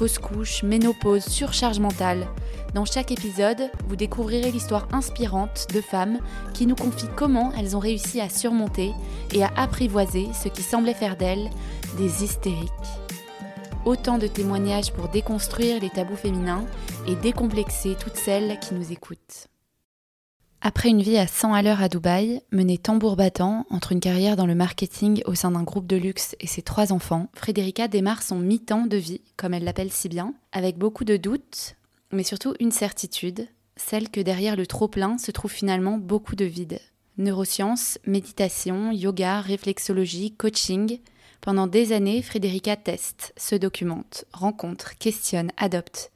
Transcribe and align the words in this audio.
fausse 0.00 0.18
couche, 0.18 0.62
ménopause, 0.62 1.26
surcharge 1.26 1.78
mentale. 1.78 2.26
Dans 2.72 2.86
chaque 2.86 3.12
épisode, 3.12 3.70
vous 3.86 3.96
découvrirez 3.96 4.50
l'histoire 4.50 4.88
inspirante 4.92 5.66
de 5.74 5.82
femmes 5.82 6.20
qui 6.54 6.66
nous 6.66 6.74
confient 6.74 7.10
comment 7.16 7.52
elles 7.52 7.76
ont 7.76 7.80
réussi 7.80 8.18
à 8.18 8.30
surmonter 8.30 8.92
et 9.34 9.42
à 9.42 9.50
apprivoiser 9.56 10.28
ce 10.32 10.48
qui 10.48 10.62
semblait 10.62 10.94
faire 10.94 11.18
d'elles 11.18 11.50
des 11.98 12.24
hystériques. 12.24 12.70
Autant 13.84 14.16
de 14.16 14.26
témoignages 14.26 14.90
pour 14.90 15.08
déconstruire 15.08 15.78
les 15.82 15.90
tabous 15.90 16.16
féminins 16.16 16.64
et 17.06 17.14
décomplexer 17.16 17.94
toutes 18.00 18.16
celles 18.16 18.58
qui 18.58 18.72
nous 18.72 18.92
écoutent. 18.92 19.48
Après 20.62 20.90
une 20.90 21.00
vie 21.00 21.16
à 21.16 21.26
100 21.26 21.54
à 21.54 21.62
l'heure 21.62 21.80
à 21.80 21.88
Dubaï, 21.88 22.42
menée 22.52 22.76
tambour 22.76 23.16
battant 23.16 23.64
entre 23.70 23.92
une 23.92 24.00
carrière 24.00 24.36
dans 24.36 24.44
le 24.44 24.54
marketing 24.54 25.22
au 25.24 25.34
sein 25.34 25.52
d'un 25.52 25.62
groupe 25.62 25.86
de 25.86 25.96
luxe 25.96 26.36
et 26.38 26.46
ses 26.46 26.60
trois 26.60 26.92
enfants, 26.92 27.28
Frédérica 27.34 27.88
démarre 27.88 28.22
son 28.22 28.38
mi-temps 28.38 28.84
de 28.84 28.98
vie, 28.98 29.22
comme 29.38 29.54
elle 29.54 29.64
l'appelle 29.64 29.90
si 29.90 30.10
bien, 30.10 30.34
avec 30.52 30.76
beaucoup 30.76 31.04
de 31.04 31.16
doutes, 31.16 31.76
mais 32.12 32.24
surtout 32.24 32.54
une 32.60 32.72
certitude, 32.72 33.48
celle 33.76 34.10
que 34.10 34.20
derrière 34.20 34.54
le 34.54 34.66
trop-plein 34.66 35.16
se 35.16 35.30
trouve 35.30 35.50
finalement 35.50 35.96
beaucoup 35.96 36.36
de 36.36 36.44
vide. 36.44 36.78
Neurosciences, 37.16 37.98
méditation, 38.06 38.92
yoga, 38.92 39.40
réflexologie, 39.40 40.32
coaching. 40.32 41.00
Pendant 41.40 41.68
des 41.68 41.92
années, 41.92 42.20
Frédérica 42.20 42.76
teste, 42.76 43.32
se 43.38 43.54
documente, 43.54 44.26
rencontre, 44.34 44.98
questionne, 44.98 45.52
adopte. 45.56 46.10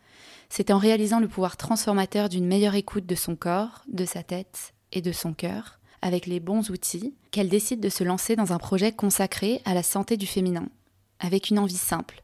C'est 0.48 0.70
en 0.70 0.78
réalisant 0.78 1.20
le 1.20 1.28
pouvoir 1.28 1.56
transformateur 1.56 2.28
d'une 2.28 2.46
meilleure 2.46 2.74
écoute 2.74 3.06
de 3.06 3.14
son 3.14 3.36
corps, 3.36 3.82
de 3.88 4.04
sa 4.04 4.22
tête 4.22 4.74
et 4.92 5.02
de 5.02 5.12
son 5.12 5.34
cœur, 5.34 5.80
avec 6.02 6.26
les 6.26 6.40
bons 6.40 6.70
outils, 6.70 7.14
qu'elle 7.30 7.48
décide 7.48 7.80
de 7.80 7.88
se 7.88 8.04
lancer 8.04 8.36
dans 8.36 8.52
un 8.52 8.58
projet 8.58 8.92
consacré 8.92 9.60
à 9.64 9.74
la 9.74 9.82
santé 9.82 10.16
du 10.16 10.26
féminin, 10.26 10.68
avec 11.18 11.50
une 11.50 11.58
envie 11.58 11.76
simple. 11.76 12.22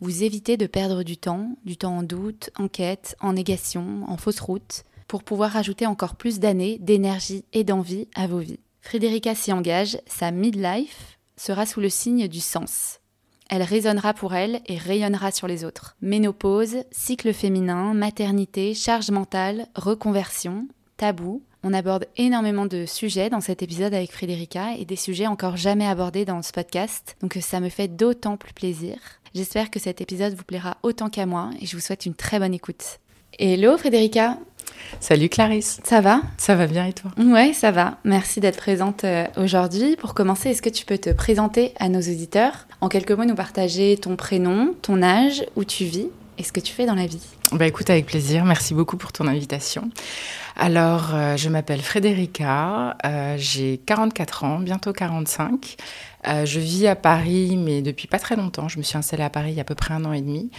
Vous 0.00 0.22
évitez 0.22 0.56
de 0.56 0.66
perdre 0.66 1.02
du 1.02 1.16
temps, 1.16 1.56
du 1.64 1.76
temps 1.76 1.98
en 1.98 2.02
doute, 2.02 2.50
en 2.56 2.68
quête, 2.68 3.16
en 3.20 3.32
négation, 3.32 4.04
en 4.08 4.16
fausse 4.16 4.40
route, 4.40 4.84
pour 5.08 5.24
pouvoir 5.24 5.56
ajouter 5.56 5.86
encore 5.86 6.16
plus 6.16 6.38
d'années, 6.38 6.78
d'énergie 6.80 7.44
et 7.52 7.64
d'envie 7.64 8.08
à 8.14 8.26
vos 8.26 8.38
vies. 8.38 8.60
Frédérica 8.80 9.34
s'y 9.34 9.52
engage, 9.52 9.98
sa 10.06 10.30
midlife 10.30 11.18
sera 11.36 11.66
sous 11.66 11.80
le 11.80 11.88
signe 11.88 12.28
du 12.28 12.40
sens, 12.40 13.00
elle 13.48 13.62
résonnera 13.62 14.14
pour 14.14 14.34
elle 14.34 14.60
et 14.66 14.76
rayonnera 14.76 15.30
sur 15.30 15.46
les 15.46 15.64
autres. 15.64 15.96
Ménopause, 16.02 16.84
cycle 16.90 17.32
féminin, 17.32 17.94
maternité, 17.94 18.74
charge 18.74 19.10
mentale, 19.10 19.66
reconversion, 19.74 20.68
tabou. 20.96 21.42
On 21.62 21.72
aborde 21.72 22.06
énormément 22.16 22.66
de 22.66 22.86
sujets 22.86 23.30
dans 23.30 23.40
cet 23.40 23.62
épisode 23.62 23.94
avec 23.94 24.12
Frédérica 24.12 24.74
et 24.78 24.84
des 24.84 24.96
sujets 24.96 25.26
encore 25.26 25.56
jamais 25.56 25.86
abordés 25.86 26.24
dans 26.24 26.42
ce 26.42 26.52
podcast, 26.52 27.16
donc 27.20 27.36
ça 27.40 27.58
me 27.58 27.68
fait 27.68 27.88
d'autant 27.88 28.36
plus 28.36 28.52
plaisir. 28.52 28.96
J'espère 29.34 29.70
que 29.70 29.80
cet 29.80 30.00
épisode 30.00 30.34
vous 30.34 30.44
plaira 30.44 30.76
autant 30.82 31.10
qu'à 31.10 31.26
moi 31.26 31.50
et 31.60 31.66
je 31.66 31.74
vous 31.74 31.82
souhaite 31.82 32.06
une 32.06 32.14
très 32.14 32.38
bonne 32.38 32.54
écoute. 32.54 33.00
Hello 33.38 33.76
Frédérica 33.76 34.38
Salut 35.00 35.28
Clarisse. 35.28 35.80
Ça 35.84 36.00
va? 36.00 36.20
Ça 36.36 36.54
va 36.54 36.66
bien 36.66 36.86
et 36.86 36.92
toi? 36.92 37.10
Ouais, 37.18 37.52
ça 37.52 37.70
va. 37.70 37.98
Merci 38.04 38.40
d'être 38.40 38.56
présente 38.56 39.04
euh, 39.04 39.26
aujourd'hui. 39.36 39.96
Pour 39.96 40.14
commencer, 40.14 40.50
est-ce 40.50 40.62
que 40.62 40.68
tu 40.68 40.84
peux 40.84 40.98
te 40.98 41.10
présenter 41.10 41.72
à 41.78 41.88
nos 41.88 42.00
auditeurs? 42.00 42.66
En 42.80 42.88
quelques 42.88 43.12
mots, 43.12 43.24
nous 43.24 43.34
partager 43.34 43.96
ton 43.96 44.16
prénom, 44.16 44.74
ton 44.82 45.02
âge, 45.02 45.44
où 45.56 45.64
tu 45.64 45.84
vis 45.84 46.08
et 46.38 46.44
ce 46.44 46.52
que 46.52 46.60
tu 46.60 46.72
fais 46.72 46.86
dans 46.86 46.94
la 46.94 47.06
vie 47.06 47.20
Bah 47.52 47.66
écoute, 47.66 47.90
avec 47.90 48.06
plaisir. 48.06 48.44
Merci 48.44 48.72
beaucoup 48.74 48.96
pour 48.96 49.12
ton 49.12 49.26
invitation. 49.26 49.90
Alors, 50.56 51.14
euh, 51.14 51.36
je 51.36 51.48
m'appelle 51.48 51.80
Frédérica, 51.80 52.96
euh, 53.04 53.36
j'ai 53.38 53.78
44 53.86 54.44
ans, 54.44 54.58
bientôt 54.58 54.92
45. 54.92 55.76
Euh, 56.28 56.44
je 56.44 56.60
vis 56.60 56.86
à 56.86 56.96
Paris, 56.96 57.56
mais 57.56 57.82
depuis 57.82 58.06
pas 58.06 58.18
très 58.18 58.36
longtemps. 58.36 58.68
Je 58.68 58.78
me 58.78 58.82
suis 58.82 58.98
installée 58.98 59.22
à 59.22 59.30
Paris 59.30 59.52
il 59.52 59.54
y 59.54 59.58
a 59.58 59.62
à 59.62 59.64
peu 59.64 59.74
près 59.74 59.94
un 59.94 60.04
an 60.04 60.12
et 60.12 60.20
demi. 60.20 60.50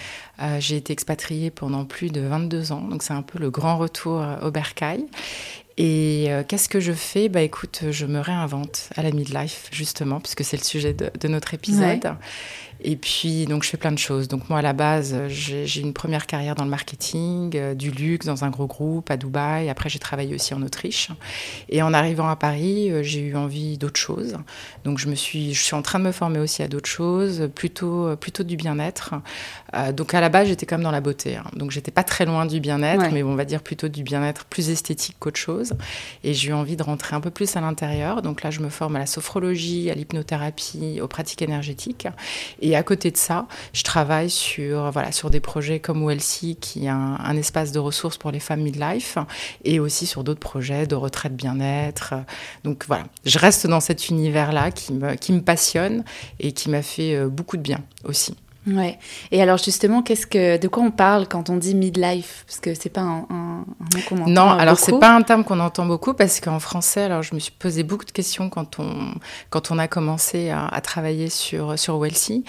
Euh, 0.41 0.57
j'ai 0.59 0.77
été 0.77 0.93
expatriée 0.93 1.51
pendant 1.51 1.85
plus 1.85 2.09
de 2.09 2.21
22 2.21 2.71
ans, 2.71 2.81
donc 2.81 3.03
c'est 3.03 3.13
un 3.13 3.21
peu 3.21 3.39
le 3.39 3.49
grand 3.51 3.77
retour 3.77 4.21
euh, 4.21 4.35
au 4.41 4.51
bercail. 4.51 5.05
Et 5.81 6.29
qu'est-ce 6.49 6.67
que 6.67 6.81
je 6.81 6.91
fais? 6.91 7.29
Bah 7.29 7.41
écoute, 7.41 7.83
je 7.89 8.05
me 8.05 8.19
réinvente 8.19 8.89
à 8.97 9.01
la 9.01 9.11
midlife, 9.11 9.69
justement, 9.71 10.19
puisque 10.19 10.43
c'est 10.43 10.57
le 10.57 10.63
sujet 10.63 10.93
de, 10.93 11.27
notre 11.29 11.53
épisode. 11.53 12.17
Et 12.81 12.95
puis, 12.95 13.45
donc, 13.45 13.63
je 13.63 13.69
fais 13.69 13.77
plein 13.77 13.91
de 13.91 13.97
choses. 13.97 14.27
Donc, 14.27 14.49
moi, 14.49 14.59
à 14.59 14.61
la 14.61 14.73
base, 14.73 15.15
j'ai 15.27 15.81
une 15.81 15.93
première 15.93 16.25
carrière 16.27 16.55
dans 16.55 16.63
le 16.63 16.69
marketing, 16.69 17.51
euh, 17.55 17.73
du 17.73 17.91
luxe, 17.91 18.25
dans 18.25 18.45
un 18.45 18.49
gros 18.49 18.67
groupe 18.67 19.11
à 19.11 19.17
Dubaï. 19.17 19.69
Après, 19.69 19.89
j'ai 19.89 19.99
travaillé 19.99 20.33
aussi 20.33 20.53
en 20.53 20.61
Autriche. 20.61 21.09
Et 21.67 21.81
en 21.81 21.93
arrivant 21.93 22.29
à 22.29 22.35
Paris, 22.37 22.89
euh, 22.89 23.03
j'ai 23.03 23.19
eu 23.19 23.35
envie 23.35 23.77
d'autre 23.77 23.99
chose. 23.99 24.37
Donc, 24.85 24.97
je 24.97 25.09
me 25.09 25.15
suis, 25.15 25.53
je 25.53 25.61
suis 25.61 25.75
en 25.75 25.81
train 25.81 25.99
de 25.99 26.05
me 26.05 26.11
former 26.11 26.39
aussi 26.39 26.63
à 26.63 26.67
d'autres 26.67 26.89
choses, 26.89 27.49
plutôt, 27.53 28.15
plutôt 28.15 28.43
du 28.43 28.55
bien-être. 28.55 29.13
Euh, 29.75 29.91
donc, 29.91 30.13
à 30.13 30.21
la 30.21 30.29
base, 30.29 30.47
j'étais 30.47 30.65
quand 30.65 30.77
même 30.77 30.83
dans 30.83 30.91
la 30.91 31.01
beauté. 31.01 31.35
Hein. 31.35 31.43
Donc, 31.53 31.71
j'étais 31.71 31.91
pas 31.91 32.03
très 32.03 32.25
loin 32.25 32.45
du 32.45 32.59
bien-être, 32.59 33.01
ouais. 33.01 33.11
mais 33.11 33.23
on 33.23 33.35
va 33.35 33.45
dire 33.45 33.61
plutôt 33.61 33.89
du 33.89 34.03
bien-être 34.03 34.45
plus 34.45 34.69
esthétique 34.69 35.17
qu'autre 35.19 35.39
chose. 35.39 35.73
Et 36.23 36.33
j'ai 36.33 36.49
eu 36.49 36.53
envie 36.53 36.77
de 36.77 36.83
rentrer 36.83 37.15
un 37.15 37.21
peu 37.21 37.29
plus 37.29 37.55
à 37.55 37.61
l'intérieur. 37.61 38.21
Donc, 38.21 38.43
là, 38.43 38.51
je 38.51 38.61
me 38.61 38.69
forme 38.69 38.95
à 38.95 38.99
la 38.99 39.05
sophrologie, 39.05 39.89
à 39.89 39.95
l'hypnothérapie, 39.95 41.01
aux 41.01 41.07
pratiques 41.07 41.41
énergétiques. 41.41 42.07
Et 42.61 42.68
et 42.69 42.75
à 42.75 42.83
côté 42.83 43.11
de 43.11 43.17
ça, 43.17 43.47
je 43.73 43.83
travaille 43.83 44.29
sur, 44.29 44.91
voilà, 44.91 45.11
sur 45.11 45.29
des 45.29 45.39
projets 45.39 45.79
comme 45.79 46.05
WellSea, 46.05 46.55
qui 46.59 46.85
est 46.85 46.89
un, 46.89 47.17
un, 47.19 47.37
espace 47.37 47.71
de 47.71 47.79
ressources 47.79 48.17
pour 48.17 48.31
les 48.31 48.39
femmes 48.39 48.61
midlife, 48.61 49.17
et 49.63 49.79
aussi 49.79 50.05
sur 50.05 50.23
d'autres 50.23 50.39
projets 50.39 50.87
de 50.87 50.95
retraite 50.95 51.35
bien-être. 51.35 52.15
Donc 52.63 52.85
voilà, 52.87 53.05
je 53.25 53.39
reste 53.39 53.67
dans 53.67 53.79
cet 53.79 54.09
univers-là 54.09 54.71
qui 54.71 54.93
me, 54.93 55.15
qui 55.15 55.33
me 55.33 55.41
passionne 55.41 56.03
et 56.39 56.51
qui 56.51 56.69
m'a 56.69 56.81
fait 56.81 57.15
euh, 57.15 57.27
beaucoup 57.27 57.57
de 57.57 57.61
bien 57.61 57.79
aussi. 58.03 58.35
Ouais. 58.69 58.99
Et 59.31 59.41
alors 59.41 59.57
justement, 59.57 60.01
qu'est-ce 60.01 60.27
que, 60.27 60.57
de 60.57 60.67
quoi 60.67 60.83
on 60.83 60.91
parle 60.91 61.27
quand 61.27 61.49
on 61.49 61.57
dit 61.57 61.75
midlife? 61.75 62.43
Parce 62.47 62.59
que 62.59 62.73
c'est 62.73 62.89
pas 62.89 63.01
un, 63.01 63.25
un, 63.29 63.65
un 63.79 63.95
mot 63.95 64.01
qu'on 64.07 64.21
entend 64.21 64.29
Non, 64.29 64.49
alors 64.49 64.77
c'est 64.77 64.97
pas 64.99 65.15
un 65.15 65.21
terme 65.21 65.43
qu'on 65.43 65.59
entend 65.59 65.85
beaucoup 65.85 66.13
parce 66.13 66.39
qu'en 66.39 66.59
français, 66.59 67.03
alors 67.03 67.23
je 67.23 67.33
me 67.33 67.39
suis 67.39 67.51
posé 67.51 67.83
beaucoup 67.83 68.05
de 68.05 68.11
questions 68.11 68.49
quand 68.49 68.79
on 68.79 69.13
quand 69.49 69.71
on 69.71 69.79
a 69.79 69.87
commencé 69.87 70.49
à, 70.49 70.67
à 70.67 70.81
travailler 70.81 71.29
sur 71.29 71.77
sur 71.79 71.99
Wellsea. 71.99 72.43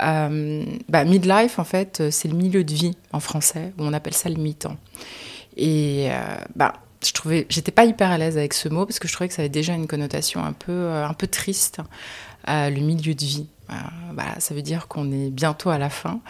Euh, 0.00 0.64
bah, 0.88 1.04
midlife, 1.04 1.58
en 1.58 1.64
fait, 1.64 2.02
c'est 2.10 2.28
le 2.28 2.36
milieu 2.36 2.64
de 2.64 2.74
vie 2.74 2.96
en 3.12 3.20
français, 3.20 3.72
où 3.78 3.84
on 3.84 3.92
appelle 3.92 4.14
ça 4.14 4.28
le 4.28 4.36
mi-temps. 4.36 4.76
Et 5.56 6.08
euh, 6.10 6.36
bah 6.56 6.74
je 7.06 7.12
trouvais, 7.12 7.46
j'étais 7.48 7.72
pas 7.72 7.84
hyper 7.84 8.10
à 8.10 8.18
l'aise 8.18 8.38
avec 8.38 8.54
ce 8.54 8.68
mot 8.68 8.86
parce 8.86 8.98
que 8.98 9.06
je 9.06 9.12
trouvais 9.12 9.28
que 9.28 9.34
ça 9.34 9.42
avait 9.42 9.48
déjà 9.50 9.74
une 9.74 9.86
connotation 9.86 10.42
un 10.42 10.52
peu, 10.52 10.90
un 10.90 11.12
peu 11.12 11.26
triste, 11.26 11.80
euh, 12.48 12.70
le 12.70 12.80
milieu 12.80 13.14
de 13.14 13.24
vie. 13.24 13.46
Euh, 13.70 13.74
bah, 14.12 14.24
ça 14.38 14.54
veut 14.54 14.62
dire 14.62 14.88
qu'on 14.88 15.10
est 15.10 15.30
bientôt 15.30 15.70
à 15.70 15.78
la 15.78 15.88
fin. 15.88 16.20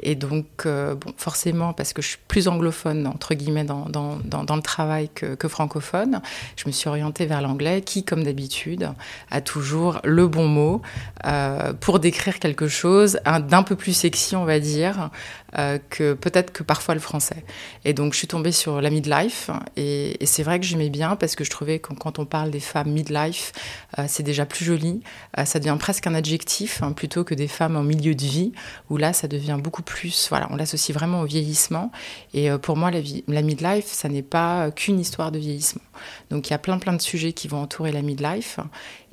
Et 0.00 0.14
donc, 0.14 0.46
euh, 0.66 0.94
bon, 0.94 1.12
forcément, 1.16 1.72
parce 1.72 1.92
que 1.92 2.02
je 2.02 2.08
suis 2.08 2.18
plus 2.28 2.46
anglophone, 2.46 3.06
entre 3.06 3.34
guillemets, 3.34 3.64
dans, 3.64 3.88
dans, 3.88 4.18
dans, 4.24 4.56
le 4.56 4.62
travail 4.62 5.08
que, 5.12 5.34
que, 5.34 5.48
francophone, 5.48 6.20
je 6.56 6.64
me 6.66 6.72
suis 6.72 6.88
orientée 6.88 7.26
vers 7.26 7.40
l'anglais, 7.42 7.82
qui, 7.82 8.04
comme 8.04 8.22
d'habitude, 8.22 8.90
a 9.30 9.40
toujours 9.40 10.00
le 10.04 10.28
bon 10.28 10.46
mot 10.46 10.82
euh, 11.26 11.72
pour 11.72 11.98
décrire 11.98 12.38
quelque 12.38 12.68
chose 12.68 13.18
d'un 13.24 13.62
peu 13.62 13.76
plus 13.76 13.94
sexy, 13.94 14.36
on 14.36 14.44
va 14.44 14.60
dire, 14.60 15.10
euh, 15.58 15.78
que 15.90 16.14
peut-être 16.14 16.52
que 16.52 16.62
parfois 16.62 16.94
le 16.94 17.00
français. 17.00 17.44
Et 17.84 17.92
donc, 17.92 18.12
je 18.12 18.18
suis 18.18 18.28
tombée 18.28 18.52
sur 18.52 18.80
la 18.80 18.90
midlife. 18.90 19.50
Et, 19.76 20.22
et 20.22 20.26
c'est 20.26 20.42
vrai 20.42 20.60
que 20.60 20.66
j'aimais 20.66 20.90
bien 20.90 21.16
parce 21.16 21.36
que 21.36 21.44
je 21.44 21.50
trouvais 21.50 21.78
que 21.78 21.92
quand 21.94 22.18
on 22.18 22.26
parle 22.26 22.50
des 22.50 22.60
femmes 22.60 22.90
midlife, 22.90 23.52
euh, 23.98 24.04
c'est 24.08 24.22
déjà 24.22 24.46
plus 24.46 24.64
joli. 24.64 25.02
ça 25.44 25.58
devient 25.58 25.76
presque 25.78 26.06
un 26.06 26.14
adjectif 26.14 26.82
hein, 26.82 26.92
plutôt 26.92 27.24
que 27.24 27.34
des 27.34 27.48
femmes 27.48 27.76
en 27.76 27.82
milieu 27.82 28.14
de 28.14 28.24
vie, 28.24 28.52
où 28.90 28.96
là, 28.96 29.12
ça 29.12 29.28
devient 29.28 29.58
beaucoup 29.62 29.82
plus, 29.82 30.28
voilà, 30.28 30.48
on 30.50 30.56
l'associe 30.56 30.96
vraiment 30.96 31.20
au 31.20 31.26
vieillissement. 31.26 31.90
Et 32.32 32.50
euh, 32.50 32.58
pour 32.58 32.76
moi, 32.76 32.90
la, 32.90 33.00
vie, 33.00 33.24
la 33.28 33.42
midlife, 33.42 33.86
ça 33.86 34.08
n'est 34.08 34.22
pas 34.22 34.70
qu'une 34.70 35.00
histoire 35.00 35.32
de 35.32 35.38
vieillissement. 35.38 35.82
Donc 36.30 36.48
il 36.48 36.50
y 36.50 36.54
a 36.54 36.58
plein 36.58 36.78
plein 36.78 36.92
de 36.92 37.02
sujets 37.02 37.32
qui 37.32 37.48
vont 37.48 37.60
entourer 37.60 37.92
la 37.92 38.02
midlife, 38.02 38.58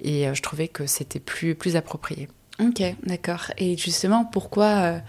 et 0.01 0.27
euh, 0.27 0.33
je 0.33 0.41
trouvais 0.41 0.67
que 0.67 0.85
c'était 0.85 1.19
plus, 1.19 1.55
plus 1.55 1.75
approprié. 1.75 2.27
Ok, 2.61 2.83
d'accord. 3.03 3.51
Et 3.57 3.75
justement, 3.75 4.25
pourquoi, 4.25 4.65
euh, 4.65 4.99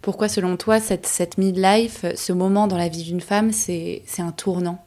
pourquoi 0.00 0.28
selon 0.28 0.56
toi, 0.56 0.80
cette, 0.80 1.06
cette 1.06 1.38
midlife, 1.38 2.04
ce 2.14 2.32
moment 2.32 2.66
dans 2.66 2.78
la 2.78 2.88
vie 2.88 3.02
d'une 3.02 3.20
femme, 3.20 3.52
c'est 3.52 4.02
un 4.18 4.32
tournant? 4.32 4.84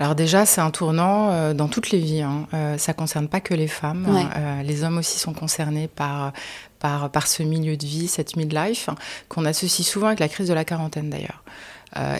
Alors 0.00 0.14
déjà, 0.14 0.46
c'est 0.46 0.62
un 0.62 0.70
tournant 0.70 1.30
euh, 1.30 1.52
dans 1.52 1.68
toutes 1.68 1.90
les 1.90 1.98
vies. 1.98 2.22
Hein. 2.22 2.46
Euh, 2.54 2.78
ça 2.78 2.94
concerne 2.94 3.28
pas 3.28 3.40
que 3.40 3.52
les 3.52 3.68
femmes. 3.68 4.06
Ouais. 4.08 4.24
Euh, 4.36 4.62
les 4.62 4.82
hommes 4.82 4.96
aussi 4.96 5.18
sont 5.18 5.34
concernés 5.34 5.88
par, 5.88 6.32
par, 6.78 7.10
par 7.10 7.26
ce 7.26 7.42
milieu 7.42 7.76
de 7.76 7.84
vie, 7.84 8.08
cette 8.08 8.36
midlife, 8.36 8.88
qu'on 9.28 9.44
associe 9.44 9.86
souvent 9.86 10.06
avec 10.06 10.20
la 10.20 10.28
crise 10.28 10.48
de 10.48 10.54
la 10.54 10.64
quarantaine 10.64 11.10
d'ailleurs. 11.10 11.44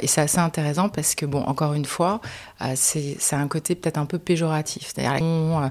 et 0.03 0.07
c'est 0.07 0.21
assez 0.21 0.39
intéressant 0.39 0.91
parce 0.91 1.15
que, 1.15 1.25
bon, 1.25 1.43
encore 1.45 1.73
une 1.73 1.87
fois, 1.87 2.21
c'est 2.75 3.17
un 3.33 3.49
côté 3.49 3.75
peut-être 3.75 3.99
un 3.99 4.07
peu 4.07 4.19
péjoratif. 4.19 4.93
C'est-à-dire, 4.95 5.71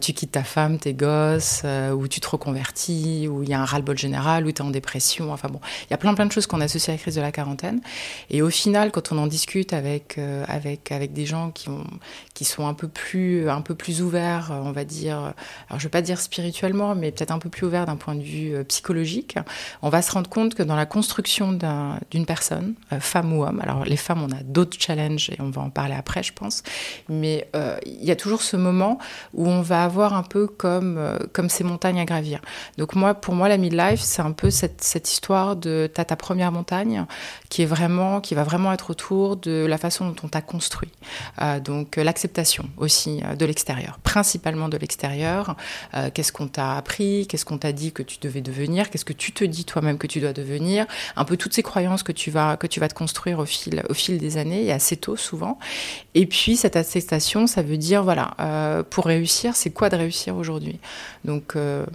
tu 0.00 0.12
quittes 0.12 0.32
ta 0.32 0.44
femme, 0.44 0.78
tes 0.78 0.94
gosses, 0.94 1.62
ou 1.94 2.08
tu 2.08 2.20
te 2.20 2.28
reconvertis, 2.28 3.28
ou 3.28 3.42
il 3.42 3.48
y 3.48 3.54
a 3.54 3.60
un 3.60 3.64
ras-le-bol 3.64 3.98
général, 3.98 4.46
ou 4.46 4.52
tu 4.52 4.62
es 4.62 4.64
en 4.64 4.70
dépression. 4.70 5.32
Enfin 5.32 5.48
bon, 5.48 5.60
il 5.88 5.90
y 5.90 5.94
a 5.94 5.98
plein 5.98 6.14
plein 6.14 6.26
de 6.26 6.32
choses 6.32 6.46
qu'on 6.46 6.60
associe 6.60 6.88
à 6.90 6.92
la 6.92 6.98
crise 6.98 7.14
de 7.14 7.20
la 7.20 7.32
quarantaine. 7.32 7.80
Et 8.30 8.42
au 8.42 8.50
final, 8.50 8.90
quand 8.90 9.12
on 9.12 9.18
en 9.18 9.26
discute 9.26 9.72
avec, 9.72 10.18
avec, 10.46 10.92
avec 10.92 11.12
des 11.12 11.26
gens 11.26 11.50
qui, 11.50 11.68
ont, 11.68 11.84
qui 12.34 12.44
sont 12.44 12.66
un 12.66 12.74
peu 12.74 12.88
plus, 12.88 13.48
un 13.48 13.60
peu 13.60 13.74
plus 13.74 14.02
ouverts, 14.02 14.50
on 14.52 14.72
va 14.72 14.84
dire, 14.84 15.18
alors 15.18 15.34
je 15.70 15.74
ne 15.76 15.82
vais 15.82 15.88
pas 15.88 16.02
dire 16.02 16.20
spirituellement, 16.20 16.94
mais 16.94 17.10
peut-être 17.12 17.30
un 17.30 17.38
peu 17.38 17.48
plus 17.48 17.66
ouverts 17.66 17.86
d'un 17.86 17.96
point 17.96 18.14
de 18.14 18.22
vue 18.22 18.64
psychologique, 18.64 19.36
on 19.82 19.88
va 19.88 20.02
se 20.02 20.12
rendre 20.12 20.28
compte 20.30 20.54
que 20.54 20.62
dans 20.62 20.76
la 20.76 20.86
construction 20.86 21.52
d'une 22.10 22.26
personne, 22.26 22.74
euh, 22.92 23.00
femme 23.00 23.32
ou 23.32 23.44
homme, 23.44 23.60
alors 23.60 23.84
les 23.84 23.96
femmes, 23.96 24.22
on 24.22 24.30
a 24.30 24.42
d'autres 24.42 24.76
challenges 24.78 25.30
et 25.30 25.36
on 25.40 25.50
va 25.50 25.62
en 25.62 25.70
parler 25.70 25.94
après, 25.94 26.22
pense, 26.32 26.62
mais 27.08 27.48
euh, 27.54 27.76
il 27.86 28.04
y 28.04 28.10
a 28.10 28.16
toujours 28.16 28.42
ce 28.42 28.56
moment 28.56 28.98
où 29.34 29.48
on 29.48 29.62
va 29.62 29.84
avoir 29.84 30.14
un 30.14 30.22
peu 30.22 30.46
comme, 30.46 30.96
euh, 30.98 31.18
comme 31.32 31.48
ces 31.48 31.64
montagnes 31.64 32.00
à 32.00 32.04
gravir. 32.04 32.40
Donc 32.78 32.94
moi, 32.94 33.14
pour 33.14 33.34
moi, 33.34 33.48
la 33.48 33.56
midlife, 33.56 34.00
c'est 34.00 34.22
un 34.22 34.32
peu 34.32 34.50
cette, 34.50 34.82
cette 34.82 35.10
histoire 35.10 35.56
de 35.56 35.90
as 35.96 36.04
ta 36.04 36.16
première 36.16 36.50
montagne 36.50 37.04
qui 37.50 37.62
est 37.62 37.66
vraiment, 37.66 38.20
qui 38.20 38.34
va 38.34 38.42
vraiment 38.42 38.72
être 38.72 38.90
autour 38.90 39.36
de 39.36 39.66
la 39.66 39.76
façon 39.76 40.08
dont 40.08 40.16
on 40.22 40.28
t'a 40.28 40.40
construit. 40.40 40.90
donc 41.62 41.96
l'acceptation 41.96 42.70
aussi 42.78 43.22
de 43.38 43.44
l'extérieur, 43.44 43.98
principalement 44.02 44.70
de 44.70 44.78
l'extérieur. 44.78 45.56
qu'est-ce 46.14 46.32
qu'on 46.32 46.48
t'a 46.48 46.76
appris, 46.76 47.26
qu'est-ce 47.26 47.44
qu'on 47.44 47.58
t'a 47.58 47.72
dit 47.72 47.92
que 47.92 48.02
tu 48.02 48.18
devais 48.18 48.40
devenir, 48.40 48.88
qu'est-ce 48.88 49.04
que 49.04 49.12
tu 49.12 49.32
te 49.32 49.44
dis 49.44 49.64
toi-même 49.64 49.98
que 49.98 50.06
tu 50.06 50.20
dois 50.20 50.32
devenir, 50.32 50.86
un 51.16 51.24
peu 51.24 51.36
toutes 51.36 51.52
ces 51.52 51.62
croyances 51.62 52.02
que 52.02 52.12
tu 52.12 52.30
vas, 52.30 52.56
que 52.56 52.66
tu 52.66 52.80
vas 52.80 52.88
te 52.88 52.94
construire 52.94 53.38
au 53.38 53.44
fil, 53.44 53.82
au 53.88 53.94
fil 53.94 54.18
des 54.18 54.36
années 54.36 54.64
et 54.64 54.72
assez 54.72 54.96
tôt 54.96 55.16
souvent. 55.16 55.58
Puis 56.26 56.56
cette 56.56 56.76
acceptation, 56.76 57.46
ça 57.46 57.62
veut 57.62 57.76
dire, 57.76 58.02
voilà, 58.02 58.34
euh, 58.40 58.82
pour 58.82 59.06
réussir, 59.06 59.56
c'est 59.56 59.70
quoi 59.70 59.88
de 59.88 59.96
réussir 59.96 60.36
aujourd'hui? 60.36 60.78
Donc, 61.24 61.56
euh, 61.56 61.86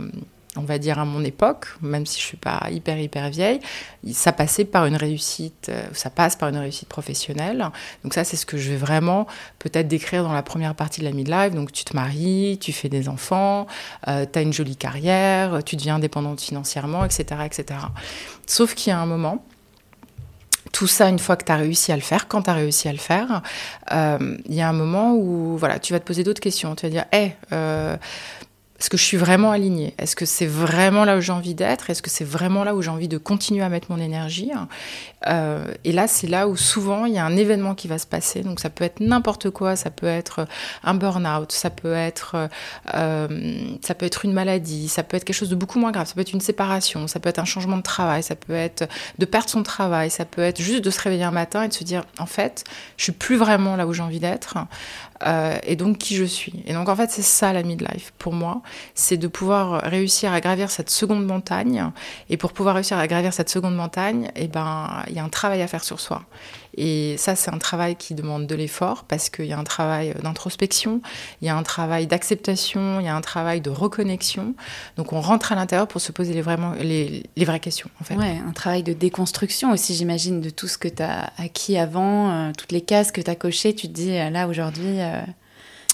on 0.57 0.61
va 0.61 0.77
dire 0.77 0.99
à 0.99 1.05
mon 1.05 1.21
époque, 1.23 1.67
même 1.81 2.05
si 2.05 2.17
je 2.21 2.25
suis 2.25 2.37
pas 2.37 2.69
hyper 2.71 2.97
hyper 2.97 3.29
vieille, 3.29 3.59
ça 4.13 4.31
passait 4.31 4.63
par 4.63 4.85
une 4.85 4.95
réussite, 4.95 5.67
euh, 5.67 5.85
ça 5.91 6.09
passe 6.09 6.37
par 6.37 6.47
une 6.47 6.55
réussite 6.55 6.87
professionnelle. 6.87 7.69
Donc 8.03 8.13
ça, 8.13 8.23
c'est 8.23 8.37
ce 8.37 8.45
que 8.45 8.57
je 8.57 8.69
vais 8.69 8.77
vraiment 8.77 9.27
peut-être 9.59 9.89
décrire 9.89 10.23
dans 10.23 10.31
la 10.31 10.43
première 10.43 10.73
partie 10.73 11.01
de 11.01 11.05
la 11.05 11.11
midlife. 11.11 11.53
Donc 11.53 11.73
tu 11.73 11.83
te 11.83 11.93
maries, 11.93 12.57
tu 12.61 12.71
fais 12.71 12.87
des 12.87 13.09
enfants, 13.09 13.67
tu 14.07 14.11
as 14.11 14.41
une 14.41 14.53
jolie 14.53 14.77
carrière, 14.77 15.61
tu 15.65 15.75
deviens 15.75 15.95
indépendante 15.95 16.39
financièrement, 16.39 17.03
etc., 17.03 17.41
etc. 17.45 17.79
Sauf 18.47 18.75
qu'il 18.75 18.91
y 18.91 18.93
a 18.93 18.99
un 18.99 19.05
moment, 19.05 19.43
tout 20.75 20.87
ça, 20.87 21.07
une 21.07 21.19
fois 21.19 21.37
que 21.37 21.45
tu 21.45 21.53
as 21.53 21.55
réussi 21.55 21.93
à 21.93 21.95
le 21.95 22.01
faire, 22.01 22.27
quand 22.27 22.41
tu 22.41 22.49
as 22.49 22.53
réussi 22.53 22.89
à 22.89 22.91
le 22.91 22.97
faire, 22.97 23.41
euh, 23.93 24.37
il 24.45 24.53
y 24.53 24.61
a 24.61 24.67
un 24.67 24.73
moment 24.73 25.13
où 25.13 25.55
voilà, 25.57 25.79
tu 25.79 25.93
vas 25.93 26.01
te 26.01 26.05
poser 26.05 26.25
d'autres 26.25 26.41
questions. 26.41 26.75
Tu 26.75 26.85
vas 26.85 26.89
dire, 26.89 27.05
hé, 27.13 27.31
est-ce 28.77 28.89
que 28.89 28.97
je 28.97 29.03
suis 29.03 29.17
vraiment 29.17 29.51
alignée? 29.51 29.95
Est-ce 29.97 30.17
que 30.17 30.25
c'est 30.25 30.45
vraiment 30.45 31.05
là 31.05 31.15
où 31.15 31.21
j'ai 31.21 31.31
envie 31.31 31.55
d'être? 31.55 31.89
Est-ce 31.89 32.01
que 32.01 32.09
c'est 32.09 32.25
vraiment 32.25 32.65
là 32.65 32.75
où 32.75 32.81
j'ai 32.81 32.89
envie 32.89 33.07
de 33.07 33.17
continuer 33.17 33.63
à 33.63 33.69
mettre 33.69 33.89
mon 33.89 33.99
énergie? 33.99 34.51
Euh, 35.27 35.65
Et 35.85 35.93
là, 35.93 36.07
c'est 36.07 36.27
là 36.27 36.47
où 36.49 36.57
souvent 36.57 37.05
il 37.05 37.13
y 37.13 37.17
a 37.17 37.25
un 37.25 37.37
événement 37.37 37.73
qui 37.73 37.87
va 37.87 37.97
se 37.97 38.05
passer. 38.05 38.41
Donc 38.41 38.59
ça 38.59 38.69
peut 38.69 38.83
être 38.83 38.99
n'importe 38.99 39.49
quoi, 39.49 39.77
ça 39.77 39.91
peut 39.91 40.07
être 40.07 40.45
un 40.83 40.93
burn-out, 40.93 41.53
ça 41.53 41.69
peut 41.69 41.93
être 41.93 42.49
euh, 42.93 43.75
ça 43.81 43.95
peut 43.95 44.05
être 44.05 44.25
une 44.25 44.33
maladie, 44.33 44.89
ça 44.89 45.03
peut 45.03 45.15
être 45.15 45.23
quelque 45.23 45.37
chose 45.37 45.49
de 45.49 45.55
beaucoup 45.55 45.79
moins 45.79 45.91
grave, 45.91 46.07
ça 46.07 46.13
peut 46.13 46.21
être 46.21 46.33
une 46.33 46.41
séparation, 46.41 47.07
ça 47.07 47.21
peut 47.21 47.29
être 47.29 47.39
un 47.39 47.45
changement 47.45 47.77
de 47.77 47.83
travail, 47.83 48.23
ça 48.23 48.35
peut 48.35 48.53
être 48.53 48.89
de 49.17 49.25
perdre 49.25 49.49
son 49.49 49.63
travail, 49.63 50.09
ça 50.09 50.25
peut 50.25 50.41
être 50.41 50.61
juste 50.61 50.83
de 50.83 50.89
se 50.89 50.99
réveiller 50.99 51.23
un 51.23 51.31
matin 51.31 51.63
et 51.63 51.69
de 51.69 51.73
se 51.73 51.85
dire 51.85 52.03
en 52.19 52.25
fait, 52.25 52.65
je 52.97 53.03
suis 53.03 53.13
plus 53.13 53.37
vraiment 53.37 53.77
là 53.77 53.87
où 53.87 53.93
j'ai 53.93 54.03
envie 54.03 54.19
d'être. 54.19 54.57
Euh, 55.23 55.57
et 55.63 55.75
donc 55.77 55.97
qui 55.97 56.15
je 56.15 56.25
suis. 56.25 56.63
Et 56.65 56.73
donc 56.73 56.89
en 56.89 56.95
fait 56.95 57.09
c'est 57.09 57.21
ça 57.21 57.53
la 57.53 57.63
midlife 57.63 58.13
pour 58.17 58.33
moi, 58.33 58.61
c'est 58.95 59.15
de 59.15 59.27
pouvoir 59.27 59.81
réussir 59.83 60.33
à 60.33 60.41
gravir 60.41 60.69
cette 60.69 60.89
seconde 60.89 61.25
montagne. 61.25 61.89
Et 62.29 62.35
pour 62.35 62.51
pouvoir 62.51 62.75
réussir 62.75 62.97
à 62.97 63.07
gravir 63.07 63.33
cette 63.33 63.49
seconde 63.49 63.75
montagne, 63.75 64.29
eh 64.35 64.47
ben 64.47 65.03
il 65.07 65.15
y 65.15 65.19
a 65.19 65.23
un 65.23 65.29
travail 65.29 65.61
à 65.61 65.67
faire 65.67 65.83
sur 65.83 66.01
soi. 66.01 66.23
Et 66.77 67.15
ça, 67.17 67.35
c'est 67.35 67.53
un 67.53 67.57
travail 67.57 67.95
qui 67.95 68.15
demande 68.15 68.47
de 68.47 68.55
l'effort 68.55 69.05
parce 69.05 69.29
qu'il 69.29 69.45
y 69.45 69.53
a 69.53 69.57
un 69.57 69.63
travail 69.63 70.13
d'introspection, 70.21 71.01
il 71.41 71.47
y 71.47 71.49
a 71.49 71.55
un 71.55 71.63
travail 71.63 72.07
d'acceptation, 72.07 72.99
il 72.99 73.05
y 73.05 73.09
a 73.09 73.15
un 73.15 73.21
travail 73.21 73.61
de 73.61 73.69
reconnexion. 73.69 74.55
Donc 74.97 75.13
on 75.13 75.21
rentre 75.21 75.51
à 75.51 75.55
l'intérieur 75.55 75.87
pour 75.87 76.01
se 76.01 76.11
poser 76.11 76.33
les, 76.33 76.41
vraies 77.45 77.59
questions. 77.59 77.89
En 78.01 78.03
fait. 78.03 78.15
Un 78.15 78.51
travail 78.51 78.83
de 78.83 78.93
déconstruction 78.93 79.71
aussi, 79.71 79.95
j'imagine, 79.95 80.41
de 80.41 80.49
tout 80.49 80.67
ce 80.67 80.77
que 80.77 80.87
tu 80.87 81.03
as 81.03 81.31
acquis 81.37 81.77
avant, 81.77 82.31
euh, 82.31 82.51
toutes 82.57 82.71
les 82.71 82.81
cases 82.81 83.11
que 83.11 83.21
tu 83.21 83.29
as 83.29 83.35
cochées. 83.35 83.73
Tu 83.73 83.87
te 83.87 83.93
dis, 83.93 84.17
euh, 84.17 84.29
là, 84.29 84.47
aujourd'hui... 84.47 84.99
Euh, 84.99 85.21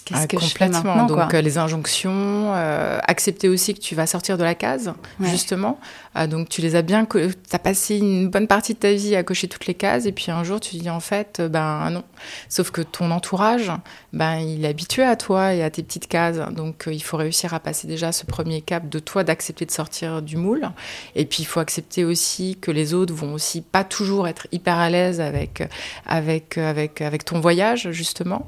Qu'est-ce 0.06 0.21
ah, 0.21 0.27
que 0.27 0.38
complètement. 0.38 1.06
Donc 1.06 1.33
les 1.33 1.57
injonctions, 1.57 2.53
accepter 2.53 3.50
aussi 3.50 3.74
que 3.74 3.80
tu 3.80 3.95
vas 3.95 4.07
sortir 4.07 4.38
de 4.38 4.44
la 4.44 4.56
case, 4.56 4.94
justement. 5.19 5.80
Ah, 6.13 6.27
donc 6.27 6.50
tu 6.50 6.59
les 6.59 6.75
as 6.75 6.81
bien, 6.81 7.06
tu 7.06 7.19
as 7.53 7.59
passé 7.59 7.98
une 7.98 8.30
bonne 8.30 8.48
partie 8.48 8.74
de 8.74 8.80
ta 8.80 8.92
vie 8.92 9.15
à 9.15 9.24
cocher 9.24 9.48
toutes 9.48 9.65
les 9.65 9.74
cases 9.74 10.06
et 10.06 10.12
puis 10.12 10.30
un 10.30 10.44
jour 10.44 10.59
tu 10.59 10.75
dis 10.75 10.89
en 10.89 11.00
fait 11.00 11.39
euh, 11.39 11.48
ben 11.48 11.89
non. 11.89 12.03
Sauf 12.50 12.69
que 12.71 12.81
ton 12.81 13.12
entourage, 13.12 13.71
ben 14.12 14.36
il 14.36 14.65
est 14.65 14.68
habitué 14.68 15.03
à 15.03 15.15
toi 15.15 15.53
et 15.53 15.63
à 15.63 15.69
tes 15.69 15.83
petites 15.83 16.09
cases. 16.09 16.38
Donc 16.51 16.88
euh, 16.88 16.94
il 16.94 17.01
faut 17.01 17.15
réussir 17.15 17.53
à 17.53 17.62
passer 17.62 17.88
déjà 17.88 18.12
ce 18.12 18.25
premier 18.25 18.62
cap 18.62 18.89
de 18.89 19.00
toi 19.00 19.24
d'accepter 19.24 19.65
de 19.65 19.71
sortir 19.71 20.21
du 20.21 20.36
moule. 20.36 20.69
Et 21.15 21.24
puis 21.25 21.44
il 21.44 21.45
faut 21.45 21.62
accepter 21.62 22.03
aussi 22.03 22.57
que 22.59 22.71
les 22.71 22.94
autres 22.94 23.13
vont 23.13 23.33
aussi 23.33 23.62
pas 23.62 23.86
toujours 23.86 24.27
être 24.27 24.48
hyper 24.51 24.77
à 24.77 24.89
l'aise 24.89 25.21
avec 25.21 25.63
avec 26.06 26.57
avec 26.57 27.00
avec 27.00 27.24
ton 27.24 27.39
voyage 27.39 27.89
justement. 27.92 28.48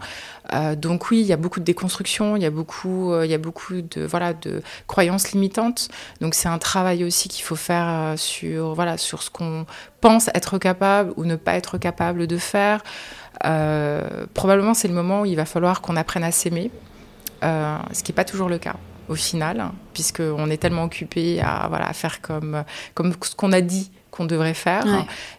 Euh, 0.54 0.76
donc 0.76 1.10
oui, 1.10 1.22
il 1.22 1.26
y 1.26 1.34
a 1.34 1.38
beaucoup 1.38 1.60
de 1.60 1.66
déconstruction, 1.66 2.36
il 2.36 2.44
y 2.44 2.46
a 2.46 2.52
beaucoup 2.52 3.14
il 3.24 3.30
y 3.30 3.34
a 3.34 3.38
beaucoup 3.38 3.82
de 3.82 4.06
voilà 4.06 4.34
de 4.34 4.62
croyances 4.88 5.32
limitantes. 5.32 5.90
Donc 6.22 6.36
c'est 6.36 6.50
un 6.50 6.58
travail 6.58 7.04
aussi 7.04 7.30
qu'il 7.30 7.44
faut 7.44 7.56
faire 7.56 7.86
euh, 7.88 8.18
sur, 8.18 8.74
voilà, 8.74 8.98
sur 8.98 9.24
ce 9.24 9.30
qu'on 9.30 9.66
pense 10.02 10.30
être 10.34 10.58
capable 10.58 11.14
ou 11.18 11.26
ne 11.26 11.36
pas 11.36 11.54
être 11.56 11.78
capable 11.78 12.28
de 12.28 12.38
faire. 12.38 12.84
Euh, 13.46 14.26
probablement, 14.34 14.74
c'est 14.74 14.88
le 14.88 14.94
moment 14.94 15.22
où 15.22 15.26
il 15.26 15.36
va 15.36 15.46
falloir 15.46 15.82
qu'on 15.82 15.96
apprenne 15.96 16.24
à 16.24 16.32
s'aimer, 16.32 16.72
euh, 17.44 17.78
ce 17.92 18.04
qui 18.04 18.12
n'est 18.12 18.16
pas 18.16 18.26
toujours 18.26 18.50
le 18.50 18.58
cas 18.58 18.76
au 19.10 19.16
final, 19.16 19.72
puisqu'on 19.94 20.50
est 20.50 20.58
tellement 20.58 20.86
occupé 20.86 21.42
à, 21.42 21.68
voilà, 21.68 21.88
à 21.88 21.94
faire 21.94 22.22
comme, 22.22 22.64
comme 22.94 23.14
ce 23.22 23.36
qu'on 23.36 23.52
a 23.52 23.60
dit 23.60 23.92
qu'on 24.12 24.26
devrait 24.26 24.54
faire. 24.54 24.86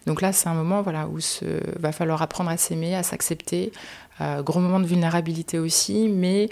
Donc 0.05 0.21
là, 0.21 0.33
c'est 0.33 0.49
un 0.49 0.53
moment 0.53 0.81
voilà, 0.83 1.07
où 1.07 1.17
il 1.17 1.79
va 1.79 1.91
falloir 1.91 2.21
apprendre 2.21 2.51
à 2.51 2.57
s'aimer, 2.57 2.93
à 2.93 3.03
s'accepter. 3.03 3.71
Gros 4.19 4.59
moment 4.59 4.79
de 4.79 4.85
vulnérabilité 4.85 5.59
aussi, 5.59 6.07
mais 6.07 6.49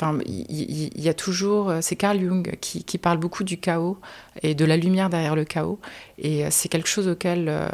Enfin, 0.00 0.16
il 0.26 1.02
y, 1.02 1.08
a 1.08 1.14
toujours, 1.14 1.70
euh, 1.70 1.78
c'est 1.80 1.96
Carl 1.96 2.20
Jung 2.20 2.56
qui, 2.60 2.98
parle 2.98 3.18
beaucoup 3.18 3.42
du 3.42 3.58
chaos 3.58 3.98
et 4.42 4.54
de 4.54 4.64
la 4.64 4.76
lumière 4.76 5.10
derrière 5.10 5.34
le 5.34 5.44
chaos. 5.44 5.80
Et 6.18 6.44
euh, 6.44 6.48
c'est 6.52 6.68
quelque 6.68 6.88
chose 6.88 7.08
auquel 7.08 7.48
euh, 7.48 7.68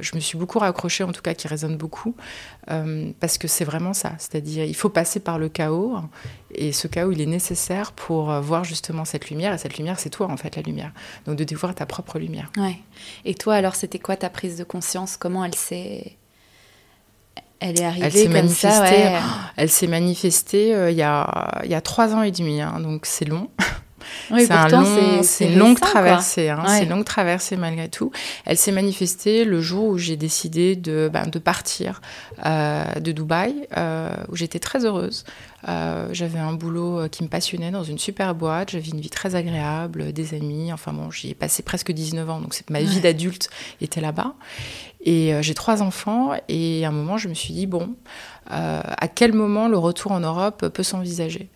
je 0.00 0.14
me 0.14 0.20
suis 0.20 0.38
beaucoup 0.38 0.58
raccrochée, 0.58 1.04
en 1.04 1.12
tout 1.12 1.20
cas 1.20 1.34
qui 1.34 1.48
résonne 1.48 1.76
beaucoup, 1.76 2.14
parce 3.20 3.36
que 3.36 3.46
c'est 3.46 3.64
vraiment 3.64 3.92
ça. 3.92 4.12
C'est-à-dire, 4.18 4.64
il 4.64 4.74
faut 4.74 4.88
passer 4.88 5.20
par 5.20 5.38
le 5.38 5.50
chaos, 5.50 5.98
et 6.54 6.72
ce 6.72 6.88
chaos, 6.88 7.12
il 7.12 7.20
est 7.20 7.26
nécessaire 7.26 7.92
pour 7.92 8.32
voir 8.40 8.64
justement 8.64 9.04
cette 9.04 9.28
lumière. 9.28 9.52
Et 9.52 9.58
cette 9.58 9.76
lumière, 9.76 9.98
c'est 9.98 10.10
toi, 10.10 10.28
en 10.30 10.36
fait, 10.38 10.56
la 10.56 10.62
lumière. 10.62 10.92
Donc 11.26 11.36
de 11.36 11.44
découvrir 11.44 11.74
ta 11.74 11.84
propre 11.84 12.18
lumière. 12.18 12.50
Ouais. 12.56 12.78
Et 13.26 13.34
toi, 13.34 13.54
alors, 13.54 13.74
c'était 13.74 13.98
quoi 13.98 14.16
ta 14.16 14.30
prise 14.30 14.56
de 14.56 14.64
conscience? 14.64 15.18
Comment 15.18 15.44
elle 15.44 15.54
s'est 15.54 16.16
elle 17.60 17.80
est 17.80 17.84
arrivée 17.84 18.24
elle 18.24 18.32
comme 18.32 18.48
ça, 18.48 18.82
ouais. 18.82 19.12
Elle 19.56 19.70
s'est 19.70 19.86
manifestée 19.86 20.74
euh, 20.74 20.90
il, 20.90 20.96
y 20.96 21.02
a, 21.02 21.60
il 21.64 21.70
y 21.70 21.74
a 21.74 21.80
trois 21.80 22.14
ans 22.14 22.22
et 22.22 22.30
demi, 22.30 22.60
hein, 22.60 22.80
donc 22.80 23.06
c'est 23.06 23.24
long. 23.24 23.50
Oui, 24.30 24.46
c'est 25.22 25.52
une 25.52 25.58
longue 25.58 25.80
traversée. 25.80 26.48
Hein, 26.48 26.64
C'est 26.66 26.84
une 26.84 26.90
longue 26.90 27.04
traversée 27.04 27.56
malgré 27.56 27.88
tout. 27.88 28.10
Elle 28.44 28.56
s'est 28.56 28.72
manifestée 28.72 29.44
le 29.44 29.60
jour 29.60 29.88
où 29.88 29.98
j'ai 29.98 30.16
décidé 30.16 30.76
de, 30.76 31.10
ben, 31.12 31.26
de 31.26 31.38
partir 31.38 32.00
euh, 32.44 32.84
de 33.00 33.12
Dubaï, 33.12 33.66
euh, 33.76 34.12
où 34.28 34.36
j'étais 34.36 34.58
très 34.58 34.84
heureuse. 34.84 35.24
Euh, 35.68 36.08
j'avais 36.12 36.38
un 36.38 36.52
boulot 36.52 37.08
qui 37.08 37.22
me 37.22 37.28
passionnait 37.28 37.70
dans 37.70 37.84
une 37.84 37.98
super 37.98 38.34
boîte. 38.34 38.70
J'avais 38.70 38.88
une 38.88 39.00
vie 39.00 39.10
très 39.10 39.34
agréable, 39.34 40.12
des 40.12 40.34
amis. 40.34 40.72
Enfin 40.72 40.92
bon, 40.92 41.10
j'y 41.10 41.30
ai 41.30 41.34
passé 41.34 41.62
presque 41.62 41.92
19 41.92 42.28
ans, 42.28 42.40
donc 42.40 42.58
ma 42.70 42.80
vie 42.80 43.00
d'adulte 43.00 43.48
était 43.80 44.00
là-bas. 44.00 44.34
Et 45.04 45.32
j'ai 45.40 45.54
trois 45.54 45.82
enfants. 45.82 46.32
Et 46.48 46.84
à 46.84 46.88
un 46.88 46.92
moment, 46.92 47.16
je 47.16 47.28
me 47.28 47.34
suis 47.34 47.54
dit, 47.54 47.66
bon, 47.66 47.94
à 48.48 49.08
quel 49.08 49.32
moment 49.32 49.68
le 49.68 49.78
retour 49.78 50.12
en 50.12 50.20
Europe 50.20 50.68
peut 50.68 50.82
s'envisager? 50.82 51.48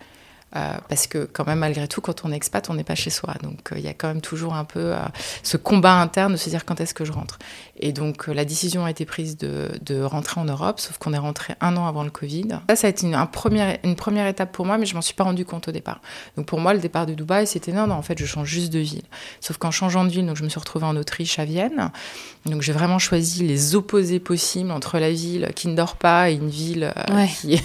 Euh, 0.57 0.78
parce 0.88 1.07
que 1.07 1.28
quand 1.33 1.47
même, 1.47 1.61
malgré 1.61 1.87
tout, 1.87 2.00
quand 2.00 2.25
on 2.25 2.33
est 2.33 2.37
expat, 2.37 2.69
on 2.71 2.75
n'est 2.75 2.83
pas 2.85 2.97
chez 2.97 3.11
soi. 3.11 3.35
Donc, 3.42 3.71
euh, 3.73 3.78
il 3.78 3.85
y 3.85 3.88
a 3.88 3.95
quand 3.95 4.09
même 4.09 4.21
toujours 4.21 4.54
un 4.54 4.64
peu 4.64 4.80
euh, 4.80 4.99
ce 5.45 5.57
combat 5.57 5.95
interne 6.00 6.33
de 6.33 6.37
se 6.37 6.50
dire 6.50 6.64
quand 6.64 6.80
est-ce 6.80 6.92
que 6.92 7.04
je 7.04 7.12
rentre. 7.12 7.38
Et 7.78 7.92
donc, 7.92 8.26
la 8.26 8.45
décision 8.45 8.85
a 8.85 8.90
été 8.90 9.04
prise 9.04 9.37
de, 9.37 9.69
de 9.83 10.02
rentrer 10.02 10.40
en 10.40 10.45
Europe, 10.45 10.80
sauf 10.80 10.99
qu'on 10.99 11.12
est 11.12 11.19
rentré 11.19 11.54
un 11.61 11.76
an 11.76 11.87
avant 11.87 12.02
le 12.02 12.11
Covid. 12.11 12.49
Ça, 12.69 12.75
ça 12.76 12.87
a 12.88 12.90
été 12.90 13.07
une, 13.07 13.14
un 13.14 13.26
première, 13.26 13.78
une 13.85 13.95
première 13.95 14.26
étape 14.26 14.50
pour 14.50 14.66
moi, 14.66 14.76
mais 14.76 14.87
je 14.87 14.95
m'en 14.97 15.02
suis 15.02 15.14
pas 15.14 15.25
rendu 15.25 15.45
compte 15.45 15.69
au 15.69 15.73
départ. 15.73 16.00
Donc, 16.37 16.47
pour 16.47 16.59
moi, 16.59 16.75
le 16.75 16.80
départ 16.80 17.07
de 17.07 17.14
Dubaï, 17.14 17.47
c'était 17.47 17.73
non, 17.73 17.87
non, 17.87 17.95
en 17.95 18.02
fait, 18.02 18.19
je 18.19 18.26
change 18.26 18.49
juste 18.49 18.73
de 18.73 18.80
ville. 18.80 19.04
Sauf 19.40 19.57
qu'en 19.57 19.71
changeant 19.71 20.04
de 20.04 20.11
ville, 20.11 20.26
donc, 20.26 20.37
je 20.37 20.42
me 20.42 20.49
suis 20.49 20.59
retrouvée 20.61 20.87
en 20.87 20.97
Autriche, 20.97 21.38
à 21.38 21.45
Vienne. 21.45 21.92
Donc, 22.45 22.62
j'ai 22.62 22.73
vraiment 22.73 22.99
choisi 22.99 23.47
les 23.47 23.76
opposés 23.76 24.19
possibles 24.19 24.73
entre 24.73 24.99
la 24.99 25.12
ville 25.12 25.50
qui 25.54 25.69
ne 25.69 25.76
dort 25.76 25.97
pas 25.97 26.30
et 26.30 26.35
une 26.35 26.49
ville 26.50 26.92
Ouais. 27.11 27.28
qui 27.40 27.54
est 27.54 27.64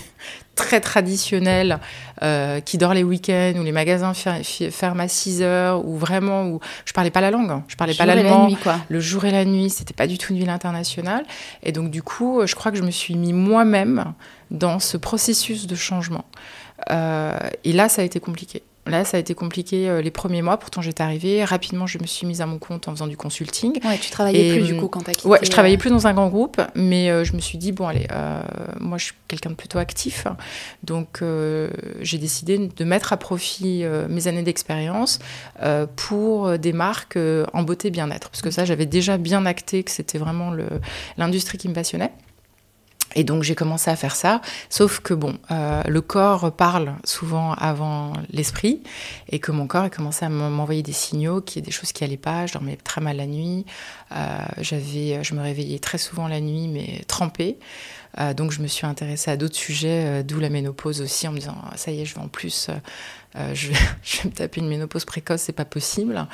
très 0.55 0.79
traditionnelle, 0.79 1.79
euh, 2.23 2.59
qui 2.61 2.77
dort 2.77 2.93
les 2.93 3.03
week-ends, 3.03 3.53
où 3.57 3.63
les 3.63 3.71
magasins 3.71 4.13
ferment 4.13 5.03
à 5.03 5.07
6 5.07 5.41
heures, 5.41 5.85
où 5.85 5.97
vraiment, 5.97 6.47
où 6.47 6.59
je 6.85 6.93
parlais 6.93 7.11
pas 7.11 7.21
la 7.21 7.31
langue, 7.31 7.51
hein. 7.51 7.63
je 7.67 7.75
parlais 7.75 7.93
pas 7.93 8.05
la 8.05 8.15
l'allemand. 8.15 8.49
Le 8.89 8.99
jour 8.99 9.25
et 9.25 9.31
la 9.31 9.45
nuit, 9.45 9.69
c'était 9.69 9.93
pas 9.93 10.07
du 10.07 10.17
tout 10.17 10.33
une 10.33 10.39
ville 10.39 10.49
internationale. 10.49 11.25
Et 11.63 11.71
donc, 11.71 11.91
du 11.91 12.01
coup, 12.01 12.41
je 12.45 12.55
crois 12.55 12.71
que 12.71 12.77
je 12.77 12.83
me 12.83 12.91
suis 12.91 13.15
mis 13.15 13.33
moi-même 13.33 14.13
dans 14.51 14.79
ce 14.79 14.97
processus 14.97 15.67
de 15.67 15.75
changement. 15.75 16.25
Euh, 16.91 17.37
et 17.63 17.73
là, 17.73 17.89
ça 17.89 18.01
a 18.01 18.05
été 18.05 18.19
compliqué. 18.19 18.63
Là, 18.87 19.03
ça 19.03 19.17
a 19.17 19.19
été 19.19 19.33
compliqué 19.33 19.89
euh, 19.89 20.01
les 20.01 20.11
premiers 20.11 20.41
mois. 20.41 20.57
Pourtant, 20.57 20.81
j'étais 20.81 21.01
arrivée. 21.01 21.43
Rapidement, 21.43 21.87
je 21.87 21.97
me 21.97 22.05
suis 22.05 22.27
mise 22.27 22.41
à 22.41 22.45
mon 22.45 22.59
compte 22.59 22.87
en 22.87 22.91
faisant 22.91 23.07
du 23.07 23.17
consulting. 23.17 23.83
Ouais, 23.83 23.97
tu 23.97 24.11
travaillais 24.11 24.49
Et, 24.49 24.57
plus 24.57 24.67
du 24.67 24.73
hum, 24.73 24.79
coup 24.79 24.87
quand 24.87 25.01
t'as 25.01 25.13
quitté. 25.13 25.27
Ouais, 25.27 25.39
je 25.41 25.49
travaillais 25.49 25.75
euh, 25.75 25.79
plus 25.79 25.89
dans 25.89 26.05
un 26.05 26.13
grand 26.13 26.27
groupe, 26.27 26.61
mais 26.75 27.09
euh, 27.09 27.23
je 27.23 27.33
me 27.33 27.39
suis 27.39 27.57
dit, 27.57 27.71
bon, 27.71 27.87
allez, 27.87 28.07
euh, 28.11 28.41
moi, 28.79 28.97
je 28.97 29.05
suis 29.05 29.13
quelqu'un 29.27 29.49
de 29.49 29.55
plutôt 29.55 29.79
actif. 29.79 30.27
Donc, 30.83 31.21
euh, 31.21 31.69
j'ai 32.01 32.17
décidé 32.17 32.57
de 32.57 32.83
mettre 32.83 33.11
à 33.11 33.17
profit 33.17 33.83
euh, 33.83 34.07
mes 34.07 34.27
années 34.27 34.43
d'expérience 34.43 35.19
euh, 35.63 35.87
pour 35.95 36.57
des 36.59 36.73
marques 36.73 37.17
euh, 37.17 37.45
en 37.53 37.63
beauté 37.63 37.89
bien-être. 37.89 38.29
Parce 38.29 38.41
que 38.41 38.51
ça, 38.51 38.65
j'avais 38.65 38.85
déjà 38.85 39.17
bien 39.17 39.45
acté 39.45 39.83
que 39.83 39.91
c'était 39.91 40.17
vraiment 40.17 40.51
l'industrie 41.17 41.57
qui 41.57 41.69
me 41.69 41.73
passionnait. 41.73 42.11
Et 43.15 43.23
donc 43.23 43.43
j'ai 43.43 43.55
commencé 43.55 43.89
à 43.89 43.95
faire 43.95 44.15
ça, 44.15 44.41
sauf 44.69 44.99
que 44.99 45.13
bon, 45.13 45.37
euh, 45.51 45.81
le 45.87 46.01
corps 46.01 46.51
parle 46.51 46.95
souvent 47.03 47.53
avant 47.53 48.13
l'esprit, 48.29 48.81
et 49.29 49.39
que 49.39 49.51
mon 49.51 49.67
corps 49.67 49.83
a 49.83 49.89
commencé 49.89 50.25
à 50.25 50.29
m'envoyer 50.29 50.83
des 50.83 50.93
signaux, 50.93 51.41
qu'il 51.41 51.61
y 51.61 51.63
a 51.63 51.65
des 51.65 51.71
choses 51.71 51.91
qui 51.91 52.03
allaient 52.03 52.17
pas. 52.17 52.45
Je 52.45 52.53
dormais 52.53 52.77
très 52.77 53.01
mal 53.01 53.17
la 53.17 53.25
nuit, 53.25 53.65
euh, 54.11 54.37
j'avais, 54.59 55.23
je 55.23 55.33
me 55.33 55.41
réveillais 55.41 55.79
très 55.79 55.97
souvent 55.97 56.27
la 56.27 56.41
nuit, 56.41 56.67
mais 56.67 57.03
trempée. 57.07 57.57
Euh, 58.19 58.33
donc 58.33 58.51
je 58.51 58.61
me 58.61 58.67
suis 58.67 58.85
intéressée 58.85 59.31
à 59.31 59.37
d'autres 59.37 59.55
sujets, 59.55 60.05
euh, 60.05 60.23
d'où 60.23 60.39
la 60.39 60.49
ménopause 60.49 61.01
aussi, 61.01 61.27
en 61.27 61.31
me 61.31 61.39
disant 61.39 61.57
Ah, 61.69 61.77
ça 61.77 61.91
y 61.91 62.01
est, 62.01 62.05
je 62.05 62.15
vais 62.15 62.21
en 62.21 62.27
plus, 62.27 62.69
je, 63.53 63.69
vais, 63.69 63.75
je 64.03 64.21
vais 64.21 64.29
me 64.29 64.33
taper 64.33 64.61
une 64.61 64.67
ménopause 64.67 65.05
précoce, 65.05 65.41
c'est 65.41 65.53
pas 65.53 65.65
possible. 65.65 66.27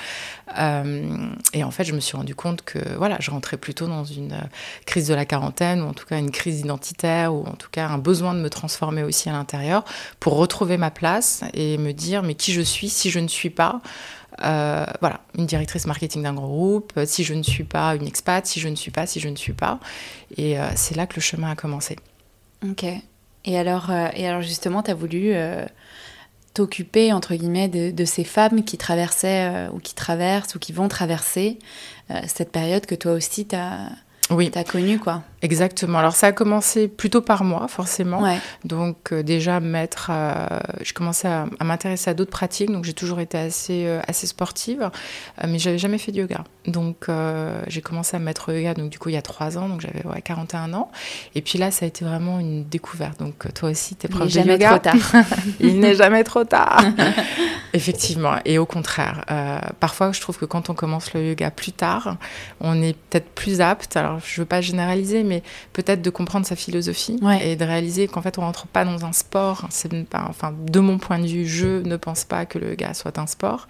Euh, 0.58 1.30
et 1.54 1.64
en 1.64 1.72
fait, 1.72 1.84
je 1.84 1.94
me 1.94 2.00
suis 2.00 2.18
rendu 2.18 2.36
compte 2.36 2.62
que 2.62 2.80
voilà, 2.98 3.18
je 3.20 3.32
rentrais 3.32 3.58
plutôt 3.58 3.88
dans 3.88 4.04
une 4.04 4.34
euh, 4.34 4.42
crise 4.86 5.08
de 5.08 5.14
la 5.14 5.26
quarantaine, 5.26 5.82
ou 5.82 5.88
en 5.88 5.94
tout 5.94 6.06
cas 6.06 6.18
une 6.18 6.32
crise 6.32 6.60
identitaire, 6.60 7.34
ou 7.34 7.46
en 7.46 7.54
tout 7.54 7.70
cas 7.72 7.88
un 7.88 7.98
besoin 7.98 8.34
de 8.34 8.40
me 8.40 8.50
transformer 8.50 9.04
aussi 9.04 9.30
à 9.30 9.34
l'intérieur 9.34 9.84
pour 10.20 10.36
retrouver 10.36 10.78
ma 10.78 10.92
place 10.92 11.44
et 11.54 11.78
me 11.78 11.94
dire 11.94 12.24
mais 12.24 12.36
qui 12.36 12.54
je 12.54 12.62
suis 12.62 12.90
si 12.90 13.10
je 13.10 13.20
ne 13.20 13.28
suis 13.28 13.50
pas 13.50 13.82
euh, 14.44 14.86
voilà, 15.02 15.22
une 15.38 15.46
directrice 15.46 15.86
marketing 15.86 16.24
d'un 16.24 16.34
grand 16.34 16.48
groupe, 16.48 16.94
euh, 16.98 17.06
si 17.06 17.24
je 17.24 17.34
ne 17.34 17.44
suis 17.44 17.64
pas 17.64 17.96
une 17.96 18.08
expat, 18.08 18.46
si 18.46 18.60
je 18.60 18.70
ne 18.70 18.76
suis 18.76 18.92
pas, 18.92 19.06
si 19.06 19.20
je 19.20 19.30
ne 19.30 19.36
suis 19.36 19.54
pas. 19.54 19.80
Et 20.38 20.60
euh, 20.60 20.70
c'est 20.76 20.96
là 20.96 21.06
que 21.06 21.16
le 21.16 21.22
chemin 21.22 21.52
a 21.52 21.56
commencé. 21.56 21.98
Ok. 22.64 22.86
Et 23.46 23.58
alors, 23.58 23.90
euh, 23.90 24.08
et 24.16 24.28
alors 24.28 24.42
justement, 24.42 24.84
tu 24.84 24.92
as 24.92 24.94
voulu 24.94 25.34
euh, 25.34 25.66
t'occuper, 26.54 27.14
entre 27.14 27.36
guillemets, 27.36 27.68
de, 27.68 27.92
de 27.92 28.06
ces 28.06 28.24
femmes 28.24 28.64
qui 28.64 28.78
traversaient 28.78 29.50
euh, 29.50 29.70
ou 29.72 29.80
qui 29.80 29.96
traversent 29.96 30.56
ou 30.56 30.60
qui 30.60 30.74
vont 30.74 30.88
traverser 30.88 31.60
euh, 32.10 32.20
cette 32.28 32.52
période 32.52 32.86
que 32.86 32.96
toi 32.96 33.14
aussi 33.14 33.48
tu 33.48 33.56
as, 33.56 33.90
Oui, 34.30 34.52
connue, 34.70 35.00
quoi. 35.00 35.24
Exactement. 35.42 36.00
Alors 36.00 36.16
ça 36.16 36.28
a 36.28 36.32
commencé 36.32 36.88
plutôt 36.88 37.22
par 37.22 37.44
moi, 37.44 37.68
forcément. 37.68 38.22
Ouais. 38.22 38.38
Donc 38.66 39.12
euh, 39.12 39.24
déjà 39.24 39.60
mettre, 39.60 40.10
euh, 40.12 40.46
je 40.84 40.94
commençais 40.94 41.28
à, 41.28 41.46
à 41.60 41.64
m'intéresser 41.64 42.10
à 42.10 42.14
d'autres 42.14 42.32
pratiques. 42.32 42.72
Donc 42.72 42.86
j'ai 42.86 42.94
toujours 42.94 43.20
été 43.20 43.38
assez 43.38 43.86
euh, 43.86 44.00
assez 44.08 44.28
sportive, 44.28 44.82
euh, 45.44 45.48
mais 45.48 45.60
j'avais 45.60 45.78
jamais 45.78 45.98
fait 45.98 46.12
de 46.12 46.18
yoga. 46.20 46.44
Donc 46.68 47.08
j'ai 47.68 47.82
commencé 47.82 48.16
à 48.16 48.20
me 48.20 48.26
mettre 48.26 48.52
au 48.52 48.56
yoga. 48.56 48.74
Donc 48.74 48.90
du 48.90 49.00
coup 49.00 49.10
il 49.10 49.14
y 49.14 49.18
a 49.18 49.22
trois 49.22 49.58
ans, 49.58 49.68
donc 49.68 49.82
j'avais 49.82 50.06
ouais, 50.06 50.22
41 50.22 50.74
ans. 50.74 50.92
Et 51.36 51.42
puis 51.42 51.58
là 51.58 51.72
ça 51.72 51.86
a 51.86 51.88
été 51.88 52.06
vraiment 52.06 52.40
une 52.40 52.64
découverte. 52.66 53.20
Donc 53.20 53.52
toi 53.54 53.70
aussi 53.70 53.96
t'es 53.96 54.08
Il 54.08 54.16
prof 54.16 54.22
n'est 54.24 54.28
de 54.28 54.32
jamais 54.34 54.54
yoga. 54.54 54.70
trop 54.70 54.80
tard. 54.80 55.24
Il 55.60 55.80
n'est 55.80 55.96
jamais 55.96 56.24
trop 56.24 56.44
tard. 56.44 56.84
Effectivement. 57.74 58.36
Et 58.46 58.58
au 58.58 58.66
contraire, 58.66 59.24
parfois, 59.80 60.12
je 60.12 60.20
trouve 60.20 60.38
que 60.38 60.46
quand 60.46 60.70
on 60.70 60.74
commence 60.74 61.14
le 61.14 61.30
yoga 61.30 61.52
plus 61.52 61.72
tard, 61.72 62.18
on 62.60 62.82
est 62.82 62.96
peut-être 63.10 63.30
plus 63.34 63.62
apte. 63.62 63.96
Alors, 63.96 64.20
je 64.26 64.42
veux 64.42 64.46
pas 64.46 64.60
généraliser, 64.62 65.24
mais 65.24 65.31
peut-être 65.74 66.02
de 66.02 66.10
comprendre 66.10 66.46
sa 66.46 66.56
philosophie 66.56 67.18
Ouais. 67.22 67.52
et 67.52 67.56
de 67.56 67.64
réaliser 67.66 68.08
qu'en 68.08 68.22
fait, 68.22 68.38
on 68.38 68.42
rentre 68.42 68.68
pas 68.68 68.86
dans 68.86 69.06
un 69.06 69.14
sport. 69.14 69.66
C'est 69.70 69.92
pas, 70.06 70.26
enfin, 70.30 70.54
de 70.70 70.80
mon 70.80 70.98
point 70.98 71.20
de 71.20 71.28
vue, 71.28 71.48
je 71.48 71.82
ne 71.84 71.96
pense 71.98 72.24
pas 72.24 72.46
que 72.46 72.60
le 72.60 72.72
yoga 72.72 72.94
soit 72.94 73.18
un 73.20 73.28
sport. 73.28 73.68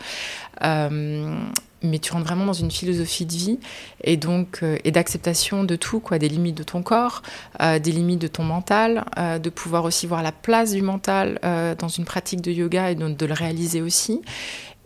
Euh, 0.63 1.35
mais 1.83 1.99
tu 1.99 2.11
rentres 2.11 2.25
vraiment 2.27 2.45
dans 2.45 2.53
une 2.53 2.69
philosophie 2.71 3.25
de 3.25 3.33
vie 3.33 3.59
et 4.03 4.17
donc 4.17 4.59
euh, 4.61 4.77
et 4.83 4.91
d'acceptation 4.91 5.63
de 5.63 5.75
tout 5.75 5.99
quoi 5.99 6.19
des 6.19 6.29
limites 6.29 6.55
de 6.55 6.63
ton 6.63 6.83
corps 6.83 7.23
euh, 7.61 7.79
des 7.79 7.91
limites 7.91 8.21
de 8.21 8.27
ton 8.27 8.43
mental 8.43 9.03
euh, 9.17 9.39
de 9.39 9.49
pouvoir 9.49 9.83
aussi 9.85 10.05
voir 10.05 10.21
la 10.21 10.31
place 10.31 10.73
du 10.73 10.83
mental 10.83 11.39
dans 11.79 11.87
une 11.87 12.05
pratique 12.05 12.41
de 12.41 12.51
yoga 12.51 12.91
et 12.91 12.95
donc 12.95 13.17
de 13.17 13.25
le 13.25 13.33
réaliser 13.33 13.81
aussi 13.81 14.21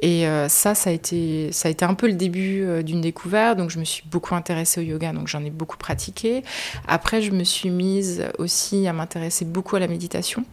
et 0.05 0.27
euh, 0.27 0.47
ça 0.49 0.75
ça 0.75 0.91
a 0.91 0.93
été 0.93 1.49
a 1.63 1.67
été 1.67 1.83
un 1.83 1.95
peu 1.95 2.05
le 2.05 2.13
début 2.13 2.61
euh, 2.61 2.83
d'une 2.83 3.01
découverte. 3.01 3.57
Donc 3.57 3.71
je 3.71 3.79
me 3.79 3.83
suis 3.83 4.03
beaucoup 4.05 4.35
intéressée 4.35 4.79
au 4.79 4.83
yoga. 4.83 5.11
Donc 5.13 5.27
j'en 5.27 5.43
ai 5.43 5.49
beaucoup 5.49 5.77
pratiqué. 5.77 6.43
Après 6.87 7.23
je 7.23 7.31
me 7.31 7.43
suis 7.43 7.71
mise 7.71 8.23
aussi 8.37 8.87
à 8.87 8.93
m'intéresser 8.93 9.45
beaucoup 9.45 9.75
à 9.75 9.79
la 9.79 9.87
méditation 9.87 10.45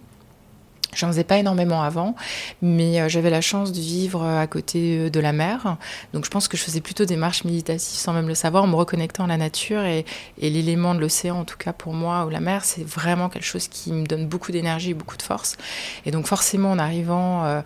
J'en 0.94 1.08
faisais 1.08 1.24
pas 1.24 1.38
énormément 1.38 1.82
avant, 1.82 2.14
mais 2.60 3.00
euh, 3.00 3.08
j'avais 3.08 3.30
la 3.30 3.40
chance 3.40 3.72
de 3.72 3.80
vivre 3.80 4.22
euh, 4.22 4.40
à 4.42 4.46
côté 4.46 4.98
euh, 4.98 5.10
de 5.10 5.20
la 5.20 5.32
mer. 5.32 5.78
Donc 6.12 6.26
je 6.26 6.30
pense 6.30 6.48
que 6.48 6.56
je 6.58 6.62
faisais 6.62 6.82
plutôt 6.82 7.06
des 7.06 7.16
marches 7.16 7.44
méditatives 7.44 7.98
sans 7.98 8.12
même 8.12 8.28
le 8.28 8.34
savoir, 8.34 8.64
en 8.64 8.66
me 8.66 8.76
reconnectant 8.76 9.24
à 9.24 9.26
la 9.26 9.38
nature 9.38 9.84
et, 9.84 10.04
et 10.38 10.50
l'élément 10.50 10.94
de 10.94 11.00
l'océan, 11.00 11.40
en 11.40 11.44
tout 11.44 11.56
cas 11.56 11.72
pour 11.72 11.94
moi, 11.94 12.26
ou 12.26 12.28
la 12.28 12.40
mer, 12.40 12.64
c'est 12.64 12.86
vraiment 12.86 13.30
quelque 13.30 13.46
chose 13.46 13.68
qui 13.68 13.90
me 13.92 14.06
donne 14.06 14.26
beaucoup 14.26 14.52
d'énergie 14.52 14.92
beaucoup 14.92 15.16
de 15.16 15.22
force. 15.22 15.56
Et 16.04 16.10
donc 16.10 16.26
forcément, 16.26 16.72
en 16.72 16.78
arrivant 16.78 17.62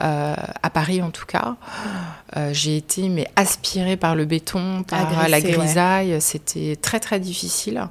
euh, 0.00 0.34
à 0.62 0.70
Paris, 0.70 1.02
en 1.02 1.10
tout 1.10 1.26
cas, 1.26 1.56
euh, 2.36 2.50
j'ai 2.52 2.76
été 2.76 3.08
mais 3.08 3.26
aspirée 3.36 3.96
par 3.96 4.14
le 4.14 4.24
béton, 4.24 4.84
par 4.84 5.00
Agressée, 5.00 5.30
la 5.30 5.38
ouais. 5.38 5.56
grisaille. 5.56 6.20
C'était 6.20 6.76
très 6.76 7.00
très 7.00 7.18
difficile. 7.18 7.82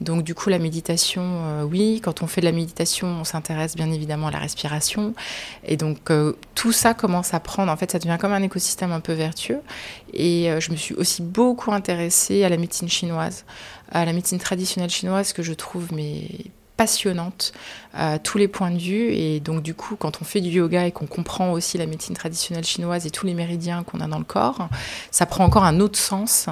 Donc 0.00 0.22
du 0.22 0.34
coup, 0.34 0.50
la 0.50 0.58
méditation, 0.58 1.22
euh, 1.24 1.62
oui. 1.64 2.00
Quand 2.02 2.22
on 2.22 2.26
fait 2.26 2.40
de 2.40 2.46
la 2.46 2.52
méditation, 2.52 3.08
on 3.08 3.24
s'intéresse 3.24 3.74
bien 3.74 3.90
évidemment 3.90 4.28
à 4.28 4.30
la 4.30 4.38
respiration. 4.38 5.14
Et 5.64 5.76
donc 5.76 6.10
euh, 6.10 6.34
tout 6.54 6.72
ça 6.72 6.94
commence 6.94 7.34
à 7.34 7.40
prendre. 7.40 7.72
En 7.72 7.76
fait, 7.76 7.90
ça 7.90 7.98
devient 7.98 8.18
comme 8.20 8.32
un 8.32 8.42
écosystème 8.42 8.92
un 8.92 9.00
peu 9.00 9.12
vertueux. 9.12 9.60
Et 10.14 10.50
je 10.58 10.70
me 10.70 10.76
suis 10.76 10.94
aussi 10.94 11.22
beaucoup 11.22 11.72
intéressée 11.72 12.42
à 12.42 12.48
la 12.48 12.56
médecine 12.56 12.88
chinoise, 12.88 13.44
à 13.92 14.04
la 14.04 14.12
médecine 14.12 14.38
traditionnelle 14.38 14.90
chinoise 14.90 15.32
que 15.32 15.42
je 15.42 15.52
trouve 15.52 15.92
mais 15.92 16.22
passionnante 16.78 17.52
à 17.92 18.18
tous 18.18 18.38
les 18.38 18.48
points 18.48 18.70
de 18.70 18.78
vue. 18.78 19.12
Et 19.12 19.40
donc 19.40 19.62
du 19.62 19.74
coup 19.74 19.96
quand 19.96 20.22
on 20.22 20.24
fait 20.24 20.40
du 20.40 20.48
yoga 20.48 20.86
et 20.86 20.92
qu'on 20.92 21.06
comprend 21.06 21.52
aussi 21.52 21.76
la 21.76 21.84
médecine 21.84 22.14
traditionnelle 22.14 22.64
chinoise 22.64 23.04
et 23.04 23.10
tous 23.10 23.26
les 23.26 23.34
méridiens 23.34 23.82
qu'on 23.82 24.00
a 24.00 24.06
dans 24.06 24.18
le 24.18 24.24
corps 24.24 24.68
ça 25.10 25.26
prend 25.26 25.44
encore 25.44 25.64
un 25.64 25.80
autre 25.80 25.98
sens 25.98 26.46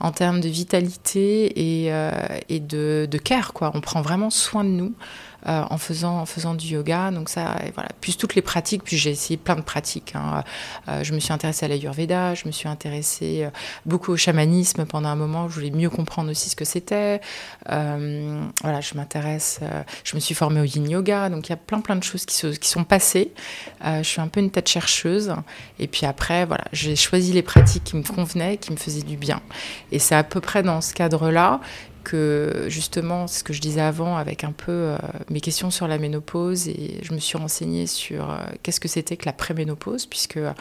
en 0.00 0.12
termes 0.12 0.40
de 0.40 0.48
vitalité 0.48 1.84
et, 1.84 1.92
euh, 1.92 2.12
et 2.48 2.60
de, 2.60 3.06
de 3.10 3.18
care 3.18 3.52
quoi. 3.52 3.72
On 3.74 3.80
prend 3.80 4.00
vraiment 4.00 4.30
soin 4.30 4.64
de 4.64 4.70
nous 4.70 4.94
euh, 5.48 5.64
en 5.68 5.78
faisant 5.78 6.20
en 6.20 6.26
faisant 6.26 6.54
du 6.54 6.68
yoga. 6.68 7.10
Donc 7.10 7.28
ça 7.28 7.56
et 7.66 7.70
voilà. 7.72 7.88
Plus 8.00 8.16
toutes 8.16 8.34
les 8.34 8.42
pratiques 8.42 8.84
puis 8.84 8.96
j'ai 8.96 9.10
essayé 9.10 9.36
plein 9.36 9.56
de 9.56 9.60
pratiques 9.62 10.12
hein. 10.14 10.44
Euh, 10.88 11.02
je 11.02 11.12
me 11.14 11.18
suis 11.18 11.32
intéressée 11.32 11.64
à 11.64 11.68
l'ayurveda 11.68 12.34
je 12.34 12.46
me 12.46 12.52
suis 12.52 12.68
intéressée 12.68 13.44
euh, 13.44 13.50
beaucoup 13.84 14.12
au 14.12 14.16
chamanisme 14.16 14.84
pendant 14.84 15.08
un 15.08 15.16
moment. 15.16 15.48
Je 15.48 15.54
voulais 15.54 15.70
mieux 15.70 15.90
comprendre 15.90 16.30
aussi 16.30 16.48
ce 16.48 16.56
que 16.56 16.64
c'était. 16.64 17.20
Voilà 17.66 18.80
je 18.80 18.94
m'intéresse 18.94 19.60
je 20.04 20.14
me 20.14 20.20
suis 20.20 20.34
formée 20.34 20.60
au 20.60 20.64
yin 20.64 20.88
yoga. 20.88 21.28
Donc 21.28 21.48
il 21.48 21.50
y 21.50 21.54
a 21.54 21.56
plein 21.56 21.80
plein 21.80 21.96
de 21.96 22.04
choses 22.04 22.24
qui, 22.24 22.36
se, 22.36 22.46
qui 22.46 22.68
sont 22.68 22.84
passées. 22.84 23.32
Je 23.84 24.02
suis 24.02 24.20
un 24.20 24.28
peu 24.28 24.40
une 24.40 24.50
tête 24.50 24.68
chercheuse. 24.68 25.34
Et 25.78 25.88
puis 25.88 26.06
après 26.06 26.44
voilà 26.44 26.64
j'ai 26.72 26.94
choisi 26.96 27.32
les 27.32 27.42
pratiques 27.42 27.84
qui 27.84 27.96
me 27.96 28.02
convenaient 28.02 28.58
qui 28.58 28.70
me 28.70 28.76
faisaient 28.76 29.02
du 29.02 29.16
bien. 29.16 29.40
Et 29.90 29.98
c'est 29.98 30.14
à 30.14 30.22
peu 30.24 30.40
près 30.40 30.62
dans 30.62 30.80
ce 30.80 30.94
cadre 30.94 31.30
là 31.30 31.60
que 32.02 32.66
justement, 32.68 33.26
ce 33.26 33.42
que 33.42 33.52
je 33.52 33.60
disais 33.60 33.80
avant, 33.80 34.16
avec 34.16 34.44
un 34.44 34.52
peu 34.52 34.72
euh, 34.72 34.98
mes 35.30 35.40
questions 35.40 35.70
sur 35.70 35.88
la 35.88 35.98
ménopause, 35.98 36.68
et 36.68 36.98
je 37.02 37.12
me 37.14 37.18
suis 37.18 37.38
renseignée 37.38 37.86
sur 37.86 38.30
euh, 38.30 38.38
qu'est-ce 38.62 38.80
que 38.80 38.88
c'était 38.88 39.16
que 39.16 39.26
la 39.26 39.32
préménopause, 39.32 40.06
puisque 40.06 40.36
euh, 40.36 40.52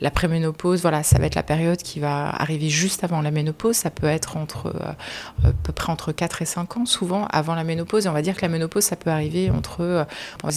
la 0.00 0.10
préménopause, 0.10 0.82
voilà, 0.82 1.02
ça 1.02 1.18
va 1.18 1.26
être 1.26 1.34
la 1.34 1.42
période 1.42 1.78
qui 1.78 2.00
va 2.00 2.28
arriver 2.28 2.68
juste 2.68 3.04
avant 3.04 3.22
la 3.22 3.30
ménopause, 3.30 3.76
ça 3.76 3.90
peut 3.90 4.06
être 4.06 4.36
entre 4.36 4.74
à 5.44 5.52
peu 5.62 5.72
près 5.72 5.92
entre 5.92 6.12
4 6.12 6.42
et 6.42 6.44
5 6.44 6.76
ans, 6.76 6.86
souvent 6.86 7.26
avant 7.26 7.54
la 7.54 7.64
ménopause, 7.64 8.06
et 8.06 8.08
on 8.08 8.12
va 8.12 8.22
dire 8.22 8.36
que 8.36 8.42
la 8.42 8.48
ménopause, 8.48 8.84
ça 8.84 8.96
peut 8.96 9.10
arriver 9.10 9.50
entre, 9.50 10.06
on 10.44 10.50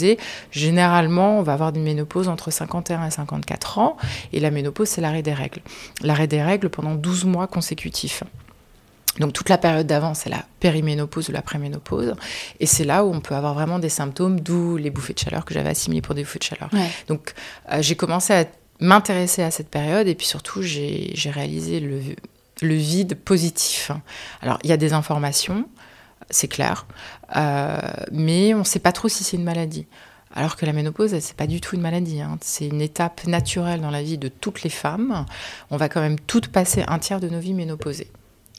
généralement, 0.52 1.40
on 1.40 1.44
va 1.44 1.54
avoir 1.54 1.76
une 1.76 1.84
ménopause 1.84 2.28
entre 2.28 2.52
51 2.52 3.08
et 3.08 3.12
54 3.12 3.78
ans, 3.78 3.98
et 4.34 4.40
la 4.40 4.52
ménopause, 4.52 4.90
c'est 4.90 5.02
l'arrêt 5.02 5.22
des 5.22 5.34
règles. 5.34 5.62
L'arrêt 6.02 6.28
des 6.28 6.42
règles 6.42 6.70
pendant 6.70 6.96
12 6.96 7.26
mois 7.26 7.48
consécutifs. 7.48 8.24
Donc 9.20 9.34
toute 9.34 9.50
la 9.50 9.58
période 9.58 9.88
d'avant, 9.88 10.14
c'est 10.14 10.30
la 10.30 10.46
périménopause 10.60 11.30
ou 11.30 11.32
la 11.32 11.42
préménopause. 11.42 12.16
Et 12.60 12.66
c'est 12.66 12.86
là 12.86 13.04
où 13.04 13.14
on 13.14 13.20
peut 13.20 13.36
avoir 13.36 13.54
vraiment 13.54 13.80
des 13.80 13.90
symptômes, 13.90 14.40
d'où 14.40 14.78
les 14.78 14.90
bouffées 14.90 15.14
de 15.14 15.20
chaleur 15.20 15.44
que 15.44 15.54
j'avais 15.54 15.70
assimilées 15.70 16.02
pour 16.02 16.16
des 16.16 16.24
bouffées 16.24 16.40
de 16.40 16.44
chaleur. 16.44 16.70
Donc 17.08 17.34
euh, 17.72 17.82
j'ai 17.82 17.96
commencé 17.96 18.34
à 18.34 18.46
m'intéresser 18.80 19.44
à 19.44 19.52
cette 19.52 19.70
période 19.70 20.08
et 20.08 20.16
puis 20.16 20.26
surtout 20.26 20.62
j'ai 20.62 21.14
réalisé 21.26 21.80
le, 21.80 22.02
le, 22.62 22.76
vide 22.76 23.16
positif. 23.16 23.92
Alors 24.42 24.60
il 24.64 24.70
y 24.70 24.74
a 24.74 24.78
des 24.78 24.94
informations, 24.94 25.68
c'est 26.30 26.48
clair, 26.48 26.88
euh, 27.36 27.80
mais 28.12 28.54
on 28.54 28.60
ne 28.60 28.64
sait 28.64 28.80
pas 28.80 28.94
trop 28.94 29.10
si 29.10 29.24
c'est 29.24 29.38
une 29.38 29.44
maladie. 29.44 29.88
Alors 30.34 30.56
que 30.56 30.66
la 30.66 30.72
ménopause, 30.72 31.20
c'est 31.20 31.36
pas 31.36 31.48
du 31.48 31.60
tout 31.60 31.76
une 31.76 31.82
maladie. 31.82 32.22
Hein. 32.22 32.38
C'est 32.40 32.66
une 32.66 32.82
étape 32.82 33.28
naturelle 33.28 33.82
dans 33.82 33.92
la 33.92 34.02
vie 34.02 34.18
de 34.18 34.30
toutes 34.30 34.64
les 34.64 34.70
femmes. 34.70 35.26
On 35.70 35.76
va 35.76 35.90
quand 35.90 36.00
même 36.00 36.18
toutes 36.18 36.48
passer 36.48 36.86
un 36.88 37.00
tiers 37.00 37.20
de 37.20 37.28
nos 37.28 37.40
vies 37.40 37.54
ménopausées. 37.54 38.10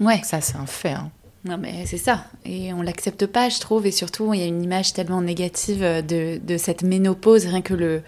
Ouais. 0.00 0.20
Ça, 0.24 0.40
c'est 0.40 0.56
un 0.56 0.66
fait. 0.66 0.92
Hein. 0.92 1.10
Non, 1.44 1.58
mais 1.58 1.86
c'est 1.86 1.98
ça. 1.98 2.24
Et 2.44 2.72
on 2.72 2.82
l'accepte 2.82 3.26
pas, 3.26 3.48
je 3.48 3.58
trouve. 3.58 3.84
Et 3.86 3.90
surtout, 3.90 4.32
il 4.32 4.40
y 4.40 4.44
a 4.44 4.46
une 4.46 4.62
image 4.62 4.92
tellement 4.92 5.20
négative 5.20 5.80
de, 5.80 6.38
de 6.42 6.56
cette 6.56 6.82
ménopause. 6.82 7.46
Rien 7.46 7.62
que 7.62 7.74
le, 7.74 8.02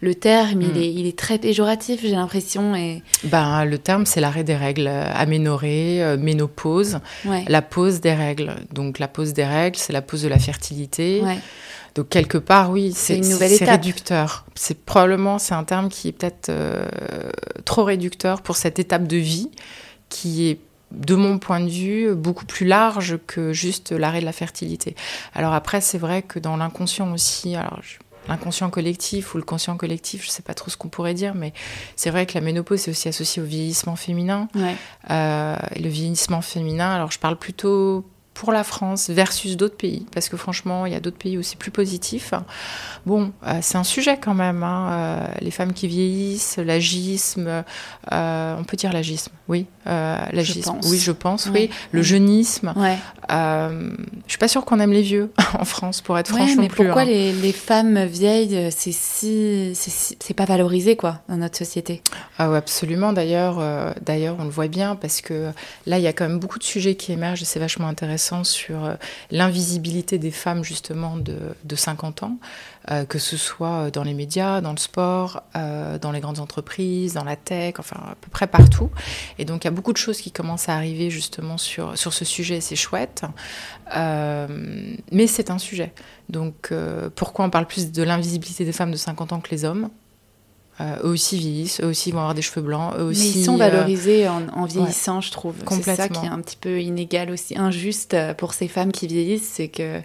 le 0.00 0.14
terme, 0.14 0.62
il, 0.62 0.72
mm. 0.72 0.76
est, 0.76 0.92
il 0.94 1.06
est 1.06 1.18
très 1.18 1.38
péjoratif, 1.38 2.00
j'ai 2.00 2.12
l'impression. 2.12 2.74
Et... 2.74 3.02
Ben, 3.24 3.66
le 3.66 3.76
terme, 3.76 4.06
c'est 4.06 4.20
l'arrêt 4.20 4.44
des 4.44 4.56
règles. 4.56 4.88
Aménorée, 4.88 6.02
euh, 6.02 6.16
ménopause, 6.16 7.00
la 7.24 7.60
pause 7.60 8.00
des 8.00 8.14
règles. 8.14 8.54
Donc, 8.72 8.98
la 8.98 9.08
pause 9.08 9.34
des 9.34 9.44
règles, 9.44 9.76
c'est 9.76 9.92
la 9.92 10.02
pause 10.02 10.22
de 10.22 10.28
la 10.28 10.38
fertilité. 10.38 11.22
Donc 11.94 12.10
quelque 12.10 12.38
part, 12.38 12.70
oui, 12.70 12.92
c'est 12.94 13.20
réducteur. 13.64 14.46
C'est 14.54 14.84
probablement 14.84 15.38
c'est 15.40 15.54
un 15.54 15.64
terme 15.64 15.88
qui 15.88 16.08
est 16.08 16.12
peut-être 16.12 16.48
euh, 16.48 16.86
trop 17.64 17.82
réducteur 17.82 18.40
pour 18.42 18.56
cette 18.56 18.78
étape 18.78 19.08
de 19.08 19.16
vie 19.16 19.50
qui 20.08 20.48
est 20.48 20.60
de 20.90 21.14
mon 21.14 21.38
point 21.38 21.60
de 21.60 21.68
vue, 21.68 22.14
beaucoup 22.14 22.46
plus 22.46 22.66
large 22.66 23.18
que 23.26 23.52
juste 23.52 23.92
l'arrêt 23.92 24.20
de 24.20 24.24
la 24.24 24.32
fertilité. 24.32 24.96
Alors 25.34 25.52
après, 25.52 25.80
c'est 25.80 25.98
vrai 25.98 26.22
que 26.22 26.38
dans 26.38 26.56
l'inconscient 26.56 27.12
aussi, 27.12 27.56
alors 27.56 27.80
l'inconscient 28.28 28.70
collectif 28.70 29.34
ou 29.34 29.38
le 29.38 29.44
conscient 29.44 29.76
collectif, 29.76 30.22
je 30.22 30.28
ne 30.28 30.32
sais 30.32 30.42
pas 30.42 30.54
trop 30.54 30.70
ce 30.70 30.76
qu'on 30.76 30.88
pourrait 30.88 31.14
dire, 31.14 31.34
mais 31.34 31.52
c'est 31.96 32.10
vrai 32.10 32.26
que 32.26 32.34
la 32.34 32.40
ménopause 32.40 32.86
est 32.86 32.90
aussi 32.90 33.08
associée 33.08 33.42
au 33.42 33.46
vieillissement 33.46 33.96
féminin. 33.96 34.48
Euh, 35.10 35.56
et 35.74 35.80
le 35.80 35.88
vieillissement 35.88 36.42
féminin, 36.42 36.92
alors 36.94 37.10
je 37.10 37.18
parle 37.18 37.36
plutôt 37.36 38.04
pour 38.34 38.52
la 38.52 38.62
France 38.62 39.10
versus 39.10 39.56
d'autres 39.56 39.76
pays 39.76 40.06
Parce 40.14 40.28
que 40.28 40.36
franchement, 40.36 40.86
il 40.86 40.92
y 40.92 40.96
a 40.96 41.00
d'autres 41.00 41.18
pays 41.18 41.36
aussi 41.38 41.56
plus 41.56 41.72
positifs. 41.72 42.34
Bon, 43.04 43.32
euh, 43.44 43.58
c'est 43.62 43.78
un 43.78 43.84
sujet 43.84 44.16
quand 44.16 44.34
même. 44.34 44.62
Hein, 44.62 44.90
euh, 44.92 45.26
les 45.40 45.50
femmes 45.50 45.72
qui 45.72 45.88
vieillissent, 45.88 46.58
l'agisme, 46.58 47.64
on 48.12 48.64
peut 48.64 48.76
dire 48.76 48.92
l'agisme, 48.92 49.32
oui. 49.48 49.66
L'agisme, 49.88 50.78
oui, 50.84 50.98
je 50.98 51.12
pense, 51.12 51.48
oui. 51.52 51.70
Le 51.92 52.02
jeunisme. 52.02 52.72
Ouais. 52.76 52.98
je 53.28 54.28
suis 54.28 54.38
pas 54.38 54.48
sûre 54.48 54.64
qu'on 54.64 54.80
aime 54.80 54.92
les 54.92 55.02
vieux 55.02 55.32
en 55.58 55.64
France, 55.64 56.00
pour 56.00 56.18
être 56.18 56.28
franche. 56.28 56.56
Mais 56.56 56.68
pourquoi 56.68 57.02
hein. 57.02 57.04
les, 57.04 57.32
les, 57.32 57.52
femmes 57.52 58.04
vieilles, 58.04 58.70
c'est 58.70 58.92
si, 58.92 59.72
c'est 59.74 60.34
pas 60.34 60.44
valorisé 60.44 60.96
quoi 60.96 61.20
dans 61.28 61.36
notre 61.36 61.56
société? 61.56 62.02
Ah 62.38 62.50
ouais, 62.50 62.56
absolument. 62.56 63.12
D'ailleurs, 63.12 63.94
d'ailleurs, 64.02 64.36
on 64.38 64.44
le 64.44 64.50
voit 64.50 64.68
bien 64.68 64.96
parce 64.96 65.20
que 65.20 65.50
là, 65.86 65.98
il 65.98 66.02
y 66.02 66.06
a 66.06 66.12
quand 66.12 66.28
même 66.28 66.38
beaucoup 66.38 66.58
de 66.58 66.64
sujets 66.64 66.94
qui 66.94 67.12
émergent 67.12 67.42
et 67.42 67.44
c'est 67.44 67.58
vachement 67.58 67.88
intéressant 67.88 68.44
sur 68.44 68.84
euh, 68.84 68.94
l'invisibilité 69.30 70.18
des 70.18 70.30
femmes 70.30 70.64
justement 70.64 71.16
de, 71.16 71.54
50 71.74 72.24
ans, 72.24 72.38
euh, 72.90 73.04
que 73.04 73.18
ce 73.18 73.36
soit 73.36 73.90
dans 73.90 74.02
les 74.02 74.14
médias, 74.14 74.60
dans 74.60 74.72
le 74.72 74.78
sport, 74.78 75.42
euh, 75.56 75.98
dans 75.98 76.12
les 76.12 76.20
grandes 76.20 76.38
entreprises, 76.38 77.14
dans 77.14 77.24
la 77.24 77.36
tech, 77.36 77.74
enfin 77.78 77.96
à 77.96 78.14
peu 78.20 78.30
près 78.30 78.46
partout. 78.46 78.90
Et 79.38 79.44
donc 79.44 79.64
il 79.64 79.66
y 79.66 79.68
a 79.68 79.72
beaucoup 79.72 79.92
de 79.92 79.98
choses 79.98 80.20
qui 80.20 80.30
commencent 80.30 80.68
à 80.68 80.74
arriver 80.74 81.10
justement 81.10 81.58
sur, 81.58 81.96
sur 81.98 82.12
ce 82.12 82.24
sujet, 82.24 82.60
c'est 82.60 82.76
chouette. 82.76 83.24
mais 83.94 85.26
c'est 85.26 85.50
un 85.50 85.58
sujet. 85.58 85.92
Donc 86.28 86.72
pourquoi 87.14 87.44
on 87.44 87.50
parle 87.50 87.66
plus 87.66 87.92
de 87.92 88.02
l'invisibilité 88.02 88.64
des 88.64 88.72
femmes 88.72 88.92
de 88.92 88.96
50 88.96 89.32
ans 89.32 89.40
que 89.40 89.50
les 89.50 89.64
hommes? 89.64 89.90
Euh, 90.80 90.96
eux 91.02 91.08
aussi 91.08 91.36
vieillissent, 91.36 91.80
eux 91.80 91.86
aussi 91.86 92.12
vont 92.12 92.18
avoir 92.18 92.34
des 92.34 92.42
cheveux 92.42 92.64
blancs, 92.64 92.94
eux 92.98 93.02
aussi. 93.02 93.32
Mais 93.34 93.40
ils 93.40 93.44
sont 93.44 93.54
euh, 93.54 93.58
valorisés 93.58 94.28
en, 94.28 94.64
vieillissant, 94.64 95.20
je 95.20 95.32
trouve. 95.32 95.56
C'est 95.82 95.96
ça 95.96 96.08
qui 96.08 96.24
est 96.24 96.28
un 96.28 96.40
petit 96.40 96.56
peu 96.56 96.80
inégal 96.80 97.30
aussi, 97.30 97.58
injuste 97.58 98.16
pour 98.36 98.54
ces 98.54 98.68
femmes 98.68 98.92
qui 98.92 99.08
vieillissent, 99.08 99.48
c'est 99.48 99.68
que 99.68 100.00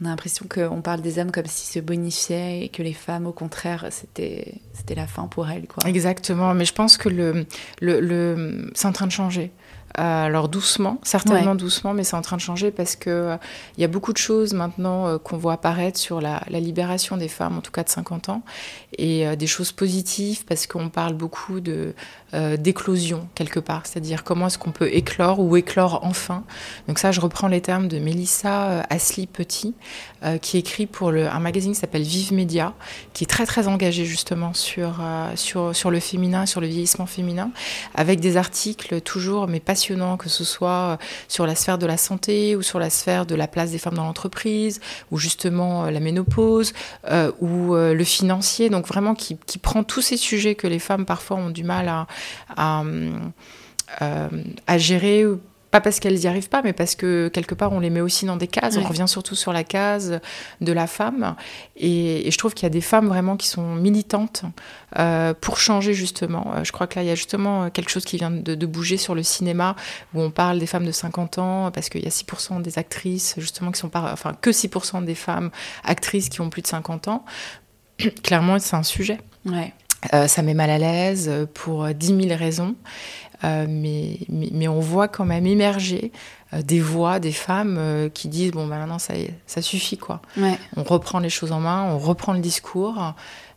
on 0.00 0.06
a 0.06 0.08
l'impression 0.08 0.46
qu'on 0.48 0.82
parle 0.82 1.00
des 1.00 1.18
hommes 1.18 1.30
comme 1.30 1.46
s'ils 1.46 1.72
se 1.72 1.78
bonifiaient 1.78 2.64
et 2.64 2.68
que 2.68 2.82
les 2.82 2.92
femmes, 2.92 3.26
au 3.26 3.32
contraire, 3.32 3.86
c'était 3.90 4.60
la 4.96 5.06
fin 5.06 5.26
pour 5.26 5.48
elles, 5.48 5.66
quoi. 5.66 5.84
Exactement, 5.88 6.52
mais 6.54 6.64
je 6.64 6.72
pense 6.72 6.96
que 6.96 7.08
le, 7.08 7.46
le, 7.80 8.00
le 8.00 8.70
c'est 8.74 8.88
en 8.88 8.92
train 8.92 9.06
de 9.06 9.12
changer. 9.12 9.52
Euh, 10.00 10.26
alors 10.26 10.48
doucement, 10.48 10.98
certainement 11.04 11.54
doucement, 11.54 11.94
mais 11.94 12.02
c'est 12.02 12.16
en 12.16 12.22
train 12.22 12.36
de 12.36 12.40
changer 12.40 12.72
parce 12.72 12.96
que 12.96 13.10
euh, 13.10 13.36
il 13.78 13.80
y 13.80 13.84
a 13.84 13.88
beaucoup 13.88 14.12
de 14.12 14.18
choses 14.18 14.52
maintenant 14.52 15.06
euh, 15.06 15.18
qu'on 15.18 15.36
voit 15.36 15.52
apparaître 15.52 16.00
sur 16.00 16.20
la, 16.20 16.42
libération 16.50 17.16
des 17.16 17.28
femmes, 17.28 17.58
en 17.58 17.60
tout 17.60 17.70
cas 17.70 17.84
de 17.84 17.88
50 17.88 18.28
ans, 18.28 18.42
et 18.98 19.36
des 19.36 19.46
choses 19.46 19.72
positives 19.72 20.44
parce 20.44 20.66
qu'on 20.66 20.88
parle 20.88 21.14
beaucoup 21.14 21.60
de 21.60 21.94
d'éclosion 22.58 23.28
quelque 23.36 23.60
part, 23.60 23.82
c'est-à-dire 23.86 24.24
comment 24.24 24.48
est-ce 24.48 24.58
qu'on 24.58 24.72
peut 24.72 24.92
éclore 24.92 25.38
ou 25.38 25.56
éclore 25.56 26.00
enfin. 26.02 26.42
Donc 26.88 26.98
ça, 26.98 27.12
je 27.12 27.20
reprends 27.20 27.46
les 27.46 27.60
termes 27.60 27.86
de 27.86 28.00
Mélissa 28.00 28.80
Asli 28.90 29.28
Petit, 29.28 29.74
qui 30.42 30.58
écrit 30.58 30.86
pour 30.86 31.12
le, 31.12 31.28
un 31.28 31.38
magazine 31.38 31.74
qui 31.74 31.78
s'appelle 31.78 32.02
Vive 32.02 32.32
Média, 32.32 32.72
qui 33.12 33.22
est 33.22 33.28
très 33.28 33.46
très 33.46 33.68
engagé 33.68 34.04
justement 34.04 34.52
sur 34.52 35.00
sur 35.36 35.76
sur 35.76 35.92
le 35.92 36.00
féminin, 36.00 36.44
sur 36.44 36.60
le 36.60 36.66
vieillissement 36.66 37.06
féminin, 37.06 37.50
avec 37.94 38.18
des 38.18 38.36
articles 38.36 39.00
toujours 39.00 39.46
mais 39.46 39.60
que 40.18 40.28
ce 40.28 40.44
soit 40.44 40.70
euh, 40.70 40.96
sur 41.28 41.46
la 41.46 41.54
sphère 41.54 41.78
de 41.78 41.86
la 41.86 41.96
santé 41.96 42.56
ou 42.56 42.62
sur 42.62 42.78
la 42.78 42.90
sphère 42.90 43.26
de 43.26 43.34
la 43.34 43.46
place 43.46 43.70
des 43.70 43.78
femmes 43.78 43.94
dans 43.94 44.04
l'entreprise, 44.04 44.80
ou 45.10 45.18
justement 45.18 45.84
euh, 45.84 45.90
la 45.90 46.00
ménopause, 46.00 46.72
euh, 47.10 47.30
ou 47.40 47.74
le 47.74 48.04
financier. 48.04 48.70
Donc 48.70 48.86
vraiment 48.86 49.14
qui, 49.14 49.36
prend 49.62 49.84
tous 49.84 50.02
ces 50.02 50.16
sujets 50.16 50.54
que 50.54 50.66
les 50.66 50.78
femmes 50.78 51.06
parfois 51.06 51.36
ont 51.36 51.50
du 51.50 51.64
mal 51.64 52.06
à 52.56 52.84
gérer 54.76 55.24
pas 55.74 55.80
parce 55.80 55.98
qu'elles 55.98 56.14
n'y 56.14 56.28
arrivent 56.28 56.50
pas, 56.50 56.62
mais 56.62 56.72
parce 56.72 56.94
que 56.94 57.26
quelque 57.26 57.52
part 57.52 57.72
on 57.72 57.80
les 57.80 57.90
met 57.90 58.00
aussi 58.00 58.26
dans 58.26 58.36
des 58.36 58.46
cases. 58.46 58.76
On 58.76 58.84
revient 58.84 59.08
surtout 59.08 59.34
sur 59.34 59.52
la 59.52 59.64
case 59.64 60.20
de 60.60 60.72
la 60.72 60.86
femme. 60.86 61.34
Et, 61.76 62.30
je 62.30 62.38
trouve 62.38 62.54
qu'il 62.54 62.62
y 62.62 62.66
a 62.66 62.70
des 62.70 62.80
femmes 62.80 63.08
vraiment 63.08 63.36
qui 63.36 63.48
sont 63.48 63.74
militantes 63.74 64.44
euh, 65.00 65.34
pour 65.34 65.58
changer 65.58 65.92
justement. 65.92 66.54
Euh, 66.54 66.62
je 66.62 66.70
crois 66.70 66.86
que 66.86 66.94
là 66.94 67.02
il 67.02 67.08
y 67.08 67.10
a 67.10 67.16
justement 67.16 67.70
quelque 67.70 67.90
chose 67.90 68.04
qui 68.04 68.18
vient 68.18 68.30
de, 68.30 68.66
bouger 68.66 68.96
sur 68.96 69.16
le 69.16 69.24
cinéma 69.24 69.74
où 70.14 70.20
on 70.20 70.30
parle 70.30 70.60
des 70.60 70.66
femmes 70.68 70.86
de 70.86 70.92
50 70.92 71.38
ans 71.38 71.72
parce 71.72 71.88
qu'il 71.88 72.04
y 72.04 72.06
a 72.06 72.10
6% 72.10 72.62
des 72.62 72.78
actrices 72.78 73.34
justement 73.38 73.72
qui 73.72 73.80
sont 73.80 73.88
pas, 73.88 74.12
enfin 74.12 74.32
que 74.40 74.50
6% 74.50 75.04
des 75.04 75.16
femmes 75.16 75.50
actrices 75.82 76.28
qui 76.28 76.40
ont 76.40 76.50
plus 76.50 76.62
de 76.62 76.68
50 76.68 77.08
ans. 77.08 77.24
Clairement 78.22 78.60
c'est 78.60 78.76
un 78.76 78.84
sujet. 78.84 79.18
Ouais. 79.44 79.72
Euh, 80.12 80.26
ça 80.26 80.42
met 80.42 80.54
mal 80.54 80.70
à 80.70 80.78
l'aise 80.78 81.30
pour 81.54 81.88
10 81.88 82.06
000 82.06 82.36
raisons. 82.36 82.74
Euh, 83.44 83.66
mais, 83.68 84.18
mais, 84.28 84.68
on 84.68 84.80
voit 84.80 85.08
quand 85.08 85.24
même 85.24 85.46
émerger 85.46 86.12
euh, 86.52 86.62
des 86.62 86.80
voix, 86.80 87.18
des 87.18 87.32
femmes 87.32 87.76
euh, 87.78 88.08
qui 88.08 88.28
disent 88.28 88.52
bon, 88.52 88.66
ben 88.66 88.78
maintenant 88.78 88.98
ça, 88.98 89.14
ça 89.46 89.60
suffit 89.60 89.98
quoi. 89.98 90.22
On 90.76 90.82
reprend 90.82 91.18
les 91.18 91.28
choses 91.28 91.52
en 91.52 91.60
main, 91.60 91.84
on 91.84 91.98
reprend 91.98 92.32
le 92.32 92.40
discours. 92.40 93.14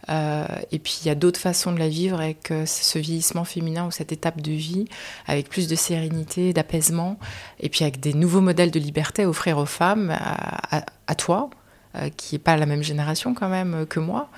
et 0.09 0.79
puis 0.79 0.99
il 1.01 1.07
y 1.07 1.09
a 1.09 1.15
d'autres 1.15 1.39
façons 1.39 1.71
de 1.71 1.79
la 1.79 1.87
vivre 1.87 2.19
avec 2.19 2.51
ce 2.65 2.99
vieillissement 2.99 3.45
féminin 3.45 3.85
ou 3.85 3.91
cette 3.91 4.11
étape 4.11 4.41
de 4.41 4.51
vie, 4.51 4.85
avec 5.25 5.49
plus 5.49 5.67
de 5.67 5.75
sérénité, 5.75 6.53
d'apaisement, 6.53 7.17
et 7.59 7.69
puis 7.69 7.83
avec 7.83 7.99
des 7.99 8.13
nouveaux 8.13 8.41
modèles 8.41 8.71
de 8.71 8.79
liberté 8.79 9.23
à 9.23 9.29
offrir 9.29 9.57
aux 9.57 9.65
femmes, 9.65 10.15
à 11.07 11.15
toi, 11.15 11.49
euh, 11.49 11.66
qui 12.15 12.35
n'est 12.35 12.39
pas 12.39 12.57
la 12.57 12.65
même 12.65 12.83
génération 12.83 13.33
quand 13.33 13.49
même 13.49 13.73
euh, 13.73 13.85
que 13.85 13.99
moi, 13.99 14.29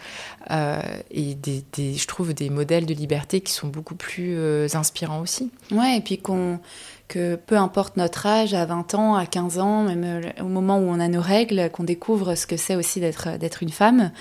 euh, 0.52 0.82
et 1.12 1.36
des, 1.36 1.64
je 1.78 2.08
trouve 2.08 2.34
des 2.34 2.50
modèles 2.50 2.86
de 2.86 2.94
liberté 2.94 3.42
qui 3.42 3.54
sont 3.54 3.68
beaucoup 3.68 3.96
plus 3.96 4.38
inspirants 4.76 5.22
aussi. 5.22 5.52
Ouais, 5.72 5.98
et 5.98 6.02
puis 6.02 6.18
qu'on 6.18 6.60
que 7.08 7.36
peu 7.36 7.58
importe 7.58 7.98
notre 7.98 8.28
âge, 8.28 8.54
à 8.54 8.66
20 8.66 8.94
ans, 8.94 9.16
à 9.16 9.26
15 9.26 9.58
ans, 9.58 9.84
même 9.84 10.32
au 10.42 10.48
moment 10.48 10.78
où 10.78 10.84
on 10.84 11.00
a 11.00 11.08
nos 11.08 11.22
règles, 11.22 11.72
qu'on 11.72 11.84
découvre 11.84 12.36
ce 12.36 12.46
que 12.46 12.56
c'est 12.56 12.76
aussi 12.76 13.00
d'être 13.00 13.40
d'être 13.40 13.64
une 13.64 13.72
femme, 13.72 14.12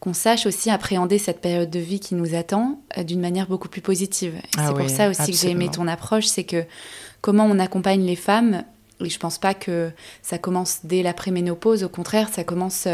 qu'on 0.00 0.14
sache 0.14 0.46
aussi 0.46 0.70
appréhender 0.70 1.18
cette 1.18 1.42
période 1.42 1.68
de 1.68 1.78
vie 1.78 2.00
qui 2.00 2.14
nous 2.14 2.34
attend 2.34 2.80
d'une 2.96 3.20
manière 3.20 3.48
beaucoup 3.48 3.68
plus 3.68 3.82
positive. 3.82 4.34
Ah 4.56 4.68
c'est 4.68 4.74
pour 4.74 4.88
ça 4.88 5.10
aussi 5.10 5.30
que 5.30 5.36
j'ai 5.36 5.50
aimé 5.50 5.68
ton 5.70 5.86
approche, 5.86 6.24
c'est 6.24 6.44
que 6.44 6.64
comment 7.20 7.44
on 7.44 7.58
accompagne 7.58 8.02
les 8.04 8.16
femmes 8.16 8.64
et 9.04 9.08
je 9.08 9.18
pense 9.18 9.38
pas 9.38 9.54
que 9.54 9.90
ça 10.22 10.38
commence 10.38 10.80
dès 10.84 11.02
l'après-ménopause. 11.02 11.84
Au 11.84 11.88
contraire, 11.88 12.28
ça 12.32 12.44
commence 12.44 12.86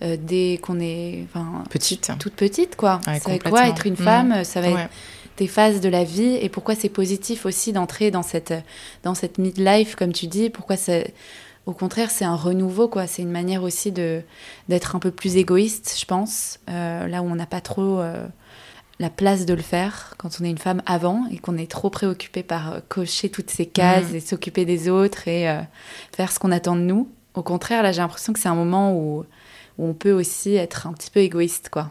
dès 0.00 0.58
qu'on 0.62 0.80
est 0.80 1.26
petite, 1.70 2.10
toute 2.18 2.34
petite, 2.34 2.76
quoi. 2.76 3.00
ça 3.04 3.18
va 3.26 3.34
être 3.34 3.48
quoi 3.48 3.68
être 3.68 3.86
une 3.86 3.96
femme 3.96 4.44
Ça 4.44 4.60
va 4.60 4.68
être 4.68 4.90
des 5.36 5.46
phases 5.46 5.80
de 5.80 5.88
la 5.88 6.04
vie 6.04 6.36
et 6.36 6.48
pourquoi 6.48 6.74
c'est 6.74 6.88
positif 6.88 7.44
aussi 7.44 7.72
d'entrer 7.72 8.10
dans 8.10 8.22
cette 8.22 8.54
dans 9.02 9.14
cette 9.14 9.38
midlife, 9.38 9.94
comme 9.94 10.12
tu 10.12 10.26
dis. 10.26 10.50
Pourquoi 10.50 10.76
c'est 10.76 11.14
au 11.66 11.72
contraire, 11.72 12.12
c'est 12.12 12.24
un 12.24 12.36
renouveau, 12.36 12.86
quoi. 12.86 13.08
C'est 13.08 13.22
une 13.22 13.32
manière 13.32 13.62
aussi 13.64 13.90
de 13.92 14.22
d'être 14.68 14.94
un 14.94 14.98
peu 14.98 15.10
plus 15.10 15.36
égoïste, 15.36 15.96
je 15.98 16.04
pense, 16.04 16.60
là 16.68 17.22
où 17.22 17.26
on 17.26 17.34
n'a 17.34 17.46
pas 17.46 17.60
trop 17.60 18.00
la 18.98 19.10
place 19.10 19.44
de 19.44 19.54
le 19.54 19.62
faire 19.62 20.14
quand 20.16 20.38
on 20.40 20.44
est 20.44 20.50
une 20.50 20.58
femme 20.58 20.82
avant 20.86 21.26
et 21.30 21.38
qu'on 21.38 21.58
est 21.58 21.70
trop 21.70 21.90
préoccupé 21.90 22.42
par 22.42 22.72
euh, 22.72 22.80
cocher 22.88 23.28
toutes 23.28 23.50
ces 23.50 23.66
cases 23.66 24.12
mm. 24.12 24.16
et 24.16 24.20
s'occuper 24.20 24.64
des 24.64 24.88
autres 24.88 25.28
et 25.28 25.48
euh, 25.48 25.60
faire 26.12 26.32
ce 26.32 26.38
qu'on 26.38 26.52
attend 26.52 26.76
de 26.76 26.80
nous. 26.82 27.08
Au 27.34 27.42
contraire, 27.42 27.82
là, 27.82 27.92
j'ai 27.92 28.00
l'impression 28.00 28.32
que 28.32 28.38
c'est 28.38 28.48
un 28.48 28.54
moment 28.54 28.94
où, 28.94 29.24
où, 29.78 29.86
on 29.86 29.94
peut 29.94 30.12
aussi 30.12 30.54
être 30.54 30.86
un 30.86 30.92
petit 30.92 31.10
peu 31.10 31.20
égoïste, 31.20 31.68
quoi. 31.70 31.90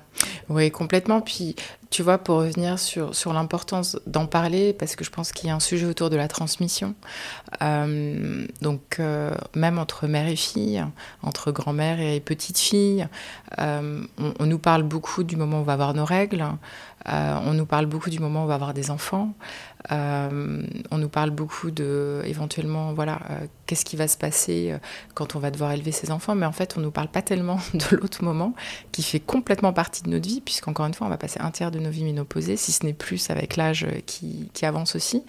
Oui, 0.50 0.72
complètement. 0.72 1.22
Puis, 1.22 1.56
tu 1.90 2.02
vois, 2.04 2.18
pour 2.18 2.38
revenir 2.38 2.80
sur, 2.80 3.16
sur 3.16 3.34
l'importance 3.34 3.98
d'en 4.08 4.28
parler, 4.28 4.74
parce 4.74 4.96
que 4.96 5.04
je 5.04 5.10
pense 5.10 5.32
qu'il 5.32 5.50
y 5.50 5.52
a 5.52 5.56
un 5.56 5.60
sujet 5.60 5.86
autour 5.86 6.10
de 6.10 6.16
la 6.16 6.28
transmission. 6.28 6.96
Euh, 7.62 8.46
donc, 8.62 9.00
même 9.56 9.78
entre 9.78 10.08
mère 10.08 10.28
et 10.28 10.36
fille, 10.36 10.84
entre 11.22 11.52
grand-mère 11.52 12.00
et 12.00 12.20
petite 12.20 12.60
fille, 12.60 13.08
on, 13.58 14.08
on, 14.40 14.46
nous 14.46 14.60
parle 14.60 14.84
beaucoup 14.84 15.24
du 15.24 15.36
moment 15.36 15.58
où 15.58 15.62
on 15.62 15.64
va 15.64 15.74
avoir 15.74 15.94
nos 15.94 16.06
règles. 16.06 16.46
Euh, 17.08 17.38
on 17.46 17.54
nous 17.54 17.66
parle 17.66 17.86
beaucoup 17.86 18.10
du 18.10 18.20
moment 18.20 18.42
où 18.42 18.44
on 18.44 18.48
va 18.48 18.56
avoir 18.56 18.74
des 18.74 18.90
enfants. 18.90 19.34
Euh, 19.92 20.64
on 20.92 20.98
nous 20.98 21.10
parle 21.10 21.30
beaucoup 21.30 21.72
de, 21.72 22.22
éventuellement, 22.26 22.94
voilà, 22.94 23.20
euh, 23.30 23.48
qu'est-ce 23.66 23.86
qui 23.86 23.96
va 23.96 24.08
se 24.08 24.18
passer 24.18 24.76
quand 25.14 25.36
on 25.36 25.40
va 25.40 25.52
devoir 25.52 25.72
élever 25.72 25.92
ses 25.92 26.12
enfants. 26.12 26.36
Mais 26.36 26.46
en 26.46 26.52
fait, 26.52 26.76
on 26.78 26.82
nous 26.82 26.92
parle 26.92 27.08
pas 27.08 27.22
tellement 27.22 27.60
de 27.74 27.96
l'autre 27.96 28.24
moment 28.24 28.54
qui 28.92 29.04
fait 29.04 29.20
complètement 29.20 29.74
partie 29.74 30.04
de 30.04 30.10
notre 30.10 30.28
vie, 30.28 30.42
puisqu'encore 30.42 30.86
une 30.86 30.94
fois, 30.94 31.08
on 31.08 31.10
va 31.10 31.18
passer 31.18 31.40
un 31.40 31.52
tiers 31.52 31.72
de 31.72 31.80
nos 31.80 31.90
vies 31.90 32.04
ménopausées, 32.04 32.58
si 32.58 32.72
ce 32.72 32.86
n'est 32.86 32.94
plus 32.94 33.30
avec 33.30 33.56
l'âge 33.56 33.88
qui, 34.06 34.50
avance 34.64 34.96
aussi. 34.96 35.24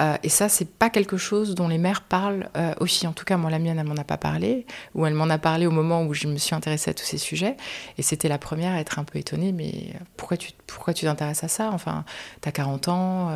Euh, 0.00 0.16
et 0.22 0.28
ça, 0.28 0.48
c'est 0.48 0.68
pas 0.70 0.90
quelque 0.90 1.16
chose 1.16 1.54
dont 1.54 1.68
les 1.68 1.78
mères 1.78 2.02
parlent 2.02 2.48
euh, 2.56 2.74
aussi. 2.80 3.06
En 3.06 3.12
tout 3.12 3.24
cas, 3.24 3.36
moi, 3.36 3.50
la 3.50 3.58
mienne, 3.58 3.78
elle 3.78 3.86
m'en 3.86 3.96
a 3.96 4.04
pas 4.04 4.16
parlé, 4.16 4.66
ou 4.94 5.06
elle 5.06 5.14
m'en 5.14 5.28
a 5.28 5.38
parlé 5.38 5.66
au 5.66 5.70
moment 5.70 6.02
où 6.04 6.14
je 6.14 6.28
me 6.28 6.36
suis 6.36 6.54
intéressée 6.54 6.90
à 6.90 6.94
tous 6.94 7.04
ces 7.04 7.18
sujets. 7.18 7.56
Et 7.98 8.02
c'était 8.02 8.28
la 8.28 8.38
première 8.38 8.72
à 8.72 8.80
être 8.80 8.98
un 8.98 9.04
peu 9.04 9.18
étonnée, 9.18 9.52
mais 9.52 9.94
pourquoi 10.16 10.36
tu 10.36 10.52
pourquoi 10.66 10.94
tu 10.94 11.04
t'intéresses 11.04 11.44
à 11.44 11.48
ça? 11.48 11.70
Enfin, 11.72 12.04
tu 12.40 12.48
as 12.48 12.52
40 12.52 12.88
ans. 12.88 13.30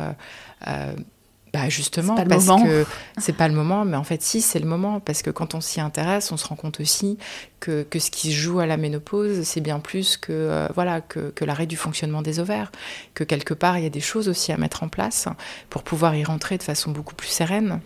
Euh, 0.67 0.93
bah 1.57 1.69
justement, 1.69 2.15
parce 2.15 2.45
que 2.45 2.85
c'est 3.17 3.35
pas 3.35 3.47
le 3.47 3.53
moment, 3.53 3.85
mais 3.85 3.97
en 3.97 4.03
fait, 4.03 4.21
si, 4.21 4.41
c'est 4.41 4.59
le 4.59 4.67
moment, 4.67 4.99
parce 4.99 5.21
que 5.21 5.29
quand 5.29 5.55
on 5.55 5.61
s'y 5.61 5.81
intéresse, 5.81 6.31
on 6.31 6.37
se 6.37 6.47
rend 6.47 6.55
compte 6.55 6.79
aussi 6.79 7.17
que, 7.59 7.83
que, 7.83 7.99
ce 7.99 8.11
qui 8.11 8.31
se 8.31 8.35
joue 8.35 8.59
à 8.59 8.65
la 8.65 8.77
ménopause, 8.77 9.43
c'est 9.43 9.61
bien 9.61 9.79
plus 9.79 10.17
que, 10.17 10.31
euh, 10.31 10.67
voilà, 10.75 11.01
que, 11.01 11.31
que 11.31 11.45
l'arrêt 11.45 11.65
du 11.65 11.77
fonctionnement 11.77 12.21
des 12.21 12.39
ovaires, 12.39 12.71
que 13.13 13.23
quelque 13.23 13.53
part, 13.53 13.77
il 13.77 13.83
y 13.83 13.87
a 13.87 13.91
des 13.91 14.01
choses 14.01 14.29
aussi 14.29 14.51
à 14.51 14.57
mettre 14.57 14.83
en 14.83 14.87
place 14.87 15.27
pour 15.69 15.83
pouvoir 15.83 16.15
y 16.15 16.23
rentrer 16.23 16.57
de 16.57 16.63
façon 16.63 16.91
beaucoup 16.91 17.15
plus 17.15 17.29
sereine 17.29 17.79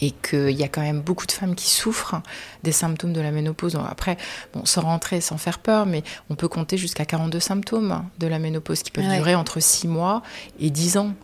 et 0.00 0.10
qu'il 0.10 0.50
y 0.50 0.62
a 0.62 0.68
quand 0.68 0.82
même 0.82 1.00
beaucoup 1.00 1.26
de 1.26 1.32
femmes 1.32 1.54
qui 1.54 1.70
souffrent 1.70 2.20
des 2.62 2.72
symptômes 2.72 3.12
de 3.12 3.20
la 3.20 3.30
ménopause. 3.30 3.78
Après, 3.88 4.16
bon, 4.52 4.64
sans 4.64 4.82
rentrer, 4.82 5.20
sans 5.20 5.38
faire 5.38 5.58
peur, 5.58 5.86
mais 5.86 6.02
on 6.30 6.34
peut 6.34 6.48
compter 6.48 6.76
jusqu'à 6.76 7.04
42 7.04 7.40
symptômes 7.40 8.04
de 8.18 8.26
la 8.26 8.38
ménopause 8.38 8.82
qui 8.82 8.90
peuvent 8.90 9.08
durer 9.08 9.34
entre 9.34 9.60
6 9.60 9.88
mois 9.88 10.22
et 10.60 10.70
10 10.70 10.98
ans. 10.98 11.14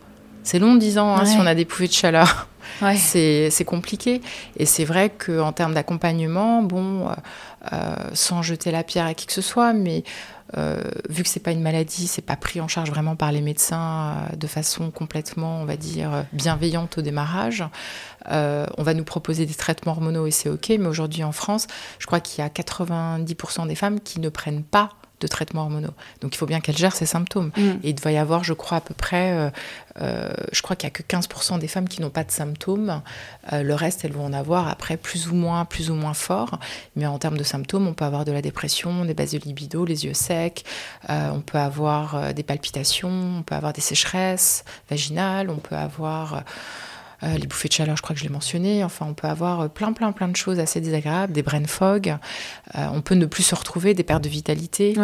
C'est 0.43 0.59
long, 0.59 0.75
10 0.75 0.97
ans, 0.97 1.15
hein, 1.15 1.25
si 1.25 1.37
on 1.37 1.45
a 1.45 1.55
des 1.55 1.65
pouvées 1.65 1.87
de 1.87 1.93
chaleur. 1.93 2.47
C'est 2.95 3.65
compliqué. 3.65 4.21
Et 4.57 4.65
c'est 4.65 4.85
vrai 4.85 5.09
qu'en 5.09 5.51
termes 5.51 5.73
d'accompagnement, 5.73 6.61
bon, 6.61 7.07
euh, 7.07 7.13
euh, 7.71 7.95
sans 8.13 8.41
jeter 8.41 8.71
la 8.71 8.83
pierre 8.83 9.05
à 9.05 9.13
qui 9.13 9.25
que 9.25 9.33
ce 9.33 9.41
soit, 9.41 9.73
mais 9.73 10.03
euh, 10.57 10.81
vu 11.09 11.23
que 11.23 11.29
c'est 11.29 11.39
pas 11.39 11.51
une 11.51 11.61
maladie, 11.61 12.07
c'est 12.07 12.21
pas 12.21 12.35
pris 12.35 12.61
en 12.61 12.67
charge 12.67 12.89
vraiment 12.89 13.15
par 13.15 13.31
les 13.31 13.41
médecins 13.41 14.27
de 14.37 14.47
façon 14.47 14.91
complètement, 14.91 15.61
on 15.61 15.65
va 15.65 15.77
dire, 15.77 16.25
bienveillante 16.33 16.97
au 16.97 17.01
démarrage. 17.01 17.63
on 18.29 18.83
va 18.83 18.93
nous 18.93 19.03
proposer 19.03 19.45
des 19.45 19.55
traitements 19.55 19.93
hormonaux 19.93 20.27
et 20.27 20.31
c'est 20.31 20.49
ok, 20.49 20.69
mais 20.79 20.87
aujourd'hui 20.87 21.23
en 21.23 21.31
France, 21.31 21.67
je 21.99 22.05
crois 22.05 22.19
qu'il 22.19 22.43
y 22.43 22.45
a 22.45 22.49
90% 22.49 23.67
des 23.67 23.75
femmes 23.75 23.99
qui 23.99 24.19
ne 24.19 24.29
prennent 24.29 24.63
pas 24.63 24.89
de 25.23 25.27
traitements 25.27 25.63
hormonaux. 25.63 25.93
Donc 26.21 26.35
il 26.35 26.37
faut 26.37 26.45
bien 26.45 26.59
qu'elle 26.59 26.77
gère 26.77 26.95
ses 26.95 27.05
symptômes. 27.05 27.51
Mm. 27.57 27.69
Et 27.83 27.89
il 27.89 27.95
doit 27.95 28.11
y 28.11 28.17
avoir, 28.17 28.43
je 28.43 28.53
crois, 28.53 28.77
à 28.77 28.81
peu 28.81 28.93
près, 28.93 29.31
euh, 29.31 29.49
euh, 30.01 30.31
je 30.51 30.61
crois 30.61 30.75
qu'il 30.75 30.87
n'y 30.87 30.91
a 30.91 30.95
que 30.95 31.03
15% 31.03 31.59
des 31.59 31.67
femmes 31.67 31.87
qui 31.87 32.01
n'ont 32.01 32.09
pas 32.09 32.23
de 32.23 32.31
symptômes. 32.31 33.01
Euh, 33.51 33.63
le 33.63 33.73
reste, 33.73 34.05
elles 34.05 34.11
vont 34.11 34.25
en 34.25 34.33
avoir 34.33 34.67
après 34.67 34.97
plus 34.97 35.29
ou 35.29 35.35
moins, 35.35 35.65
plus 35.65 35.89
ou 35.89 35.95
moins 35.95 36.13
fort. 36.13 36.59
Mais 36.95 37.05
en 37.05 37.17
termes 37.17 37.37
de 37.37 37.43
symptômes, 37.43 37.87
on 37.87 37.93
peut 37.93 38.05
avoir 38.05 38.25
de 38.25 38.31
la 38.31 38.41
dépression, 38.41 39.05
des 39.05 39.13
baisses 39.13 39.31
de 39.31 39.39
libido, 39.39 39.85
les 39.85 40.05
yeux 40.05 40.13
secs, 40.13 40.63
on 41.09 41.41
peut 41.41 41.57
avoir 41.57 42.33
des 42.33 42.43
palpitations, 42.43 43.37
on 43.39 43.43
peut 43.43 43.55
avoir 43.55 43.73
des 43.73 43.81
sécheresses 43.81 44.63
vaginales, 44.89 45.49
on 45.49 45.57
peut 45.57 45.75
avoir 45.75 46.43
euh, 47.23 47.37
les 47.37 47.47
bouffées 47.47 47.69
de 47.69 47.73
chaleur, 47.73 47.95
je 47.95 48.01
crois 48.01 48.13
que 48.13 48.19
je 48.19 48.25
l'ai 48.25 48.31
mentionné. 48.31 48.83
Enfin, 48.83 49.05
on 49.09 49.13
peut 49.13 49.27
avoir 49.27 49.61
euh, 49.61 49.67
plein, 49.67 49.93
plein, 49.93 50.11
plein 50.11 50.27
de 50.27 50.35
choses 50.35 50.59
assez 50.59 50.81
désagréables, 50.81 51.33
des 51.33 51.43
brain 51.43 51.63
fog. 51.65 52.17
Euh, 52.75 52.87
on 52.91 53.01
peut 53.01 53.15
ne 53.15 53.25
plus 53.25 53.43
se 53.43 53.55
retrouver, 53.55 53.93
des 53.93 54.03
pertes 54.03 54.23
de 54.23 54.29
vitalité, 54.29 54.95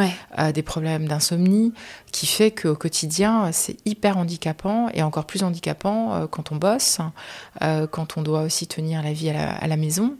des 0.53 0.61
problèmes 0.63 1.07
d'insomnie, 1.07 1.73
qui 2.11 2.25
fait 2.25 2.51
qu'au 2.51 2.75
quotidien, 2.75 3.51
c'est 3.51 3.77
hyper 3.85 4.17
handicapant 4.17 4.89
et 4.93 5.03
encore 5.03 5.25
plus 5.25 5.43
handicapant 5.43 6.27
quand 6.27 6.51
on 6.51 6.55
bosse, 6.55 6.99
quand 7.59 8.17
on 8.17 8.21
doit 8.21 8.41
aussi 8.41 8.67
tenir 8.67 9.03
la 9.03 9.13
vie 9.13 9.29
à 9.29 9.67
la 9.67 9.77
maison. 9.77 10.15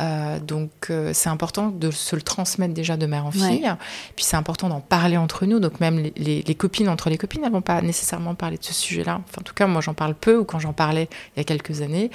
Euh, 0.00 0.40
donc 0.40 0.70
euh, 0.90 1.12
c'est 1.12 1.28
important 1.28 1.68
de 1.68 1.90
se 1.90 2.16
le 2.16 2.22
transmettre 2.22 2.74
déjà 2.74 2.96
de 2.96 3.06
mère 3.06 3.26
en 3.26 3.30
fille. 3.30 3.70
Puis 4.16 4.24
c'est 4.24 4.36
important 4.36 4.68
d'en 4.68 4.80
parler 4.80 5.16
entre 5.16 5.46
nous. 5.46 5.60
Donc 5.60 5.80
même 5.80 6.10
les, 6.16 6.54
copines 6.54 6.88
entre 6.88 7.10
les 7.10 7.18
copines, 7.18 7.44
elles 7.44 7.52
vont 7.52 7.62
pas 7.62 7.80
nécessairement 7.82 8.34
parler 8.34 8.58
de 8.58 8.64
ce 8.64 8.72
sujet-là. 8.72 9.20
Enfin, 9.24 9.40
en 9.40 9.42
tout 9.42 9.54
cas, 9.54 9.66
moi 9.66 9.80
j'en 9.80 9.94
parle 9.94 10.14
peu 10.14 10.38
ou 10.38 10.44
quand 10.44 10.58
j'en 10.58 10.72
parlais 10.72 11.08
il 11.36 11.38
y 11.38 11.40
a 11.40 11.44
quelques 11.44 11.82
années, 11.82 12.10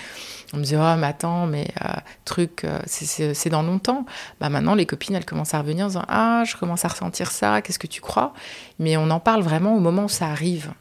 on 0.54 0.58
me 0.58 0.64
disait 0.64 0.78
oh 0.78 0.96
mais 0.98 1.08
attends 1.08 1.46
mais 1.46 1.68
euh, 1.84 1.94
truc 2.26 2.66
c'est 2.86 3.50
dans 3.50 3.64
longtemps. 3.64 4.06
Bah 4.40 4.50
maintenant 4.50 4.76
les 4.76 4.86
copines 4.86 5.16
elles 5.16 5.26
commencent 5.26 5.54
à 5.54 5.60
revenir 5.60 5.86
en 5.86 5.90
disant 5.90 6.06
ah 6.08 6.44
je 6.46 6.56
commence 6.56 6.86
à 6.86 6.90
ressentir 6.90 7.32
ça. 7.32 7.62
Qu'est-ce 7.62 7.80
que 7.80 7.88
tu 7.88 8.02
crois? 8.02 8.34
Mais 8.80 8.98
on 8.98 9.10
en 9.10 9.20
parle 9.20 9.42
vraiment 9.42 9.76
au 9.76 9.80
moment 9.80 10.06
où 10.06 10.10
ça 10.10 10.28
arrive. 10.28 10.72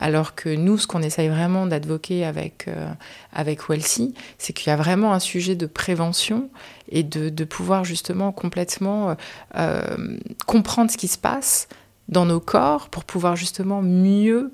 Alors 0.00 0.34
que 0.34 0.48
nous, 0.48 0.78
ce 0.78 0.86
qu'on 0.86 1.02
essaye 1.02 1.28
vraiment 1.28 1.66
d'advoquer 1.66 2.24
avec, 2.24 2.66
euh, 2.68 2.90
avec 3.32 3.68
Welsi, 3.68 4.14
c'est 4.38 4.54
qu'il 4.54 4.68
y 4.68 4.72
a 4.72 4.76
vraiment 4.76 5.12
un 5.12 5.20
sujet 5.20 5.54
de 5.54 5.66
prévention 5.66 6.48
et 6.88 7.02
de, 7.02 7.44
pouvoir 7.44 7.84
justement 7.84 8.32
complètement 8.32 9.10
euh, 9.10 9.14
euh, 9.56 10.16
comprendre 10.46 10.90
ce 10.90 10.96
qui 10.96 11.08
se 11.08 11.18
passe 11.18 11.68
dans 12.08 12.24
nos 12.24 12.40
corps 12.40 12.88
pour 12.88 13.04
pouvoir 13.04 13.36
justement 13.36 13.82
mieux 13.82 14.52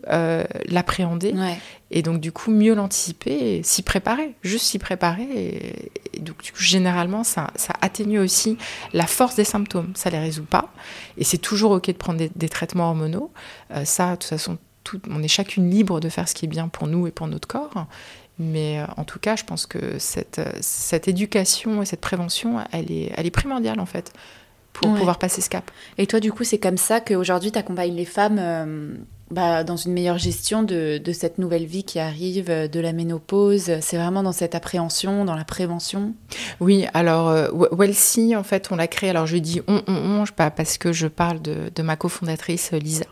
l'appréhender 0.69 1.35
et 1.91 2.03
donc 2.03 2.21
du 2.21 2.31
coup 2.31 2.51
mieux 2.51 2.75
l'anticiper 2.75 3.63
s'y 3.63 3.83
préparer, 3.83 4.35
juste 4.43 4.67
s'y 4.67 4.79
préparer. 4.79 5.27
Et, 6.13 6.21
donc 6.21 6.43
du 6.43 6.53
coup 6.53 6.61
généralement 6.61 7.25
ça, 7.25 7.51
ça, 7.55 7.73
atténue 7.81 8.19
aussi 8.19 8.59
la 8.93 9.07
force 9.07 9.37
des 9.37 9.45
symptômes, 9.45 9.93
ça 9.95 10.11
les 10.11 10.19
résout 10.19 10.45
pas 10.45 10.71
et 11.17 11.25
c'est 11.25 11.39
toujours 11.39 11.71
ok 11.71 11.87
de 11.87 11.93
prendre 11.93 12.21
des, 12.35 12.49
traitements 12.49 12.89
hormonaux. 12.89 13.33
ça 13.85 14.11
de 14.11 14.17
toute 14.17 14.25
façon 14.25 14.59
on 15.11 15.23
est 15.23 15.29
chacune 15.29 15.71
libre 15.71 16.01
de 16.01 16.09
faire 16.09 16.29
ce 16.29 16.35
qui 16.35 16.45
est 16.45 16.49
bien 16.49 16.69
pour 16.69 16.87
nous 16.87 17.07
et 17.07 17.11
pour 17.11 17.27
notre 17.27 17.49
corps. 17.49 17.87
Mais 18.39 18.81
euh, 18.81 18.85
en 18.97 19.05
tout 19.05 19.19
cas, 19.19 19.37
je 19.37 19.45
pense 19.45 19.67
que 19.67 19.99
cette, 19.99 20.39
euh, 20.39 20.51
cette 20.61 21.09
éducation 21.09 21.83
et 21.83 21.87
cette 21.87 22.01
prévention, 22.01 22.59
elle 22.73 22.93
est, 22.93 23.13
elle 23.17 23.27
est 23.27 23.31
primordiale 23.31 23.81
en 23.81 23.87
fait 23.87 24.13
pour 24.73 24.93
pouvoir 24.95 25.19
passer 25.19 25.41
ce 25.41 25.49
cap. 25.49 25.71
Et 25.97 26.07
toi, 26.07 26.21
du 26.21 26.33
coup, 26.33 26.45
c'est 26.45 26.59
comme 26.59 26.77
ça 26.77 27.01
qu'aujourd'hui, 27.01 27.51
tu 27.51 27.59
accompagnes 27.59 27.95
les 27.95 28.05
femmes 28.05 28.37
euh, 28.39 28.95
bah, 29.31 29.65
dans 29.65 29.77
une 29.77 29.95
meilleure 29.95 30.19
gestion 30.19 30.63
de, 30.63 30.99
de, 30.99 31.13
cette 31.15 31.39
nouvelle 31.39 31.65
vie 31.65 31.83
qui 31.83 31.99
arrive, 31.99 32.49
de 32.51 32.81
la 32.81 32.93
ménopause? 32.93 33.73
C'est 33.81 33.97
vraiment 33.97 34.23
dans 34.23 34.33
cette 34.33 34.55
appréhension, 34.55 35.25
dans 35.25 35.35
la 35.35 35.47
prévention? 35.47 36.13
Oui, 36.61 36.85
alors, 36.93 37.31
euh, 37.31 37.49
en 37.51 38.43
fait, 38.43 38.69
on 38.71 38.77
l'a 38.77 38.87
créé. 38.87 39.09
Alors, 39.09 39.27
je 39.27 39.39
dis 39.39 39.63
on, 39.67 39.83
on, 39.87 40.21
on, 40.21 40.25
pas 40.27 40.51
parce 40.51 40.77
que 40.77 40.93
je 40.93 41.07
parle 41.07 41.41
de, 41.41 41.73
de 41.75 41.83
ma 41.83 41.97
cofondatrice 41.97 42.73
Lisa, 42.73 43.07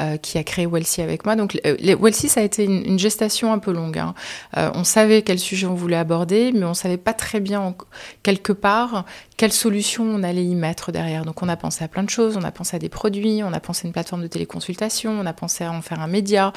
euh, 0.00 0.16
qui 0.16 0.38
a 0.38 0.44
créé 0.44 0.66
Wellsy 0.66 1.02
avec 1.02 1.26
moi. 1.26 1.36
Donc, 1.36 1.60
euh, 1.66 1.76
Wellsy, 2.00 2.30
ça 2.30 2.40
a 2.40 2.42
été 2.42 2.64
une, 2.64 2.98
gestation 2.98 3.52
un 3.52 3.58
peu 3.58 3.72
longue. 3.72 3.98
Hein. 3.98 4.14
Euh, 4.56 4.70
on 4.74 4.84
savait 4.84 5.20
quel 5.20 5.38
sujet 5.38 5.66
on 5.66 5.74
voulait 5.74 5.96
aborder, 5.96 6.50
mais 6.52 6.64
on 6.64 6.72
savait 6.72 6.96
pas 6.96 7.12
très 7.12 7.40
bien, 7.40 7.74
quelque 8.22 8.54
part, 8.54 9.04
quelle 9.36 9.52
solution 9.52 10.04
on 10.04 10.22
allait 10.22 10.46
y 10.46 10.54
mettre 10.54 10.92
derrière. 10.92 11.26
Donc, 11.26 11.42
on 11.42 11.48
a 11.48 11.56
pensé 11.56 11.84
à 11.84 11.88
plein 11.88 12.02
de 12.02 12.08
choses. 12.08 12.38
On 12.38 12.42
a 12.42 12.50
pensé 12.50 12.76
à 12.76 12.78
des 12.78 12.88
produits, 12.88 13.42
on 13.44 13.52
a 13.52 13.60
pensé 13.60 13.84
à 13.84 13.88
une 13.88 13.92
plateforme 13.92 14.22
de 14.22 14.28
téléconsultation, 14.28 15.10
on 15.12 15.26
a 15.26 15.34
pensé 15.34 15.64
à 15.64 15.72
en 15.72 15.82
faire 15.82 16.00
un 16.00 16.06
média, 16.06 16.54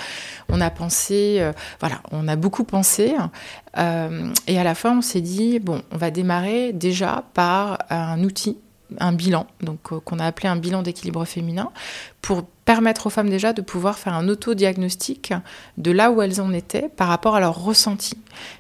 on 0.48 0.62
a 0.62 0.70
pensé, 0.70 1.46
voilà, 1.82 2.02
on 2.12 2.30
a 2.30 2.38
beaucoup 2.38 2.64
pensé. 2.64 3.16
Et 3.76 4.60
à 4.60 4.64
la 4.64 4.76
fin, 4.76 4.98
on 4.98 5.02
s'est 5.02 5.22
dit, 5.22 5.60
bon, 5.60 5.82
on 5.92 5.98
va 5.98 6.10
démarrer 6.10 6.72
déjà 6.72 7.26
par 7.34 7.80
un 7.90 8.24
outil 8.24 8.58
un 9.00 9.14
bilan, 9.14 9.48
donc 9.62 9.80
qu'on 9.82 10.20
a 10.20 10.26
appelé 10.26 10.48
un 10.48 10.56
bilan 10.56 10.82
d'équilibre 10.82 11.26
féminin, 11.26 11.70
pour 12.22 12.44
permettre 12.66 13.06
aux 13.06 13.10
femmes 13.12 13.30
déjà 13.30 13.54
de 13.54 13.62
pouvoir 13.62 14.00
faire 14.00 14.14
un 14.14 14.28
autodiagnostic 14.28 15.34
de 15.78 15.92
là 15.92 16.10
où 16.10 16.22
elles 16.22 16.42
en 16.42 16.52
étaient 16.52 16.90
par 16.90 17.08
rapport 17.08 17.36
à 17.36 17.40
leur 17.40 17.64
ressenti. 17.64 18.16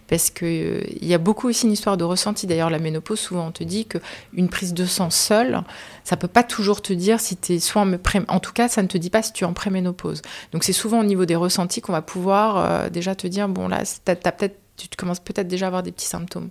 Parce 0.08 0.30
qu'il 0.30 0.48
euh, 0.48 0.84
y 1.02 1.15
a 1.15 1.17
beaucoup 1.17 1.50
aussi 1.50 1.65
une 1.65 1.71
histoire 1.71 1.98
de 1.98 2.04
ressenti. 2.04 2.45
D'ailleurs, 2.45 2.69
la 2.69 2.78
ménopause, 2.78 3.19
souvent, 3.19 3.48
on 3.48 3.52
te 3.52 3.63
dit 3.63 3.88
qu'une 3.88 4.50
prise 4.50 4.76
de 4.76 4.86
sang 4.86 5.10
seule, 5.10 5.62
ça 6.04 6.15
peut 6.15 6.28
pas 6.28 6.43
toujours 6.43 6.84
te 6.84 6.93
dire 6.93 7.19
si 7.19 7.36
tu 7.36 7.54
es 7.54 7.60
soit 7.60 7.82
en... 7.82 7.91
En 8.28 8.39
tout 8.39 8.54
cas, 8.54 8.67
ça 8.67 8.84
ne 8.84 8.88
te 8.88 9.00
dit 9.00 9.10
pas 9.10 9.24
si 9.24 9.34
tu 9.34 9.43
es 9.43 9.48
en 9.48 9.54
préménopause. 9.54 10.21
Donc, 10.52 10.63
c'est 10.63 10.74
souvent 10.74 11.00
au 11.00 11.04
niveau 11.04 11.26
des 11.26 11.36
ressentis 11.36 11.82
qu'on 11.82 11.93
va 11.93 12.04
pouvoir 12.04 12.58
euh, 12.58 12.89
déjà 12.89 13.15
te 13.15 13.26
dire, 13.26 13.50
bon, 13.50 13.67
là, 13.67 13.82
tu 13.84 14.12
as 14.12 14.15
peut-être 14.15 14.60
tu 14.75 14.88
commences 14.97 15.19
peut-être 15.19 15.47
déjà 15.47 15.65
à 15.65 15.67
avoir 15.67 15.83
des 15.83 15.91
petits 15.91 16.07
symptômes. 16.07 16.49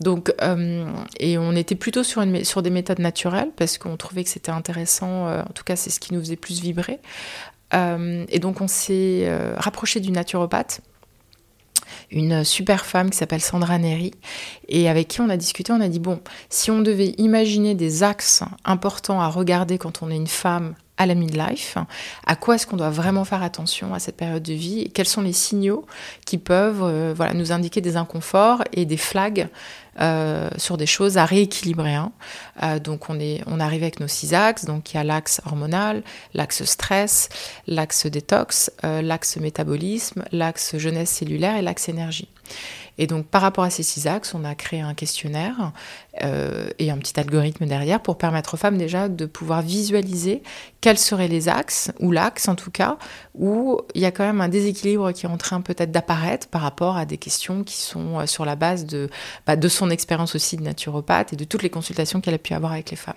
Donc, 0.00 0.32
euh, 0.42 0.86
et 1.18 1.38
on 1.38 1.52
était 1.52 1.74
plutôt 1.74 2.02
sur, 2.02 2.24
des 2.24 2.70
méthodes 2.70 2.98
naturelles 2.98 3.50
parce 3.56 3.78
qu'on 3.78 3.96
trouvait 3.96 4.24
que 4.24 4.30
c'était 4.30 4.52
intéressant. 4.52 5.26
Euh, 5.26 5.42
en 5.42 5.52
tout 5.52 5.64
cas, 5.64 5.76
c'est 5.76 5.90
ce 5.90 6.00
qui 6.00 6.14
nous 6.14 6.20
faisait 6.20 6.36
plus 6.36 6.60
vibrer. 6.60 7.00
Euh, 7.74 8.24
et 8.28 8.38
donc, 8.38 8.60
on 8.60 8.68
s'est 8.68 9.28
rapproché 9.56 10.00
du 10.00 10.10
naturopathe 10.10 10.80
une 12.10 12.44
super 12.44 12.86
femme 12.86 13.10
qui 13.10 13.16
s'appelle 13.16 13.40
Sandra 13.40 13.78
Neri 13.78 14.12
et 14.68 14.88
avec 14.88 15.08
qui 15.08 15.20
on 15.20 15.28
a 15.28 15.36
discuté, 15.36 15.72
on 15.72 15.80
a 15.80 15.88
dit 15.88 15.98
bon, 15.98 16.20
si 16.50 16.70
on 16.70 16.80
devait 16.80 17.14
imaginer 17.18 17.74
des 17.74 18.02
axes 18.02 18.42
importants 18.64 19.20
à 19.20 19.28
regarder 19.28 19.78
quand 19.78 20.02
on 20.02 20.10
est 20.10 20.16
une 20.16 20.26
femme 20.26 20.74
à 20.98 21.06
la 21.06 21.14
midlife, 21.14 21.76
à 22.26 22.36
quoi 22.36 22.54
est-ce 22.54 22.66
qu'on 22.66 22.76
doit 22.76 22.90
vraiment 22.90 23.24
faire 23.24 23.42
attention 23.42 23.92
à 23.92 23.98
cette 23.98 24.16
période 24.16 24.42
de 24.42 24.54
vie 24.54 24.80
et 24.80 24.88
quels 24.88 25.06
sont 25.06 25.20
les 25.20 25.34
signaux 25.34 25.84
qui 26.24 26.38
peuvent 26.38 26.82
euh, 26.82 27.12
voilà, 27.14 27.34
nous 27.34 27.52
indiquer 27.52 27.80
des 27.80 27.96
inconforts 27.96 28.62
et 28.72 28.86
des 28.86 28.96
flags 28.96 29.48
euh, 30.00 30.48
sur 30.56 30.76
des 30.76 30.86
choses 30.86 31.18
à 31.18 31.26
rééquilibrer. 31.26 31.94
Hein. 31.94 32.12
Euh, 32.62 32.78
donc 32.78 33.10
on, 33.10 33.20
est, 33.20 33.42
on 33.46 33.60
arrive 33.60 33.82
avec 33.82 34.00
nos 34.00 34.08
six 34.08 34.32
axes, 34.32 34.64
donc 34.64 34.92
il 34.92 34.96
y 34.96 35.00
a 35.00 35.04
l'axe 35.04 35.42
hormonal, 35.44 36.02
l'axe 36.32 36.64
stress, 36.64 37.28
l'axe 37.66 38.06
détox, 38.06 38.70
l'axe 38.82 39.36
métabolisme, 39.36 40.24
l'axe 40.32 40.78
jeunesse 40.78 41.10
cellulaire 41.10 41.56
et 41.56 41.62
l'axe 41.62 41.88
énergie. 41.88 42.28
Et 42.98 43.06
donc, 43.06 43.26
par 43.26 43.42
rapport 43.42 43.64
à 43.64 43.70
ces 43.70 43.82
six 43.82 44.06
axes, 44.06 44.34
on 44.34 44.44
a 44.44 44.54
créé 44.54 44.80
un 44.80 44.94
questionnaire 44.94 45.72
euh, 46.22 46.68
et 46.78 46.90
un 46.90 46.98
petit 46.98 47.18
algorithme 47.20 47.66
derrière 47.66 48.00
pour 48.00 48.16
permettre 48.16 48.54
aux 48.54 48.56
femmes 48.56 48.78
déjà 48.78 49.08
de 49.08 49.26
pouvoir 49.26 49.62
visualiser 49.62 50.42
quels 50.80 50.98
seraient 50.98 51.28
les 51.28 51.48
axes, 51.48 51.92
ou 52.00 52.10
l'axe 52.10 52.48
en 52.48 52.54
tout 52.54 52.70
cas, 52.70 52.96
où 53.34 53.80
il 53.94 54.00
y 54.00 54.06
a 54.06 54.10
quand 54.10 54.24
même 54.24 54.40
un 54.40 54.48
déséquilibre 54.48 55.12
qui 55.12 55.26
est 55.26 55.28
en 55.28 55.36
train 55.36 55.60
peut-être 55.60 55.90
d'apparaître 55.90 56.48
par 56.48 56.62
rapport 56.62 56.96
à 56.96 57.04
des 57.04 57.18
questions 57.18 57.64
qui 57.64 57.76
sont 57.76 58.20
euh, 58.20 58.26
sur 58.26 58.44
la 58.44 58.56
base 58.56 58.86
bah, 59.46 59.56
de 59.56 59.68
son 59.68 59.90
expérience 59.90 60.34
aussi 60.34 60.56
de 60.56 60.62
naturopathe 60.62 61.32
et 61.32 61.36
de 61.36 61.44
toutes 61.44 61.62
les 61.62 61.70
consultations 61.70 62.20
qu'elle 62.20 62.34
a 62.34 62.38
pu 62.38 62.54
avoir 62.54 62.72
avec 62.72 62.90
les 62.90 62.96
femmes. 62.96 63.14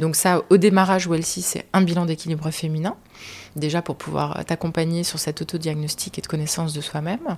Donc 0.00 0.16
ça, 0.16 0.42
au 0.50 0.56
démarrage, 0.56 1.08
Wellsy, 1.08 1.42
c'est 1.42 1.66
un 1.72 1.82
bilan 1.82 2.06
d'équilibre 2.06 2.50
féminin, 2.50 2.96
déjà 3.56 3.82
pour 3.82 3.96
pouvoir 3.96 4.44
t'accompagner 4.44 5.04
sur 5.04 5.18
cet 5.18 5.42
autodiagnostic 5.42 6.18
et 6.18 6.22
de 6.22 6.26
connaissance 6.26 6.72
de 6.72 6.80
soi-même. 6.80 7.36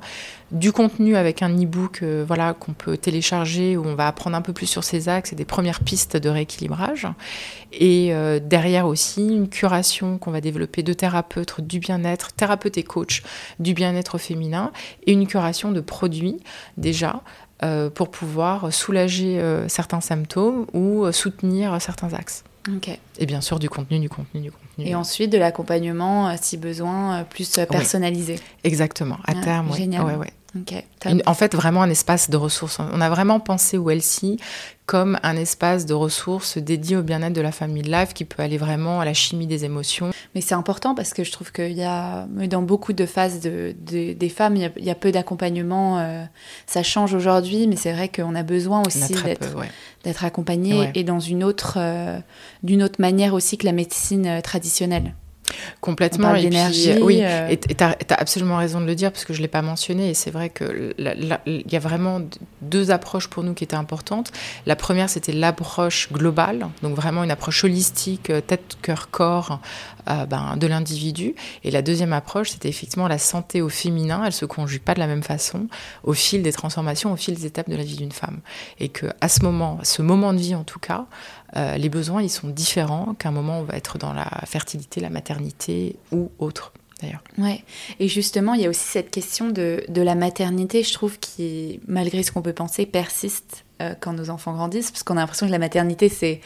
Du 0.52 0.72
contenu 0.72 1.16
avec 1.16 1.42
un 1.42 1.50
e-book 1.50 2.00
euh, 2.02 2.24
voilà, 2.26 2.54
qu'on 2.54 2.72
peut 2.72 2.96
télécharger 2.96 3.76
où 3.76 3.84
on 3.84 3.94
va 3.94 4.06
apprendre 4.06 4.36
un 4.36 4.42
peu 4.42 4.52
plus 4.52 4.66
sur 4.66 4.84
ces 4.84 5.08
axes 5.08 5.32
et 5.32 5.36
des 5.36 5.44
premières 5.44 5.80
pistes 5.80 6.16
de 6.16 6.28
rééquilibrage. 6.28 7.08
Et 7.72 8.14
euh, 8.14 8.40
derrière 8.40 8.86
aussi, 8.86 9.26
une 9.26 9.48
curation 9.48 10.18
qu'on 10.18 10.30
va 10.30 10.40
développer 10.40 10.82
de 10.82 10.92
thérapeutes 10.92 11.60
du 11.60 11.78
bien-être, 11.78 12.32
thérapeute 12.32 12.78
et 12.78 12.82
coach 12.82 13.22
du 13.58 13.74
bien-être 13.74 14.18
féminin, 14.18 14.72
et 15.06 15.12
une 15.12 15.26
curation 15.26 15.72
de 15.72 15.80
produits 15.80 16.38
déjà 16.76 17.22
pour 17.90 18.10
pouvoir 18.10 18.72
soulager 18.72 19.40
euh, 19.40 19.68
certains 19.68 20.00
symptômes 20.00 20.66
ou 20.72 21.04
euh, 21.04 21.12
soutenir 21.12 21.80
certains 21.80 22.14
axes. 22.14 22.44
Et 23.18 23.26
bien 23.26 23.40
sûr, 23.40 23.58
du 23.58 23.68
contenu, 23.70 23.98
du 23.98 24.08
contenu, 24.08 24.40
du 24.40 24.52
contenu. 24.52 24.86
Et 24.86 24.94
ensuite, 24.94 25.30
de 25.30 25.38
l'accompagnement, 25.38 26.34
si 26.40 26.56
besoin, 26.56 27.24
plus 27.24 27.58
personnalisé. 27.68 28.38
Exactement, 28.64 29.16
à 29.24 29.32
ah, 29.36 29.42
terme. 29.42 29.74
Génial. 29.74 30.04
Ouais, 30.04 30.14
ouais 30.14 30.32
en 31.26 31.34
fait, 31.34 31.54
vraiment 31.54 31.82
un 31.82 31.90
espace 31.90 32.30
de 32.30 32.36
ressources. 32.36 32.78
On 32.80 33.00
a 33.00 33.08
vraiment 33.08 33.40
pensé 33.40 33.78
Wellsy 33.78 34.38
comme 34.86 35.20
un 35.22 35.36
espace 35.36 35.86
de 35.86 35.94
ressources 35.94 36.58
dédié 36.58 36.96
au 36.96 37.02
bien-être 37.02 37.32
de 37.32 37.40
la 37.40 37.52
famille 37.52 37.84
de 37.84 37.92
life 37.92 38.12
qui 38.12 38.24
peut 38.24 38.42
aller 38.42 38.58
vraiment 38.58 39.00
à 39.00 39.04
la 39.04 39.14
chimie 39.14 39.46
des 39.46 39.64
émotions. 39.64 40.10
Mais 40.34 40.40
c'est 40.40 40.56
important 40.56 40.96
parce 40.96 41.14
que 41.14 41.22
je 41.22 41.30
trouve 41.30 41.52
qu'il 41.52 41.74
y 41.74 41.84
a, 41.84 42.26
dans 42.26 42.62
beaucoup 42.62 42.92
de 42.92 43.06
phases 43.06 43.40
de, 43.40 43.72
des 43.80 44.28
femmes, 44.28 44.56
il 44.56 44.84
y 44.84 44.90
a, 44.90 44.94
peu 44.96 45.12
d'accompagnement. 45.12 46.00
Euh, 46.00 46.24
ça 46.66 46.82
change 46.82 47.14
aujourd'hui, 47.14 47.68
mais 47.68 47.76
c'est 47.76 47.92
vrai 47.92 48.08
qu'on 48.08 48.34
a 48.34 48.42
besoin 48.42 48.82
aussi 48.84 49.12
d'être 49.12 49.56
ouais. 49.56 50.26
accompagné 50.26 50.90
et 50.96 51.04
dans 51.04 51.20
une 51.20 51.44
autre, 51.44 51.74
euh, 51.76 52.18
d'une 52.64 52.82
autre 52.82 53.00
manière 53.00 53.34
aussi 53.34 53.58
que 53.58 53.66
la 53.66 53.72
médecine 53.72 54.26
euh, 54.26 54.40
traditionnelle. 54.40 55.14
Complètement. 55.80 56.34
et 56.34 56.48
puis, 56.48 56.92
oui, 57.00 57.20
euh. 57.22 57.48
et 57.48 57.58
tu 57.58 57.84
as, 57.84 57.96
absolument 58.10 58.56
raison 58.56 58.80
de 58.80 58.86
le 58.86 58.94
dire 58.94 59.12
parce 59.12 59.24
que 59.24 59.32
je 59.32 59.38
ne 59.38 59.42
l'ai 59.42 59.48
pas 59.48 59.62
mentionné. 59.62 60.10
Et 60.10 60.14
c'est 60.14 60.30
vrai 60.30 60.50
qu'il 60.50 60.94
y 60.98 61.76
a 61.76 61.78
vraiment 61.78 62.20
deux 62.62 62.90
approches 62.90 63.28
pour 63.28 63.42
nous 63.42 63.54
qui 63.54 63.64
étaient 63.64 63.76
importantes. 63.76 64.32
La 64.66 64.76
première, 64.76 65.08
c'était 65.08 65.32
l'approche 65.32 66.12
globale, 66.12 66.68
donc 66.82 66.94
vraiment 66.94 67.24
une 67.24 67.30
approche 67.30 67.64
holistique, 67.64 68.30
euh, 68.30 68.40
tête, 68.40 68.76
cœur, 68.82 69.10
corps 69.10 69.60
euh, 70.08 70.26
ben, 70.26 70.56
de 70.56 70.66
l'individu. 70.66 71.34
Et 71.64 71.70
la 71.70 71.82
deuxième 71.82 72.12
approche, 72.12 72.50
c'était 72.50 72.68
effectivement 72.68 73.08
la 73.08 73.18
santé 73.18 73.62
au 73.62 73.68
féminin. 73.68 74.20
Elle 74.20 74.26
ne 74.26 74.30
se 74.30 74.44
conjugue 74.44 74.82
pas 74.82 74.94
de 74.94 75.00
la 75.00 75.06
même 75.06 75.22
façon 75.22 75.68
au 76.04 76.12
fil 76.12 76.42
des 76.42 76.52
transformations, 76.52 77.12
au 77.12 77.16
fil 77.16 77.34
des 77.34 77.46
étapes 77.46 77.68
de 77.68 77.76
la 77.76 77.84
vie 77.84 77.96
d'une 77.96 78.12
femme. 78.12 78.40
Et 78.78 78.88
qu'à 78.88 79.28
ce 79.28 79.42
moment, 79.42 79.78
ce 79.82 80.02
moment 80.02 80.32
de 80.32 80.38
vie 80.38 80.54
en 80.54 80.64
tout 80.64 80.78
cas, 80.78 81.06
euh, 81.56 81.76
les 81.76 81.88
besoins, 81.88 82.22
ils 82.22 82.30
sont 82.30 82.48
différents 82.48 83.14
qu'un 83.14 83.30
moment 83.30 83.58
où 83.58 83.62
on 83.62 83.64
va 83.64 83.76
être 83.76 83.98
dans 83.98 84.12
la 84.12 84.28
fertilité, 84.46 85.00
la 85.00 85.10
maternité 85.10 85.96
ou 86.12 86.30
autre. 86.38 86.72
D'ailleurs. 87.00 87.24
Ouais. 87.38 87.64
Et 87.98 88.08
justement, 88.08 88.54
il 88.54 88.60
y 88.60 88.66
a 88.66 88.68
aussi 88.68 88.84
cette 88.84 89.10
question 89.10 89.48
de, 89.48 89.84
de 89.88 90.02
la 90.02 90.14
maternité, 90.14 90.82
je 90.82 90.92
trouve, 90.92 91.18
qui, 91.18 91.80
malgré 91.88 92.22
ce 92.22 92.30
qu'on 92.30 92.42
peut 92.42 92.52
penser, 92.52 92.84
persiste 92.84 93.64
euh, 93.80 93.94
quand 93.98 94.12
nos 94.12 94.30
enfants 94.30 94.52
grandissent, 94.52 94.90
parce 94.90 95.02
qu'on 95.02 95.16
a 95.16 95.20
l'impression 95.20 95.46
que 95.46 95.52
la 95.52 95.58
maternité, 95.58 96.08
c'est 96.08 96.40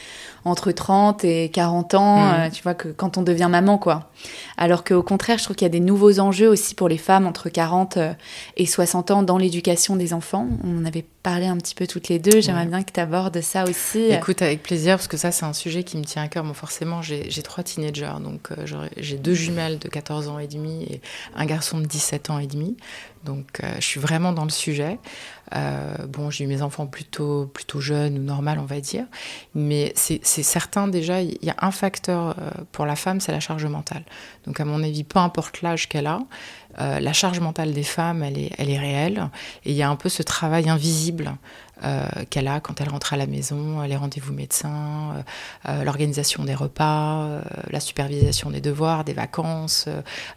entre 0.44 0.73
30 0.73 1.25
et 1.25 1.49
40 1.49 1.94
ans, 1.94 2.16
mm. 2.18 2.35
euh, 2.35 2.51
tu 2.51 2.62
vois, 2.62 2.75
que 2.75 2.88
quand 2.88 3.18
on 3.18 3.23
devient 3.23 3.49
maman, 3.51 3.77
quoi. 3.77 4.11
Alors 4.57 4.85
qu'au 4.85 5.03
contraire, 5.03 5.38
je 5.38 5.44
trouve 5.44 5.57
qu'il 5.57 5.64
y 5.64 5.70
a 5.70 5.73
des 5.73 5.81
nouveaux 5.81 6.20
enjeux 6.20 6.49
aussi 6.49 6.75
pour 6.75 6.88
les 6.88 6.99
femmes 6.99 7.27
entre 7.27 7.49
40 7.49 7.97
euh, 7.97 8.12
et 8.57 8.66
60 8.66 9.11
ans 9.11 9.23
dans 9.23 9.37
l'éducation 9.37 9.97
des 9.97 10.12
enfants. 10.12 10.47
On 10.62 10.79
en 10.79 10.85
avait 10.85 11.05
parlé 11.23 11.47
un 11.47 11.57
petit 11.57 11.75
peu 11.75 11.87
toutes 11.87 12.09
les 12.09 12.18
deux, 12.18 12.40
j'aimerais 12.40 12.66
bien 12.66 12.83
que 12.83 12.92
tu 12.92 13.01
abordes 13.01 13.40
ça 13.40 13.64
aussi. 13.64 14.05
Écoute, 14.11 14.42
avec 14.42 14.62
plaisir, 14.62 14.97
parce 14.97 15.09
que 15.09 15.16
ça, 15.16 15.33
c'est 15.33 15.47
un 15.47 15.55
sujet 15.55 15.83
qui 15.83 15.97
me 15.97 16.05
tient 16.05 16.23
à 16.23 16.29
cœur. 16.29 16.44
Moi, 16.44 16.55
forcément, 16.55 17.03
j'ai 17.03 17.42
trois 17.42 17.64
teenagers, 17.64 18.12
donc 18.23 18.51
j'ai 18.97 19.16
deux 19.16 19.35
jumelles 19.35 19.79
de 19.79 19.88
14 19.88 20.29
ans 20.29 20.38
et 20.38 20.47
demi 20.47 20.85
et 20.85 21.01
un 21.35 21.47
garçon 21.47 21.79
de 21.79 21.87
17 21.87 22.31
ans 22.31 22.38
et 22.38 22.47
demi. 22.47 22.77
Donc, 23.25 23.62
je 23.77 23.85
suis 23.85 24.01
vraiment 24.01 24.33
dans 24.33 24.44
le 24.44 24.51
sujet. 24.51 24.99
Euh, 25.55 26.07
bon, 26.09 26.31
j'ai 26.31 26.45
eu 26.45 26.47
mes 26.47 26.62
enfants 26.62 26.87
plutôt, 26.87 27.47
plutôt 27.47 27.81
jeunes 27.81 28.19
ou 28.19 28.23
normal, 28.23 28.59
on 28.59 28.64
va 28.64 28.81
dire. 28.81 29.05
Mais 29.55 29.93
c'est 29.95 30.25
certain 30.25 30.88
déjà, 30.88 31.23
il 31.23 31.38
y 31.43 31.51
a 31.51 31.57
un 31.61 31.71
facteur 31.71 32.37
euh, 32.38 32.51
pour 32.73 32.87
la 32.87 32.97
femme, 32.97 33.21
c'est 33.21 33.33
la 33.33 33.40
charge 33.40 33.64
mentale. 33.67 34.05
Donc, 34.47 34.61
à 34.61 34.64
mon 34.64 34.83
avis, 34.83 35.05
peu 35.05 35.19
importe 35.19 35.62
l'âge 35.62 35.88
qu'elle 35.88 36.07
a, 36.07 36.21
euh, 36.81 36.99
la 36.99 37.12
charge 37.12 37.40
mentale 37.40 37.73
des 37.73 37.85
femmes, 37.85 38.23
elle 38.23 38.38
est, 38.38 38.51
elle 38.59 38.71
est 38.71 38.79
réelle. 38.79 39.31
Et 39.64 39.71
il 39.71 39.77
y 39.77 39.83
a 39.83 39.88
un 39.88 39.97
peu 39.97 40.09
ce 40.09 40.23
travail 40.23 40.69
invisible 40.69 41.37
euh, 41.83 42.07
qu'elle 42.31 42.47
a 42.47 42.61
quand 42.61 42.81
elle 42.81 42.89
rentre 42.89 43.15
à 43.15 43.17
la 43.17 43.27
maison, 43.27 43.83
les 43.83 43.97
rendez-vous 43.97 44.33
médecins, 44.33 45.25
l'organisation 45.85 46.45
des 46.45 46.55
repas, 46.55 47.41
la 47.71 47.81
supervision 47.81 48.51
des 48.51 48.61
devoirs, 48.61 49.05
des 49.05 49.13
vacances, 49.13 49.89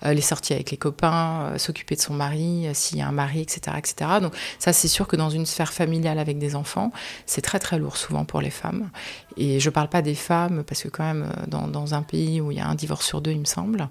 les 0.04 0.22
sorties 0.22 0.54
avec 0.54 0.72
les 0.72 0.78
copains, 0.78 1.54
s'occuper 1.58 1.96
de 1.96 2.02
son 2.02 2.14
mari, 2.14 2.68
s'il 2.74 2.98
y 2.98 3.02
a 3.02 3.08
un 3.08 3.12
mari, 3.12 3.42
etc., 3.42 3.78
etc. 3.78 4.12
Donc 4.22 4.34
ça, 4.60 4.74
c'est 4.74 4.88
sûr 4.88 5.08
que 5.08 5.16
dans 5.16 5.30
une 5.30 5.46
sphère 5.46 5.74
familiale 5.74 6.20
avec 6.20 6.38
des 6.38 6.56
enfants, 6.56 6.92
c'est 7.26 7.42
très 7.42 7.60
très 7.60 7.78
lourd 7.78 7.98
souvent 7.98 8.26
pour 8.26 8.42
les 8.42 8.50
femmes. 8.50 8.90
Et 9.38 9.60
je 9.60 9.70
ne 9.70 9.74
parle 9.74 9.90
pas 9.90 10.02
des 10.02 10.16
femmes, 10.16 10.64
parce 10.64 10.82
que 10.82 10.88
quand 10.88 11.04
même, 11.04 11.32
dans, 11.48 11.68
dans, 11.68 11.94
un 11.94 12.02
pays 12.02 12.42
où 12.42 12.52
il 12.52 12.58
y 12.58 12.62
a 12.62 12.68
un 12.68 12.76
divorce 12.76 13.06
sur 13.06 13.22
deux, 13.22 13.32
il 13.32 13.40
me 13.40 13.46
semble, 13.46 13.88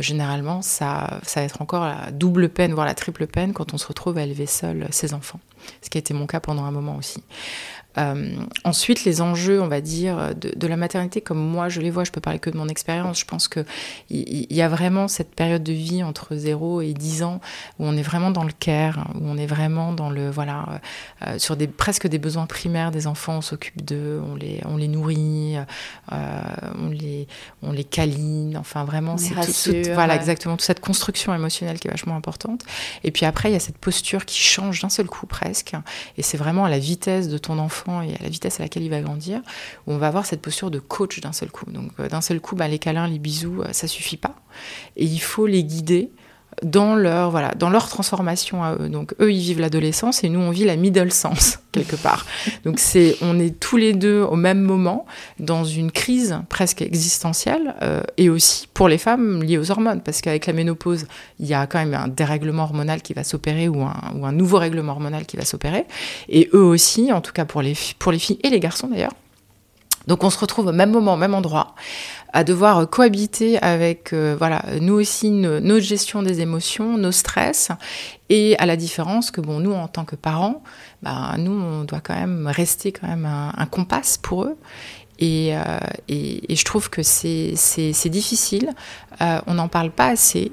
généralement, 0.00 0.62
ça, 0.62 1.20
ça 1.22 1.40
va 1.40 1.46
être 1.46 1.60
encore 1.60 1.84
la 1.84 2.10
double 2.10 2.48
peine, 2.48 2.72
voire 2.72 2.86
la 2.86 2.94
triple 2.94 3.26
peine 3.26 3.52
quand 3.52 3.74
on 3.74 3.78
se 3.78 3.86
retrouve 3.86 4.18
à 4.18 4.22
élever 4.22 4.46
seul 4.46 4.88
ses 4.90 5.14
enfants. 5.14 5.40
Ce 5.82 5.90
qui 5.90 5.98
a 5.98 6.00
été 6.00 6.14
mon 6.14 6.26
cas 6.26 6.40
pendant 6.40 6.64
un 6.64 6.70
moment 6.70 6.96
aussi. 6.96 7.22
Euh, 7.96 8.36
ensuite, 8.64 9.04
les 9.04 9.20
enjeux, 9.22 9.60
on 9.60 9.66
va 9.66 9.80
dire, 9.80 10.34
de, 10.36 10.66
la 10.66 10.76
maternité, 10.76 11.20
comme 11.20 11.38
moi 11.38 11.68
je 11.68 11.80
les 11.80 11.90
vois, 11.90 12.04
je 12.04 12.12
peux 12.12 12.20
parler 12.20 12.38
que 12.38 12.50
de 12.50 12.56
mon 12.56 12.68
expérience. 12.68 13.18
Je 13.18 13.24
pense 13.24 13.48
qu'il 13.48 13.64
y, 14.10 14.54
y, 14.54 14.62
a 14.62 14.68
vraiment 14.68 15.08
cette 15.08 15.34
période 15.34 15.62
de 15.62 15.72
vie 15.72 16.02
entre 16.02 16.36
0 16.36 16.82
et 16.82 16.92
10 16.92 17.22
ans 17.22 17.40
où 17.78 17.86
on 17.86 17.96
est 17.96 18.02
vraiment 18.02 18.30
dans 18.30 18.44
le 18.44 18.52
care, 18.52 19.08
où 19.14 19.20
on 19.24 19.36
est 19.36 19.46
vraiment 19.46 19.92
dans 19.92 20.10
le, 20.10 20.30
voilà, 20.30 20.80
euh, 21.26 21.38
sur 21.38 21.56
des, 21.56 21.66
presque 21.66 22.06
des 22.06 22.18
besoins 22.18 22.46
primaires 22.46 22.90
des 22.90 23.06
enfants, 23.06 23.38
on 23.38 23.40
s'occupe 23.40 23.84
d'eux, 23.84 24.20
on 24.30 24.34
les, 24.34 24.60
on 24.66 24.76
les 24.76 24.88
nourrit, 24.88 25.56
euh, 26.12 26.42
on, 26.78 26.90
les, 26.90 27.26
on 27.62 27.72
les 27.72 27.84
câline, 27.84 28.56
enfin 28.58 28.84
vraiment, 28.84 29.16
c'est 29.16 29.34
tout, 29.34 29.90
voilà, 29.94 30.14
exactement, 30.14 30.56
toute 30.56 30.66
cette 30.66 30.80
construction 30.80 31.34
émotionnelle 31.34 31.80
qui 31.80 31.88
est 31.88 31.90
vachement 31.90 32.16
importante. 32.16 32.64
Et 33.02 33.10
puis 33.10 33.24
après, 33.24 33.50
il 33.50 33.52
y 33.54 33.56
a 33.56 33.60
cette 33.60 33.78
posture 33.78 34.26
qui 34.26 34.40
change 34.40 34.82
d'un 34.82 34.88
seul 34.88 35.06
coup 35.06 35.26
presque, 35.26 35.74
et 36.16 36.22
c'est 36.22 36.38
vraiment 36.38 36.64
à 36.64 36.70
la 36.70 36.78
vitesse 36.78 37.28
de 37.28 37.38
ton 37.38 37.58
enfant 37.58 37.77
et 37.86 38.14
à 38.14 38.22
la 38.22 38.28
vitesse 38.28 38.60
à 38.60 38.62
laquelle 38.62 38.82
il 38.82 38.90
va 38.90 39.00
grandir, 39.00 39.40
où 39.86 39.92
on 39.92 39.98
va 39.98 40.08
avoir 40.08 40.26
cette 40.26 40.42
posture 40.42 40.70
de 40.70 40.78
coach 40.78 41.20
d'un 41.20 41.32
seul 41.32 41.50
coup. 41.50 41.70
Donc 41.70 42.00
d'un 42.00 42.20
seul 42.20 42.40
coup, 42.40 42.56
bah, 42.56 42.68
les 42.68 42.78
câlins, 42.78 43.08
les 43.08 43.18
bisous, 43.18 43.62
ça 43.72 43.86
suffit 43.86 44.16
pas. 44.16 44.36
Et 44.96 45.04
il 45.04 45.20
faut 45.20 45.46
les 45.46 45.64
guider 45.64 46.10
dans 46.62 46.94
leur, 46.94 47.30
voilà, 47.30 47.52
dans 47.56 47.70
leur 47.70 47.88
transformation 47.88 48.62
à 48.62 48.74
eux. 48.74 48.88
Donc 48.88 49.14
eux, 49.20 49.32
ils 49.32 49.40
vivent 49.40 49.60
l'adolescence 49.60 50.24
et 50.24 50.28
nous, 50.28 50.40
on 50.40 50.50
vit 50.50 50.64
la 50.64 50.76
middle 50.76 51.12
sense, 51.12 51.58
quelque 51.72 51.96
part. 51.96 52.26
Donc 52.64 52.78
c'est, 52.78 53.16
on 53.22 53.38
est 53.38 53.58
tous 53.58 53.76
les 53.76 53.92
deux 53.92 54.22
au 54.22 54.36
même 54.36 54.60
moment 54.60 55.06
dans 55.38 55.64
une 55.64 55.90
crise 55.90 56.38
presque 56.48 56.82
existentielle 56.82 57.74
euh, 57.82 58.02
et 58.16 58.30
aussi 58.30 58.68
pour 58.74 58.88
les 58.88 58.98
femmes 58.98 59.42
liées 59.42 59.58
aux 59.58 59.70
hormones, 59.70 60.00
parce 60.00 60.20
qu'avec 60.20 60.46
la 60.46 60.52
ménopause, 60.52 61.06
il 61.38 61.46
y 61.46 61.54
a 61.54 61.66
quand 61.66 61.78
même 61.78 61.94
un 61.94 62.08
dérèglement 62.08 62.64
hormonal 62.64 63.02
qui 63.02 63.14
va 63.14 63.24
s'opérer 63.24 63.68
ou 63.68 63.82
un, 63.82 63.96
ou 64.16 64.26
un 64.26 64.32
nouveau 64.32 64.58
règlement 64.58 64.92
hormonal 64.92 65.26
qui 65.26 65.36
va 65.36 65.44
s'opérer. 65.44 65.84
Et 66.28 66.48
eux 66.54 66.62
aussi, 66.62 67.12
en 67.12 67.20
tout 67.20 67.32
cas 67.32 67.44
pour 67.44 67.62
les, 67.62 67.74
pour 67.98 68.12
les 68.12 68.18
filles 68.18 68.38
et 68.42 68.50
les 68.50 68.60
garçons 68.60 68.88
d'ailleurs. 68.88 69.12
Donc 70.08 70.24
on 70.24 70.30
se 70.30 70.38
retrouve 70.38 70.68
au 70.68 70.72
même 70.72 70.90
moment, 70.90 71.14
au 71.14 71.16
même 71.18 71.34
endroit, 71.34 71.74
à 72.32 72.44
devoir 72.44 72.88
cohabiter 72.88 73.58
avec, 73.62 74.12
euh, 74.12 74.36
voilà, 74.38 74.62
nous 74.80 74.94
aussi, 74.94 75.30
notre 75.30 75.84
gestion 75.84 76.22
des 76.22 76.40
émotions, 76.40 76.98
nos 76.98 77.12
stress, 77.12 77.70
et 78.28 78.56
à 78.58 78.66
la 78.66 78.76
différence 78.76 79.30
que, 79.30 79.40
bon, 79.40 79.60
nous, 79.60 79.72
en 79.72 79.88
tant 79.88 80.04
que 80.04 80.16
parents, 80.16 80.62
bah, 81.02 81.34
nous, 81.38 81.52
on 81.52 81.84
doit 81.84 82.00
quand 82.00 82.14
même 82.14 82.46
rester 82.46 82.92
quand 82.92 83.08
même 83.08 83.24
un, 83.26 83.66
compas 83.66 84.18
pour 84.22 84.44
eux. 84.44 84.56
Et, 85.18 85.56
euh, 85.56 85.78
et, 86.08 86.54
je 86.54 86.64
trouve 86.64 86.90
que 86.90 87.02
c'est 87.02 87.54
difficile, 88.06 88.70
euh, 89.20 89.40
on 89.46 89.54
n'en 89.54 89.68
parle 89.68 89.90
pas 89.90 90.06
assez. 90.06 90.52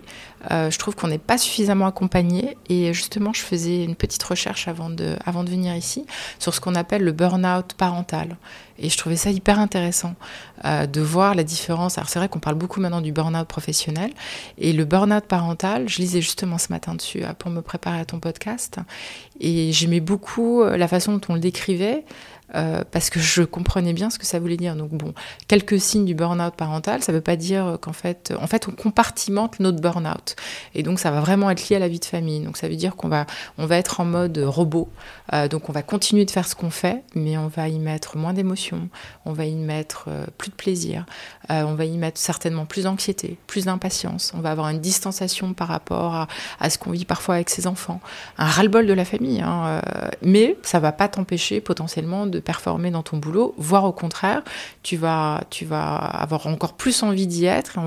Je 0.51 0.77
trouve 0.77 0.95
qu'on 0.95 1.07
n'est 1.07 1.17
pas 1.17 1.39
suffisamment 1.39 1.87
accompagné. 1.87 2.55
Et 2.69 2.93
justement, 2.93 3.33
je 3.33 3.41
faisais 3.41 3.83
une 3.83 3.95
petite 3.95 4.21
recherche 4.21 4.67
avant 4.67 4.91
de, 4.91 5.15
avant 5.25 5.43
de 5.43 5.49
venir 5.49 5.75
ici 5.75 6.05
sur 6.37 6.53
ce 6.53 6.61
qu'on 6.61 6.75
appelle 6.75 7.03
le 7.03 7.11
burn-out 7.13 7.73
parental. 7.73 8.37
Et 8.77 8.89
je 8.89 8.97
trouvais 8.97 9.15
ça 9.15 9.31
hyper 9.31 9.57
intéressant 9.59 10.13
euh, 10.65 10.87
de 10.87 11.01
voir 11.01 11.35
la 11.35 11.43
différence. 11.43 11.99
Alors 11.99 12.09
c'est 12.09 12.17
vrai 12.17 12.27
qu'on 12.27 12.39
parle 12.39 12.55
beaucoup 12.55 12.79
maintenant 12.79 13.01
du 13.01 13.11
burn-out 13.11 13.47
professionnel. 13.47 14.11
Et 14.57 14.73
le 14.73 14.83
burn-out 14.83 15.25
parental, 15.25 15.87
je 15.87 15.99
lisais 15.99 16.21
justement 16.21 16.57
ce 16.57 16.71
matin 16.71 16.95
dessus 16.95 17.23
euh, 17.23 17.33
pour 17.37 17.51
me 17.51 17.61
préparer 17.61 17.99
à 17.99 18.05
ton 18.05 18.19
podcast. 18.19 18.79
Et 19.39 19.71
j'aimais 19.71 19.99
beaucoup 19.99 20.63
euh, 20.63 20.75
la 20.75 20.87
façon 20.87 21.13
dont 21.13 21.21
on 21.29 21.33
le 21.35 21.39
décrivait. 21.39 22.03
Parce 22.91 23.09
que 23.09 23.19
je 23.19 23.41
comprenais 23.41 23.91
bien 23.91 24.09
ce 24.09 24.17
que 24.17 24.25
ça 24.25 24.39
voulait 24.39 24.55
dire. 24.55 24.77
Donc 24.77 24.91
bon, 24.91 25.13
quelques 25.49 25.77
signes 25.77 26.05
du 26.05 26.15
burn-out 26.15 26.53
parental, 26.55 27.03
ça 27.03 27.11
ne 27.11 27.17
veut 27.17 27.21
pas 27.21 27.35
dire 27.35 27.77
qu'en 27.81 27.91
fait, 27.91 28.33
en 28.39 28.47
fait, 28.47 28.69
on 28.69 28.71
compartimente 28.71 29.59
notre 29.59 29.81
burn-out. 29.81 30.37
Et 30.73 30.81
donc 30.81 30.99
ça 30.99 31.11
va 31.11 31.19
vraiment 31.19 31.49
être 31.49 31.67
lié 31.67 31.75
à 31.75 31.79
la 31.79 31.89
vie 31.89 31.99
de 31.99 32.05
famille. 32.05 32.39
Donc 32.39 32.55
ça 32.55 32.69
veut 32.69 32.77
dire 32.77 32.95
qu'on 32.95 33.09
va, 33.09 33.25
on 33.57 33.65
va 33.65 33.75
être 33.75 33.99
en 33.99 34.05
mode 34.05 34.37
robot. 34.37 34.87
Donc 35.49 35.67
on 35.67 35.73
va 35.73 35.81
continuer 35.81 36.23
de 36.23 36.31
faire 36.31 36.47
ce 36.47 36.55
qu'on 36.55 36.69
fait, 36.69 37.03
mais 37.13 37.37
on 37.37 37.47
va 37.47 37.67
y 37.67 37.77
mettre 37.77 38.15
moins 38.15 38.31
d'émotions, 38.31 38.87
on 39.25 39.33
va 39.33 39.43
y 39.43 39.55
mettre 39.55 40.07
plus 40.37 40.51
plaisir, 40.55 41.05
euh, 41.51 41.63
on 41.63 41.75
va 41.75 41.85
y 41.85 41.97
mettre 41.97 42.19
certainement 42.19 42.65
plus 42.65 42.83
d'anxiété, 42.83 43.37
plus 43.47 43.65
d'impatience. 43.65 44.31
On 44.35 44.39
va 44.39 44.51
avoir 44.51 44.69
une 44.69 44.79
distanciation 44.79 45.53
par 45.53 45.67
rapport 45.67 46.15
à, 46.15 46.27
à 46.59 46.69
ce 46.69 46.77
qu'on 46.77 46.91
vit 46.91 47.05
parfois 47.05 47.35
avec 47.35 47.49
ses 47.49 47.67
enfants, 47.67 48.01
un 48.37 48.45
ras-le-bol 48.45 48.87
de 48.87 48.93
la 48.93 49.05
famille. 49.05 49.41
Hein, 49.41 49.81
mais 50.21 50.57
ça 50.63 50.79
va 50.79 50.91
pas 50.91 51.07
t'empêcher 51.07 51.61
potentiellement 51.61 52.25
de 52.25 52.39
performer 52.39 52.91
dans 52.91 53.03
ton 53.03 53.17
boulot, 53.17 53.53
voire 53.57 53.85
au 53.85 53.91
contraire, 53.91 54.43
tu 54.83 54.97
vas, 54.97 55.43
tu 55.49 55.65
vas 55.65 55.95
avoir 55.95 56.47
encore 56.47 56.73
plus 56.73 57.03
envie 57.03 57.27
d'y 57.27 57.45
être 57.45 57.77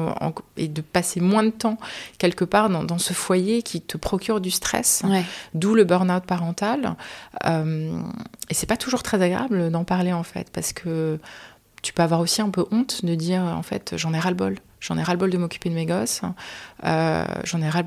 et, 0.56 0.68
de 0.68 0.80
passer 0.80 1.20
moins 1.20 1.44
de 1.44 1.50
temps 1.50 1.78
quelque 2.18 2.44
part 2.44 2.68
dans, 2.68 2.84
dans 2.84 2.98
ce 2.98 3.12
foyer 3.12 3.62
qui 3.62 3.80
te 3.80 3.96
procure 3.96 4.40
du 4.40 4.50
stress, 4.50 5.02
ouais. 5.08 5.24
d'où 5.54 5.74
le 5.74 5.84
burn-out 5.84 6.24
parental. 6.24 6.96
Euh, 7.46 8.00
et 8.50 8.54
c'est 8.54 8.66
pas 8.66 8.76
toujours 8.76 9.02
très 9.02 9.20
agréable 9.22 9.70
d'en 9.70 9.84
parler 9.84 10.12
en 10.12 10.22
fait, 10.22 10.48
parce 10.52 10.72
que 10.72 11.18
tu 11.82 11.92
peux 11.92 12.02
avoir 12.02 12.20
aussi 12.20 12.42
un 12.42 12.50
peu 12.50 12.66
honte 12.70 13.04
de 13.04 13.14
dire 13.14 13.42
en 13.42 13.62
fait 13.62 13.94
j'en 13.96 14.12
ai 14.12 14.18
ras-le-bol, 14.18 14.56
j'en 14.80 14.98
ai 14.98 15.02
ras-le-bol 15.02 15.30
de 15.30 15.38
m'occuper 15.38 15.70
de 15.70 15.74
mes 15.74 15.86
gosses, 15.86 16.22
euh, 16.84 17.24
j'en 17.44 17.60
ai 17.60 17.68
ras 17.68 17.82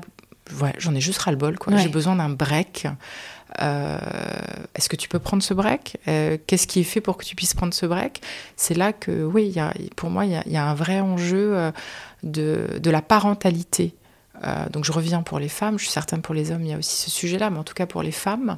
ouais, 0.60 0.74
j'en 0.78 0.94
ai 0.94 1.00
juste 1.00 1.18
ras-le-bol 1.18 1.58
quoi. 1.58 1.72
Ouais. 1.72 1.80
J'ai 1.80 1.88
besoin 1.88 2.16
d'un 2.16 2.30
break. 2.30 2.86
Euh, 3.60 3.98
Est-ce 4.74 4.88
que 4.88 4.96
tu 4.96 5.08
peux 5.08 5.18
prendre 5.18 5.42
ce 5.42 5.52
break? 5.52 5.98
Euh, 6.08 6.38
Qu'est-ce 6.46 6.66
qui 6.66 6.80
est 6.80 6.84
fait 6.84 7.02
pour 7.02 7.18
que 7.18 7.24
tu 7.24 7.36
puisses 7.36 7.52
prendre 7.52 7.74
ce 7.74 7.84
break? 7.84 8.22
C'est 8.56 8.74
là 8.74 8.94
que, 8.94 9.24
oui, 9.24 9.48
y 9.48 9.60
a, 9.60 9.74
pour 9.94 10.08
moi, 10.08 10.24
il 10.24 10.32
y, 10.46 10.52
y, 10.52 10.56
a 10.56 10.64
un 10.64 10.74
vrai 10.74 11.00
enjeu 11.00 11.70
de, 12.22 12.66
de, 12.80 12.90
la 12.90 13.02
parentalité. 13.02 13.94
Euh, 14.44 14.68
donc 14.68 14.84
je 14.84 14.92
reviens 14.92 15.22
pour 15.22 15.38
les 15.38 15.48
femmes, 15.48 15.78
je 15.78 15.84
suis 15.84 15.92
certaine 15.92 16.20
pour 16.20 16.34
les 16.34 16.50
hommes, 16.50 16.62
il 16.62 16.70
y 16.70 16.72
a 16.72 16.78
aussi 16.78 16.96
ce 16.96 17.10
sujet-là, 17.10 17.50
mais 17.50 17.58
en 17.58 17.64
tout 17.64 17.74
cas 17.74 17.86
pour 17.86 18.02
les 18.02 18.12
femmes, 18.12 18.56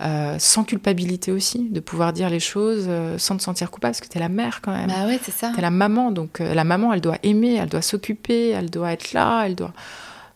euh, 0.00 0.36
sans 0.38 0.64
culpabilité 0.64 1.32
aussi, 1.32 1.68
de 1.70 1.80
pouvoir 1.80 2.12
dire 2.12 2.30
les 2.30 2.40
choses 2.40 2.86
euh, 2.88 3.18
sans 3.18 3.36
te 3.36 3.42
sentir 3.42 3.70
coupable, 3.70 3.92
parce 3.92 4.00
que 4.00 4.08
tu 4.08 4.18
es 4.18 4.20
la 4.20 4.28
mère 4.28 4.60
quand 4.62 4.72
même. 4.72 4.88
Bah 4.88 5.06
ouais, 5.06 5.18
c'est 5.22 5.34
ça. 5.34 5.50
Tu 5.52 5.58
es 5.58 5.62
la 5.62 5.70
maman, 5.70 6.12
donc 6.12 6.38
la 6.38 6.64
maman, 6.64 6.92
elle 6.92 7.00
doit 7.00 7.18
aimer, 7.22 7.54
elle 7.54 7.68
doit 7.68 7.82
s'occuper, 7.82 8.50
elle 8.50 8.70
doit 8.70 8.92
être 8.92 9.12
là, 9.12 9.44
elle 9.46 9.54
doit... 9.54 9.72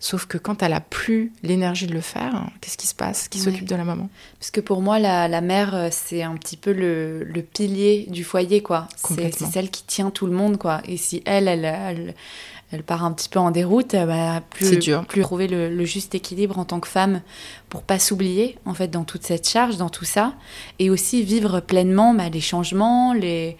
Sauf 0.01 0.27
que 0.27 0.39
quand 0.39 0.63
elle 0.63 0.75
a 0.75 0.81
plus 0.81 1.33
l'énergie 1.43 1.89
de 1.89 1.93
le 1.93 2.01
faire, 2.01 2.47
qu'est-ce 2.61 2.79
qui 2.79 2.87
se 2.87 2.95
passe? 2.95 3.27
Qui 3.27 3.39
ouais. 3.39 3.47
s'occupe 3.47 3.69
de 3.69 3.75
la 3.75 3.83
maman? 3.83 4.09
Parce 4.39 4.53
que 4.53 4.61
pour 4.61 4.81
moi, 4.81 5.01
la, 5.01 5.27
la 5.27 5.41
mère, 5.41 5.89
c'est 5.91 6.23
un 6.23 6.37
petit 6.37 6.57
peu 6.57 6.73
le, 6.73 7.25
le, 7.25 7.43
pilier 7.43 8.07
du 8.09 8.23
foyer, 8.23 8.63
quoi. 8.63 8.87
C'est 8.97 9.33
celle 9.33 9.71
qui 9.71 9.83
tient 9.83 10.11
tout 10.11 10.27
le 10.27 10.33
monde, 10.33 10.57
quoi. 10.57 10.83
Et 10.87 10.97
si 10.97 11.21
elle, 11.27 11.49
elle, 11.49 11.65
elle, 11.65 12.15
elle 12.71 12.83
part 12.83 13.05
un 13.05 13.13
petit 13.13 13.29
peu 13.29 13.39
en 13.39 13.51
déroute, 13.51 13.95
plus, 14.51 14.79
dur. 14.79 15.05
plus 15.07 15.23
trouver 15.23 15.49
le, 15.49 15.75
le, 15.75 15.85
juste 15.85 16.15
équilibre 16.15 16.59
en 16.59 16.65
tant 16.65 16.81
que 16.81 16.89
femme 16.89 17.23
pour 17.71 17.83
pas 17.83 17.99
s'oublier, 17.99 18.59
en 18.67 18.75
fait, 18.75 18.89
dans 18.89 19.05
toute 19.05 19.25
cette 19.25 19.49
charge, 19.49 19.79
dans 19.79 19.89
tout 19.89 20.05
ça. 20.05 20.35
Et 20.79 20.91
aussi 20.91 21.23
vivre 21.23 21.61
pleinement 21.61 22.13
bah, 22.15 22.29
les 22.29 22.41
changements, 22.41 23.13
les 23.15 23.57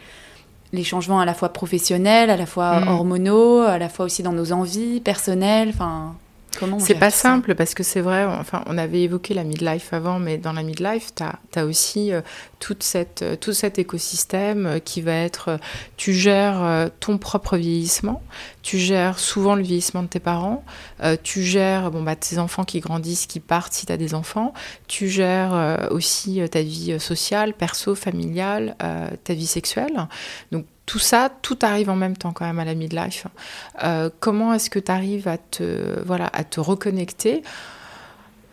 les 0.73 0.85
changements 0.85 1.21
à 1.21 1.25
la 1.25 1.35
fois 1.35 1.51
professionnels, 1.51 2.31
à 2.31 2.37
la 2.37 2.47
fois 2.47 2.81
mmh. 2.81 2.89
hormonaux, 2.89 3.61
à 3.61 3.79
la 3.79 3.89
fois 3.89 4.05
aussi 4.05 4.23
dans 4.23 4.33
nos 4.33 4.53
envies 4.53 5.01
personnelles, 5.01 5.71
enfin 5.71 6.15
c'est 6.79 6.95
pas 6.95 7.11
simple 7.11 7.55
parce 7.55 7.75
que 7.75 7.83
c'est 7.83 8.01
vrai, 8.01 8.25
enfin, 8.25 8.63
on 8.67 8.79
avait 8.79 9.03
évoqué 9.03 9.35
la 9.35 9.45
midlife 9.45 9.93
avant, 9.93 10.19
mais 10.19 10.39
dans 10.39 10.53
la 10.53 10.63
midlife, 10.63 11.15
tu 11.15 11.23
as, 11.23 11.39
as, 11.57 11.65
aussi 11.65 12.13
euh, 12.13 12.21
toute 12.59 12.83
cette, 12.83 13.23
euh, 13.23 13.37
tout 13.37 13.53
cet 13.53 13.79
écosystème 13.79 14.67
euh, 14.67 14.79
qui 14.79 15.01
va 15.01 15.13
être, 15.13 15.59
tu 15.97 16.13
gères 16.13 16.91
ton 17.01 17.19
propre 17.19 17.57
vieillissement, 17.57 18.23
tu 18.63 18.79
gères 18.79 19.19
souvent 19.19 19.55
le 19.55 19.63
vieillissement 19.63 20.03
de 20.03 20.09
tes 20.09 20.21
parents, 20.21 20.65
tu 21.23 21.43
gères 21.43 21.91
bon, 21.91 22.03
bah, 22.03 22.17
tes 22.17 22.39
enfants 22.39 22.65
qui 22.65 22.81
grandissent, 22.81 23.27
qui 23.27 23.41
partent 23.41 23.73
si 23.73 23.87
tu 23.87 23.93
as 23.93 23.97
des 23.97 24.15
enfants, 24.15 24.53
tu 24.87 25.09
gères 25.09 25.89
aussi 25.91 26.41
ta 26.51 26.63
vie 26.63 26.99
sociale, 26.99 27.55
perso, 27.55 27.95
familiale, 27.95 28.77
ta 29.25 29.35
vie 29.35 29.47
sexuelle. 29.47 30.09
Donc, 30.53 30.67
tout 30.89 30.99
ça, 30.99 31.31
tout 31.43 31.59
arrive 31.61 31.91
en 31.91 31.97
même 31.97 32.17
temps 32.17 32.33
quand 32.33 32.47
même 32.47 32.59
à 32.59 32.65
la 32.65 32.75
midlife. 32.75 33.27
Euh, 33.85 34.09
comment 34.21 34.55
est-ce 34.55 34.71
que 34.71 34.79
tu 34.79 34.91
arrives 34.91 35.29
à 35.29 35.37
te, 35.37 36.03
voilà, 36.03 36.31
à 36.33 36.45
te 36.45 36.61
reconnecter? 36.61 37.43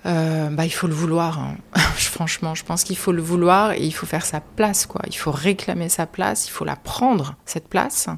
Euh, 0.05 0.49
bah, 0.49 0.65
il 0.65 0.73
faut 0.73 0.87
le 0.87 0.93
vouloir. 0.93 1.39
Hein. 1.39 1.55
Franchement, 1.95 2.53
je 2.53 2.65
pense 2.65 2.83
qu'il 2.83 2.97
faut 2.97 3.13
le 3.13 3.21
vouloir 3.21 3.71
et 3.71 3.79
il 3.79 3.93
faut 3.93 4.05
faire 4.05 4.25
sa 4.25 4.41
place. 4.41 4.85
Quoi. 4.85 5.01
Il 5.07 5.15
faut 5.15 5.31
réclamer 5.31 5.87
sa 5.87 6.07
place, 6.07 6.49
il 6.49 6.51
faut 6.51 6.65
la 6.65 6.75
prendre, 6.75 7.35
cette 7.45 7.69
place. 7.69 8.09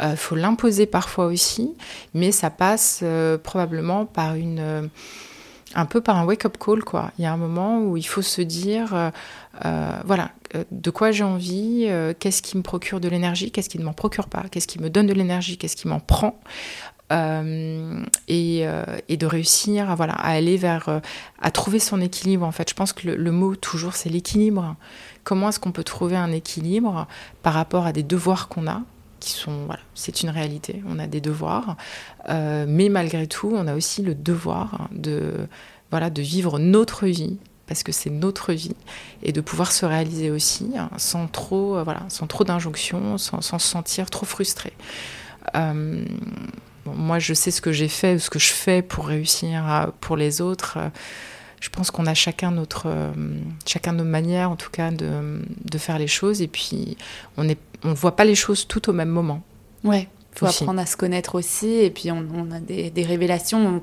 Il 0.00 0.06
euh, 0.06 0.16
faut 0.16 0.34
l'imposer 0.34 0.86
parfois 0.86 1.26
aussi, 1.26 1.76
mais 2.14 2.32
ça 2.32 2.48
passe 2.48 3.04
probablement 3.42 4.06
par 4.06 4.34
une 4.34 4.88
un 5.74 5.86
peu 5.86 6.00
par 6.00 6.16
un 6.16 6.24
wake-up 6.24 6.56
call, 6.58 6.84
quoi. 6.84 7.10
Il 7.18 7.24
y 7.24 7.26
a 7.26 7.32
un 7.32 7.36
moment 7.36 7.80
où 7.80 7.98
il 7.98 8.06
faut 8.06 8.22
se 8.22 8.40
dire, 8.40 9.12
voilà, 10.04 10.30
de 10.70 10.90
quoi 10.90 11.12
j'ai 11.12 11.24
envie, 11.24 11.86
euh, 11.88 12.12
qu'est-ce 12.18 12.42
qui 12.42 12.56
me 12.56 12.62
procure 12.62 13.00
de 13.00 13.08
l'énergie, 13.08 13.50
qu'est-ce 13.50 13.68
qui 13.68 13.78
ne 13.78 13.84
m'en 13.84 13.92
procure 13.92 14.28
pas, 14.28 14.44
qu'est-ce 14.50 14.66
qui 14.66 14.80
me 14.80 14.90
donne 14.90 15.06
de 15.06 15.12
l'énergie, 15.12 15.56
qu'est-ce 15.56 15.76
qui 15.76 15.88
m'en 15.88 16.00
prend, 16.00 16.40
euh, 17.12 18.02
et, 18.28 18.66
de 19.08 19.26
réussir 19.26 19.90
à, 19.90 20.04
aller 20.26 20.56
vers, 20.56 21.00
à 21.40 21.50
trouver 21.50 21.78
son 21.78 22.00
équilibre. 22.00 22.46
En 22.46 22.52
fait, 22.52 22.68
je 22.68 22.74
pense 22.74 22.92
que 22.92 23.08
le, 23.08 23.32
mot 23.32 23.54
toujours, 23.56 23.94
c'est 23.94 24.08
l'équilibre. 24.08 24.76
Comment 25.24 25.50
est-ce 25.50 25.60
qu'on 25.60 25.72
peut 25.72 25.84
trouver 25.84 26.16
un 26.16 26.32
équilibre 26.32 27.06
par 27.42 27.54
rapport 27.54 27.86
à 27.86 27.92
des 27.92 28.02
devoirs 28.02 28.48
qu'on 28.48 28.66
a 28.66 28.82
qui 29.20 29.30
sont, 29.30 29.66
voilà, 29.66 29.82
c'est 29.94 30.22
une 30.22 30.30
réalité, 30.30 30.82
on 30.88 30.98
a 30.98 31.06
des 31.06 31.20
devoirs, 31.20 31.76
euh, 32.28 32.64
mais 32.68 32.88
malgré 32.88 33.28
tout, 33.28 33.52
on 33.54 33.68
a 33.68 33.74
aussi 33.76 34.02
le 34.02 34.16
devoir 34.16 34.88
de, 34.90 35.46
voilà, 35.92 36.10
de 36.10 36.22
vivre 36.22 36.58
notre 36.58 37.06
vie, 37.06 37.38
parce 37.72 37.82
que 37.82 37.92
c'est 37.92 38.10
notre 38.10 38.52
vie, 38.52 38.76
et 39.22 39.32
de 39.32 39.40
pouvoir 39.40 39.72
se 39.72 39.86
réaliser 39.86 40.30
aussi 40.30 40.72
hein, 40.76 40.90
sans 40.96 41.26
trop, 41.26 41.76
euh, 41.76 41.82
voilà, 41.82 42.02
sans 42.08 42.26
trop 42.26 42.44
d'injonctions, 42.44 43.18
sans, 43.18 43.40
sans, 43.40 43.58
se 43.58 43.68
sentir 43.68 44.10
trop 44.10 44.26
frustré. 44.26 44.72
Euh, 45.54 46.04
moi, 46.84 47.18
je 47.18 47.34
sais 47.34 47.50
ce 47.50 47.60
que 47.60 47.72
j'ai 47.72 47.88
fait, 47.88 48.18
ce 48.18 48.30
que 48.30 48.38
je 48.38 48.52
fais 48.52 48.82
pour 48.82 49.06
réussir 49.06 49.66
à, 49.66 49.92
pour 50.00 50.16
les 50.16 50.40
autres. 50.40 50.78
Je 51.60 51.68
pense 51.68 51.90
qu'on 51.90 52.06
a 52.06 52.14
chacun 52.14 52.50
notre, 52.50 52.88
chacun 53.66 53.92
nos 53.92 54.04
manières, 54.04 54.50
en 54.50 54.56
tout 54.56 54.70
cas, 54.70 54.90
de, 54.90 55.42
de 55.64 55.78
faire 55.78 55.98
les 55.98 56.08
choses, 56.08 56.42
et 56.42 56.48
puis 56.48 56.96
on 57.36 57.48
est 57.48 57.58
on 57.84 57.88
ne 57.88 57.94
voit 57.94 58.16
pas 58.16 58.24
les 58.24 58.34
choses 58.34 58.66
tout 58.66 58.88
au 58.88 58.92
même 58.92 59.08
moment. 59.08 59.42
Ouais. 59.84 60.08
Faut 60.34 60.46
apprendre 60.46 60.80
à 60.80 60.86
se 60.86 60.96
connaître 60.96 61.34
aussi. 61.34 61.68
Et 61.68 61.90
puis, 61.90 62.10
on, 62.10 62.50
a 62.50 62.60
des, 62.60 63.04
révélations. 63.04 63.80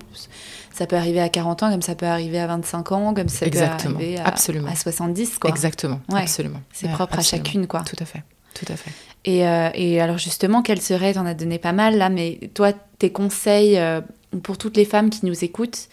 Ça 0.74 0.88
peut 0.88 0.96
arriver 0.96 1.22
à 1.22 1.30
40 1.30 1.64
ans, 1.64 1.72
comme 1.72 1.82
ça 1.82 1.96
peut 1.96 2.06
arriver 2.06 2.40
à 2.40 2.48
25 2.48 2.92
ans, 2.92 3.14
comme 3.14 3.30
ça 3.30 3.50
peut 3.50 3.60
arriver 3.60 4.18
à, 4.18 4.34
à 4.34 4.76
70. 4.76 5.40
Quoi. 5.40 5.50
Exactement. 5.50 6.02
Absolument. 6.14 6.62
C'est 6.74 6.90
propre 6.90 7.20
à 7.20 7.22
chacune. 7.22 7.68
Quoi. 7.68 7.82
Tout 7.82 7.98
à 8.00 8.06
fait. 8.06 8.24
Tout 8.54 8.72
à 8.72 8.76
fait. 8.76 8.92
Et, 9.26 9.48
euh, 9.48 9.70
et 9.74 10.02
alors, 10.02 10.18
justement, 10.18 10.62
quels 10.62 10.82
seraient, 10.82 11.14
tu 11.14 11.20
en 11.20 11.26
as 11.26 11.34
donné 11.34 11.60
pas 11.60 11.74
mal 11.74 11.98
là, 11.98 12.10
mais 12.10 12.40
toi, 12.54 12.72
tes 13.00 13.12
conseils 13.12 13.78
euh, 13.78 14.02
pour 14.44 14.58
toutes 14.58 14.78
les 14.78 14.86
femmes 14.86 15.10
qui 15.10 15.26
nous 15.26 15.44
écoutent 15.44 15.90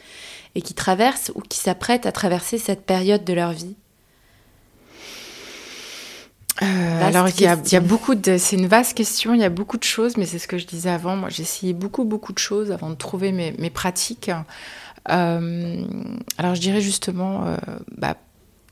et 0.54 0.62
qui 0.62 0.74
traversent 0.74 1.32
ou 1.34 1.40
qui 1.40 1.58
s'apprêtent 1.58 2.06
à 2.06 2.12
traverser 2.12 2.58
cette 2.58 2.86
période 2.86 3.24
de 3.24 3.32
leur 3.32 3.52
vie? 3.52 3.76
Euh, 6.62 7.06
alors 7.06 7.28
il 7.28 7.40
y, 7.40 7.46
a, 7.46 7.58
il 7.64 7.72
y, 7.72 7.76
a, 7.76 7.80
beaucoup 7.80 8.14
de, 8.14 8.38
c'est 8.38 8.56
une 8.56 8.66
vaste 8.66 8.96
question, 8.96 9.34
il 9.34 9.40
y 9.40 9.44
a 9.44 9.50
beaucoup 9.50 9.76
de 9.76 9.84
choses, 9.84 10.16
mais 10.16 10.24
c'est 10.24 10.38
ce 10.38 10.48
que 10.48 10.56
je 10.56 10.66
disais 10.66 10.90
avant. 10.90 11.16
Moi, 11.16 11.28
j'ai 11.28 11.42
essayé 11.42 11.74
beaucoup 11.74 12.04
beaucoup 12.04 12.32
de 12.32 12.38
choses 12.38 12.72
avant 12.72 12.88
de 12.88 12.94
trouver 12.94 13.32
mes, 13.32 13.52
mes 13.58 13.70
pratiques. 13.70 14.30
Euh, 15.10 15.84
alors 16.38 16.54
je 16.54 16.60
dirais 16.60 16.80
justement, 16.80 17.44
euh, 17.46 17.56
bah, 17.96 18.16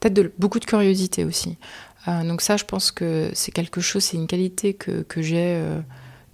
peut-être 0.01 0.15
de, 0.15 0.33
beaucoup 0.39 0.61
de 0.61 0.65
curiosité 0.65 1.25
aussi. 1.25 1.59
Donc 2.07 2.43
ça, 2.43 2.59
je 2.59 2.65
pense 2.65 2.91
que 2.91 3.31
c'est 3.33 3.51
quelque 3.51 3.81
chose, 3.81 4.05
c'est 4.05 4.19
une 4.19 4.27
qualité 4.27 4.75
que, 4.75 5.01
que 5.03 5.23
j'ai 5.23 5.59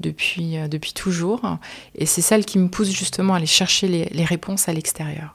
depuis 0.01 0.57
depuis 0.69 0.93
toujours, 0.93 1.59
et 1.95 2.07
c'est 2.07 2.23
celle 2.23 2.45
qui 2.45 2.59
me 2.59 2.67
pousse 2.67 2.91
justement 2.91 3.35
à 3.35 3.37
aller 3.37 3.47
chercher 3.47 3.87
les, 3.87 4.07
les 4.07 4.25
réponses 4.25 4.69
à 4.69 4.73
l'extérieur. 4.73 5.33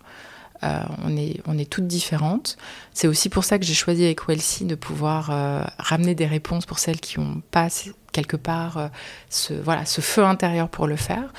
Euh, 0.64 0.82
on, 1.04 1.16
est, 1.18 1.42
on 1.46 1.58
est 1.58 1.70
toutes 1.70 1.88
différentes. 1.88 2.58
C'est 2.94 3.08
aussi 3.08 3.30
pour 3.30 3.44
ça 3.44 3.60
que 3.60 3.66
j'ai 3.66 3.74
choisi 3.74 4.06
avec 4.06 4.28
Welsi 4.28 4.66
de 4.66 4.76
pouvoir 4.76 5.30
euh, 5.30 5.64
ramener 5.78 6.16
des 6.16 6.26
réponses 6.26 6.66
pour 6.66 6.80
celles 6.80 7.00
qui 7.00 7.20
n'ont 7.20 7.42
pas 7.52 7.68
quelque 8.12 8.38
part 8.38 8.78
euh, 8.78 8.88
ce, 9.30 9.54
voilà, 9.54 9.86
ce 9.86 10.02
feu 10.02 10.24
intérieur 10.24 10.70
pour 10.70 10.88
le 10.88 10.96
faire. 10.96 11.34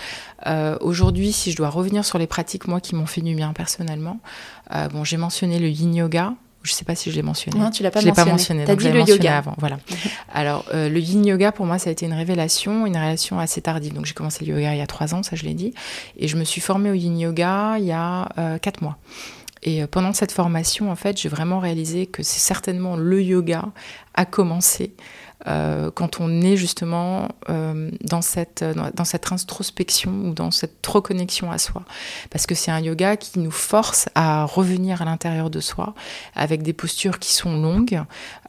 Aujourd'hui, 0.80 1.32
si 1.32 1.50
je 1.50 1.56
dois 1.56 1.70
revenir 1.70 2.04
sur 2.04 2.18
les 2.18 2.28
pratiques, 2.28 2.68
moi, 2.68 2.80
qui 2.80 2.94
m'ont 2.94 3.06
fait 3.06 3.20
du 3.20 3.34
bien 3.34 3.52
personnellement, 3.52 4.20
bon, 4.92 5.02
j'ai 5.02 5.16
mentionné 5.16 5.58
le 5.58 5.68
yin 5.68 5.92
yoga, 5.92 6.34
je 6.66 6.72
ne 6.72 6.76
sais 6.76 6.84
pas 6.84 6.94
si 6.94 7.10
je 7.10 7.16
l'ai 7.16 7.22
mentionné. 7.22 7.58
Non, 7.58 7.70
tu 7.70 7.82
l'as 7.82 7.90
pas 7.90 8.00
je 8.00 8.08
mentionné. 8.08 8.24
l'ai 8.24 8.30
pas 8.30 8.36
mentionné. 8.36 8.64
T'as 8.64 8.76
dit 8.76 8.88
le 8.90 9.00
yoga 9.02 9.38
avant. 9.38 9.54
Voilà. 9.58 9.78
Alors, 10.32 10.64
euh, 10.74 10.88
le 10.88 10.98
yin 11.00 11.24
yoga 11.24 11.52
pour 11.52 11.64
moi, 11.66 11.78
ça 11.78 11.88
a 11.90 11.92
été 11.92 12.06
une 12.06 12.12
révélation, 12.12 12.86
une 12.86 12.96
révélation 12.96 13.38
assez 13.38 13.62
tardive. 13.62 13.94
Donc, 13.94 14.06
j'ai 14.06 14.14
commencé 14.14 14.44
le 14.44 14.54
yoga 14.54 14.74
il 14.74 14.78
y 14.78 14.82
a 14.82 14.86
trois 14.86 15.14
ans, 15.14 15.22
ça 15.22 15.36
je 15.36 15.44
l'ai 15.44 15.54
dit, 15.54 15.72
et 16.18 16.28
je 16.28 16.36
me 16.36 16.44
suis 16.44 16.60
formée 16.60 16.90
au 16.90 16.94
yin 16.94 17.18
yoga 17.18 17.78
il 17.78 17.84
y 17.84 17.92
a 17.92 18.28
euh, 18.38 18.58
quatre 18.58 18.82
mois. 18.82 18.98
Et 19.62 19.82
euh, 19.82 19.86
pendant 19.86 20.12
cette 20.12 20.32
formation, 20.32 20.90
en 20.90 20.96
fait, 20.96 21.20
j'ai 21.20 21.28
vraiment 21.28 21.58
réalisé 21.58 22.06
que 22.06 22.22
c'est 22.22 22.40
certainement 22.40 22.96
le 22.96 23.22
yoga 23.22 23.64
à 24.14 24.24
commencer 24.24 24.92
euh, 25.46 25.90
quand 25.94 26.20
on 26.20 26.40
est 26.40 26.56
justement 26.56 27.28
euh, 27.50 27.90
dans, 28.00 28.22
cette, 28.22 28.64
dans 28.94 29.04
cette 29.04 29.30
introspection 29.30 30.10
ou 30.24 30.32
dans 30.32 30.50
cette 30.50 30.84
reconnexion 30.86 31.50
à 31.50 31.58
soi. 31.58 31.82
Parce 32.30 32.46
que 32.46 32.54
c'est 32.54 32.70
un 32.70 32.80
yoga 32.80 33.16
qui 33.16 33.38
nous 33.38 33.50
force 33.50 34.08
à 34.14 34.44
revenir 34.44 35.02
à 35.02 35.04
l'intérieur 35.04 35.50
de 35.50 35.60
soi 35.60 35.94
avec 36.34 36.62
des 36.62 36.72
postures 36.72 37.18
qui 37.18 37.34
sont 37.34 37.60
longues 37.60 38.02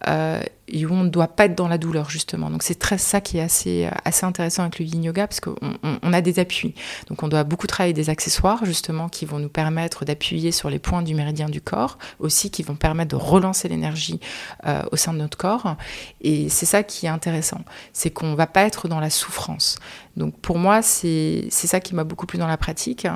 euh, 0.08 0.42
où 0.74 0.89
on 0.91 1.03
ne 1.03 1.09
doit 1.09 1.28
pas 1.28 1.45
être 1.45 1.55
dans 1.55 1.68
la 1.68 1.78
douleur 1.78 2.09
justement. 2.09 2.49
Donc 2.49 2.63
c'est 2.63 2.78
très 2.78 2.97
ça 2.97 3.22
qui 3.22 3.38
est 3.38 3.41
assez, 3.41 3.89
assez 4.03 4.26
intéressant 4.26 4.63
avec 4.63 4.80
le 4.80 4.86
yin 4.86 5.03
yoga 5.03 5.28
parce 5.28 5.39
qu'on 5.39 5.55
on, 6.03 6.13
a 6.13 6.22
des 6.22 6.39
appuis. 6.39 6.74
Donc 7.07 7.24
on 7.24 7.28
doit 7.28 7.43
beaucoup 7.43 7.68
travailler 7.68 7.93
des 7.93 8.09
accessoires 8.09 8.65
justement 8.65 9.09
qui 9.09 9.26
vont 9.26 9.39
nous 9.39 9.49
permettre 9.49 10.05
d'appuyer 10.05 10.51
sur 10.51 10.70
les 10.70 10.80
points 10.80 11.01
du 11.01 11.15
méridien 11.15 11.49
du 11.49 11.61
corps, 11.61 11.97
aussi 12.20 12.51
qui 12.51 12.63
vont 12.63 12.76
permettre 12.76 13.11
de 13.11 13.15
relancer 13.15 13.68
l'énergie 13.68 14.20
euh, 14.65 14.84
au 14.91 14.95
sein 14.95 15.13
de 15.13 15.20
notre 15.20 15.38
corps. 15.38 15.76
Et 16.22 16.49
c'est 16.49 16.65
ça 16.65 16.84
qui 16.84 17.05
est 17.05 17.09
intéressant, 17.09 17.61
c'est 17.93 18.09
qu'on 18.09 18.36
va 18.36 18.47
pas 18.47 18.63
être 18.63 18.88
dans 18.88 18.99
la 18.99 19.09
souffrance. 19.09 19.78
Donc 20.18 20.38
pour 20.39 20.57
moi, 20.57 20.82
c'est 20.82 21.47
ça 21.49 21.80
qui 21.80 21.95
m'a 21.95 22.03
beaucoup 22.03 22.26
plu 22.26 22.38
dans 22.38 22.47
la 22.47 22.57
pratique. 22.57 23.07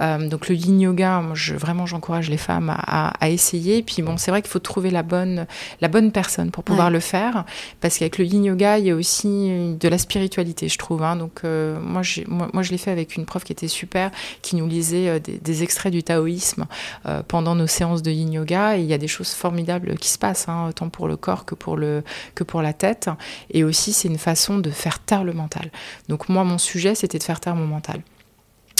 Euh, 0.00 0.28
donc 0.28 0.48
le 0.48 0.54
yin 0.54 0.80
yoga, 0.80 1.20
moi, 1.20 1.34
je, 1.34 1.54
vraiment 1.54 1.86
j'encourage 1.86 2.30
les 2.30 2.36
femmes 2.36 2.70
à, 2.70 3.08
à, 3.20 3.28
essayer. 3.28 3.78
Et 3.78 3.82
puis 3.82 4.02
bon, 4.02 4.16
c'est 4.16 4.30
vrai 4.30 4.42
qu'il 4.42 4.50
faut 4.50 4.58
trouver 4.58 4.90
la 4.90 5.02
bonne, 5.02 5.46
la 5.80 5.88
bonne 5.88 6.12
personne 6.12 6.50
pour 6.50 6.64
pouvoir 6.64 6.90
le 6.90 7.00
faire, 7.00 7.44
parce 7.80 7.98
qu'avec 7.98 8.18
le 8.18 8.24
yin 8.24 8.44
yoga, 8.44 8.78
il 8.78 8.86
y 8.86 8.90
a 8.90 8.94
aussi 8.94 9.76
de 9.78 9.88
la 9.88 9.98
spiritualité, 9.98 10.68
je 10.68 10.78
trouve. 10.78 11.02
Hein. 11.02 11.16
Donc 11.16 11.40
euh, 11.44 11.78
moi, 11.80 12.02
moi, 12.26 12.48
moi, 12.52 12.62
je 12.62 12.70
l'ai 12.70 12.78
fait 12.78 12.90
avec 12.90 13.16
une 13.16 13.26
prof 13.26 13.44
qui 13.44 13.52
était 13.52 13.68
super, 13.68 14.10
qui 14.42 14.56
nous 14.56 14.66
lisait 14.66 15.08
euh, 15.08 15.18
des, 15.18 15.38
des, 15.38 15.62
extraits 15.62 15.92
du 15.92 16.02
taoïsme 16.02 16.66
euh, 17.06 17.22
pendant 17.26 17.54
nos 17.54 17.66
séances 17.66 18.02
de 18.02 18.10
yin 18.10 18.32
yoga. 18.32 18.78
Et 18.78 18.80
il 18.80 18.86
y 18.86 18.94
a 18.94 18.98
des 18.98 19.08
choses 19.08 19.32
formidables 19.32 19.96
qui 19.96 20.08
se 20.08 20.18
passent, 20.18 20.48
hein, 20.48 20.68
autant 20.68 20.88
pour 20.88 21.08
le 21.08 21.16
corps 21.16 21.44
que 21.44 21.54
pour, 21.54 21.76
le, 21.76 22.02
que 22.34 22.44
pour 22.44 22.62
la 22.62 22.72
tête. 22.72 23.10
Et 23.50 23.64
aussi, 23.64 23.92
c'est 23.92 24.08
une 24.08 24.18
façon 24.18 24.58
de 24.58 24.70
faire 24.70 24.98
taire 25.00 25.24
le 25.24 25.32
mental. 25.32 25.70
Donc 26.08 26.28
moi, 26.28 26.37
moi, 26.38 26.44
mon 26.44 26.58
sujet, 26.58 26.94
c'était 26.94 27.18
de 27.18 27.24
faire 27.24 27.40
taire 27.40 27.56
mon 27.56 27.66
mental 27.66 28.00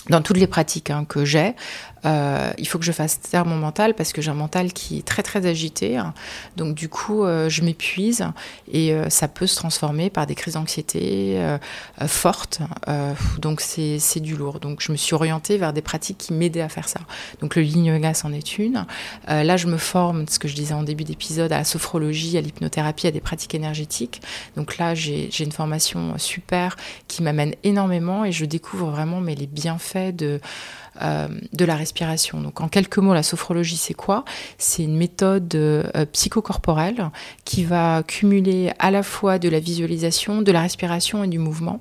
dans 0.09 0.22
toutes 0.22 0.38
les 0.38 0.46
pratiques 0.46 0.90
hein, 0.90 1.04
que 1.09 1.24
j'ai, 1.24 1.54
euh, 2.04 2.52
il 2.59 2.68
faut 2.68 2.78
que 2.78 2.84
je 2.84 2.92
fasse 2.92 3.20
taire 3.20 3.44
mon 3.44 3.56
mental 3.56 3.94
parce 3.94 4.12
que 4.12 4.22
j'ai 4.22 4.30
un 4.30 4.34
mental 4.34 4.72
qui 4.72 4.98
est 4.98 5.06
très 5.06 5.22
très 5.22 5.46
agité. 5.46 5.96
Hein. 5.96 6.14
Donc 6.56 6.74
du 6.74 6.88
coup, 6.88 7.24
euh, 7.24 7.48
je 7.48 7.62
m'épuise 7.62 8.24
et 8.70 8.92
euh, 8.92 9.11
ça 9.11 9.28
peut 9.28 9.46
se 9.46 9.56
transformer 9.56 10.11
par 10.11 10.26
des 10.26 10.34
crises 10.34 10.54
d'anxiété 10.54 11.38
fortes. 12.06 12.61
Donc 13.38 13.61
c'est 13.61 14.20
du 14.20 14.36
lourd. 14.36 14.61
Donc 14.61 14.80
je 14.80 14.92
me 14.92 14.96
suis 14.96 15.14
orientée 15.14 15.59
vers 15.59 15.72
des 15.72 15.82
pratiques 15.82 16.18
qui 16.18 16.32
m'aidaient 16.32 16.61
à 16.61 16.68
faire 16.68 16.88
ça. 16.88 17.00
Donc 17.40 17.56
le 17.56 17.62
yin 17.62 17.84
yoga 17.84 18.14
c'en 18.14 18.32
est 18.32 18.59
une. 18.59 18.86
là, 19.26 19.56
je 19.56 19.66
me 19.66 19.76
forme, 19.76 20.26
ce 20.28 20.38
que 20.38 20.48
je 20.48 20.54
disais 20.54 20.74
en 20.74 20.82
début 20.82 21.04
d'épisode, 21.04 21.52
à 21.52 21.59
la 21.59 21.64
sophrologie, 21.64 22.36
à 22.38 22.40
l'hypnothérapie, 22.40 23.06
à 23.06 23.11
des 23.11 23.20
pratiques 23.20 23.54
énergétiques. 23.54 24.22
Donc 24.56 24.78
là, 24.78 24.94
j'ai 24.94 25.30
une 25.40 25.52
formation 25.52 26.16
super 26.18 26.76
qui 27.06 27.22
m'amène 27.22 27.54
énormément 27.64 28.24
et 28.24 28.32
je 28.32 28.44
découvre 28.44 28.90
vraiment 28.90 29.20
mais 29.20 29.34
les 29.34 29.46
bienfaits 29.46 29.97
de 30.12 30.40
euh, 31.01 31.28
de 31.53 31.64
la 31.64 31.76
respiration. 31.76 32.40
Donc 32.40 32.61
en 32.61 32.66
quelques 32.66 32.99
mots, 32.99 33.14
la 33.14 33.22
sophrologie, 33.22 33.76
c'est 33.76 33.94
quoi? 33.94 34.24
C'est 34.57 34.82
une 34.82 34.96
méthode 34.96 35.55
euh, 35.55 35.84
psychocorporelle 36.12 37.11
qui 37.44 37.64
va 37.64 38.03
cumuler 38.03 38.72
à 38.80 38.90
la 38.90 39.05
fois 39.05 39.38
de 39.38 39.49
la 39.49 39.61
visualisation, 39.61 40.42
de 40.42 40.51
la 40.51 40.61
respiration 40.61 41.22
et 41.22 41.28
du 41.28 41.38
mouvement. 41.38 41.80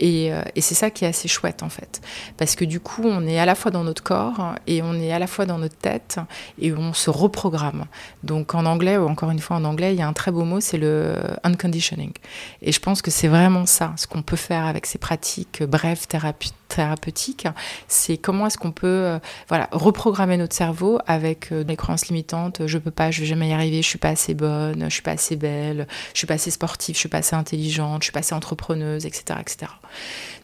Et, 0.00 0.32
euh, 0.32 0.42
et 0.56 0.60
c'est 0.60 0.74
ça 0.74 0.90
qui 0.90 1.04
est 1.04 1.08
assez 1.08 1.28
chouette 1.28 1.62
en 1.62 1.68
fait. 1.68 2.00
Parce 2.36 2.56
que 2.56 2.64
du 2.64 2.80
coup, 2.80 3.02
on 3.04 3.28
est 3.28 3.38
à 3.38 3.46
la 3.46 3.54
fois 3.54 3.70
dans 3.70 3.84
notre 3.84 4.02
corps 4.02 4.56
et 4.66 4.82
on 4.82 4.94
est 4.94 5.12
à 5.12 5.20
la 5.20 5.28
fois 5.28 5.46
dans 5.46 5.58
notre 5.58 5.76
tête 5.76 6.18
et 6.60 6.72
on 6.72 6.92
se 6.94 7.10
reprogramme. 7.10 7.84
Donc 8.24 8.56
en 8.56 8.66
anglais, 8.66 8.96
ou 8.96 9.06
encore 9.06 9.30
une 9.30 9.38
fois 9.38 9.56
en 9.56 9.64
anglais, 9.64 9.94
il 9.94 10.00
y 10.00 10.02
a 10.02 10.08
un 10.08 10.12
très 10.14 10.32
beau 10.32 10.42
mot, 10.42 10.60
c'est 10.60 10.78
le 10.78 11.14
unconditioning. 11.44 12.12
Et 12.60 12.72
je 12.72 12.80
pense 12.80 13.02
que 13.02 13.12
c'est 13.12 13.28
vraiment 13.28 13.66
ça, 13.66 13.92
ce 13.96 14.08
qu'on 14.08 14.22
peut 14.22 14.34
faire 14.34 14.66
avec 14.66 14.86
ces 14.86 14.98
pratiques 14.98 15.62
brèves, 15.62 16.08
thérapeutiques 16.08 16.56
thérapeutique, 16.76 17.46
c'est 17.88 18.16
comment 18.16 18.46
est-ce 18.46 18.58
qu'on 18.58 18.72
peut 18.72 18.86
euh, 18.86 19.18
voilà, 19.48 19.68
reprogrammer 19.72 20.36
notre 20.36 20.54
cerveau 20.54 20.98
avec 21.06 21.52
euh, 21.52 21.64
des 21.64 21.76
croyances 21.76 22.06
limitantes, 22.06 22.66
je 22.66 22.78
peux 22.78 22.90
pas, 22.90 23.10
je 23.10 23.20
vais 23.20 23.26
jamais 23.26 23.48
y 23.48 23.52
arriver, 23.52 23.82
je 23.82 23.88
suis 23.88 23.98
pas 23.98 24.10
assez 24.10 24.34
bonne, 24.34 24.84
je 24.84 24.92
suis 24.92 25.02
pas 25.02 25.12
assez 25.12 25.36
belle, 25.36 25.86
je 26.12 26.18
suis 26.18 26.26
pas 26.26 26.34
assez 26.34 26.50
sportive, 26.50 26.94
je 26.94 27.00
suis 27.00 27.08
pas 27.08 27.18
assez 27.18 27.36
intelligente, 27.36 28.02
je 28.02 28.06
suis 28.06 28.12
pas 28.12 28.20
assez 28.20 28.34
entrepreneuse, 28.34 29.06
etc. 29.06 29.38
etc. 29.40 29.72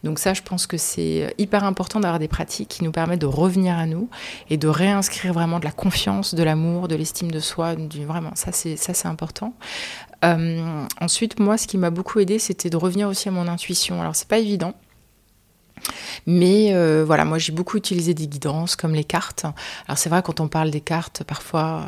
Donc 0.04 0.18
ça, 0.18 0.34
je 0.34 0.42
pense 0.42 0.66
que 0.66 0.76
c'est 0.76 1.34
hyper 1.38 1.64
important 1.64 2.00
d'avoir 2.00 2.18
des 2.18 2.28
pratiques 2.28 2.68
qui 2.68 2.84
nous 2.84 2.92
permettent 2.92 3.20
de 3.20 3.26
revenir 3.26 3.76
à 3.76 3.86
nous 3.86 4.08
et 4.50 4.56
de 4.56 4.68
réinscrire 4.68 5.32
vraiment 5.32 5.58
de 5.58 5.64
la 5.64 5.72
confiance, 5.72 6.34
de 6.34 6.42
l'amour, 6.42 6.88
de 6.88 6.94
l'estime 6.94 7.30
de 7.30 7.40
soi, 7.40 7.74
vraiment, 8.06 8.32
ça 8.34 8.52
c'est, 8.52 8.76
ça 8.76 8.94
c'est 8.94 9.08
important. 9.08 9.54
Euh, 10.24 10.86
ensuite, 11.00 11.38
moi, 11.38 11.56
ce 11.58 11.66
qui 11.66 11.78
m'a 11.78 11.90
beaucoup 11.90 12.18
aidé, 12.18 12.38
c'était 12.38 12.70
de 12.70 12.76
revenir 12.76 13.08
aussi 13.08 13.28
à 13.28 13.32
mon 13.32 13.46
intuition. 13.48 14.00
Alors, 14.00 14.16
c'est 14.16 14.28
pas 14.28 14.38
évident. 14.38 14.74
Mais 16.30 16.74
euh, 16.74 17.04
voilà, 17.06 17.24
moi 17.24 17.38
j'ai 17.38 17.52
beaucoup 17.52 17.78
utilisé 17.78 18.12
des 18.12 18.28
guidances 18.28 18.76
comme 18.76 18.92
les 18.94 19.04
cartes. 19.04 19.46
Alors 19.86 19.96
c'est 19.96 20.10
vrai 20.10 20.20
quand 20.22 20.40
on 20.40 20.48
parle 20.48 20.70
des 20.70 20.82
cartes, 20.82 21.24
parfois 21.24 21.86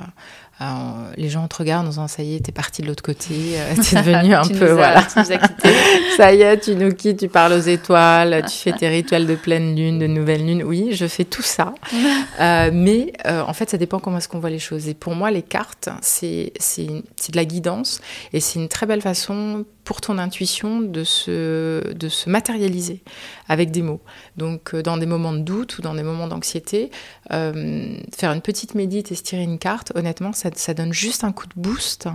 alors, 0.62 1.06
les 1.16 1.30
gens 1.30 1.48
te 1.48 1.56
regardent 1.56 1.86
en 1.86 1.88
disant 1.90 2.06
ça 2.06 2.22
y 2.22 2.34
est, 2.34 2.40
t'es 2.40 2.52
parti 2.52 2.82
de 2.82 2.86
l'autre 2.86 3.02
côté, 3.02 3.54
euh, 3.54 3.74
t'es 3.76 3.96
devenu 4.02 4.34
un 4.34 4.46
peu 4.46 4.72
voilà. 4.72 5.08
ça 6.18 6.34
y 6.34 6.42
est, 6.42 6.60
tu 6.60 6.74
nous 6.74 6.92
quittes, 6.92 7.20
tu 7.20 7.28
parles 7.28 7.54
aux 7.54 7.60
étoiles, 7.60 8.44
tu 8.46 8.58
fais 8.58 8.72
tes 8.72 8.88
rituels 8.88 9.26
de 9.26 9.36
pleine 9.36 9.74
lune, 9.74 9.98
de 9.98 10.06
nouvelle 10.06 10.46
lune. 10.46 10.62
Oui, 10.62 10.90
je 10.92 11.06
fais 11.06 11.24
tout 11.24 11.40
ça, 11.40 11.74
euh, 12.40 12.70
mais 12.74 13.14
euh, 13.24 13.40
en 13.40 13.54
fait, 13.54 13.70
ça 13.70 13.78
dépend 13.78 14.00
comment 14.00 14.18
est-ce 14.18 14.28
qu'on 14.28 14.38
voit 14.38 14.50
les 14.50 14.58
choses. 14.58 14.86
Et 14.86 14.92
pour 14.92 15.14
moi, 15.14 15.30
les 15.30 15.42
cartes, 15.42 15.88
c'est 16.02 16.52
de 16.82 17.36
la 17.36 17.46
guidance 17.46 18.02
et 18.34 18.40
c'est 18.40 18.58
une 18.58 18.68
très 18.68 18.84
belle 18.84 19.00
façon 19.00 19.64
pour 19.90 20.00
ton 20.00 20.18
intuition 20.18 20.80
de 20.80 21.02
se 21.02 21.92
de 21.94 22.08
se 22.08 22.30
matérialiser 22.30 23.02
avec 23.48 23.72
des 23.72 23.82
mots. 23.82 24.00
Donc, 24.36 24.72
euh, 24.72 24.82
dans 24.84 24.96
des 24.96 25.04
moments 25.04 25.32
de 25.32 25.40
doute 25.40 25.78
ou 25.78 25.82
dans 25.82 25.94
des 25.94 26.04
moments 26.04 26.28
d'anxiété, 26.28 26.92
euh, 27.32 27.98
faire 28.16 28.30
une 28.30 28.40
petite 28.40 28.76
médite 28.76 29.10
et 29.10 29.16
se 29.16 29.24
tirer 29.24 29.42
une 29.42 29.58
carte, 29.58 29.90
honnêtement, 29.96 30.32
ça 30.32 30.50
ça, 30.54 30.74
donne 30.74 30.92
juste 30.92 31.24
un 31.24 31.32
coup 31.32 31.48
de 31.48 31.60
boost. 31.60 32.06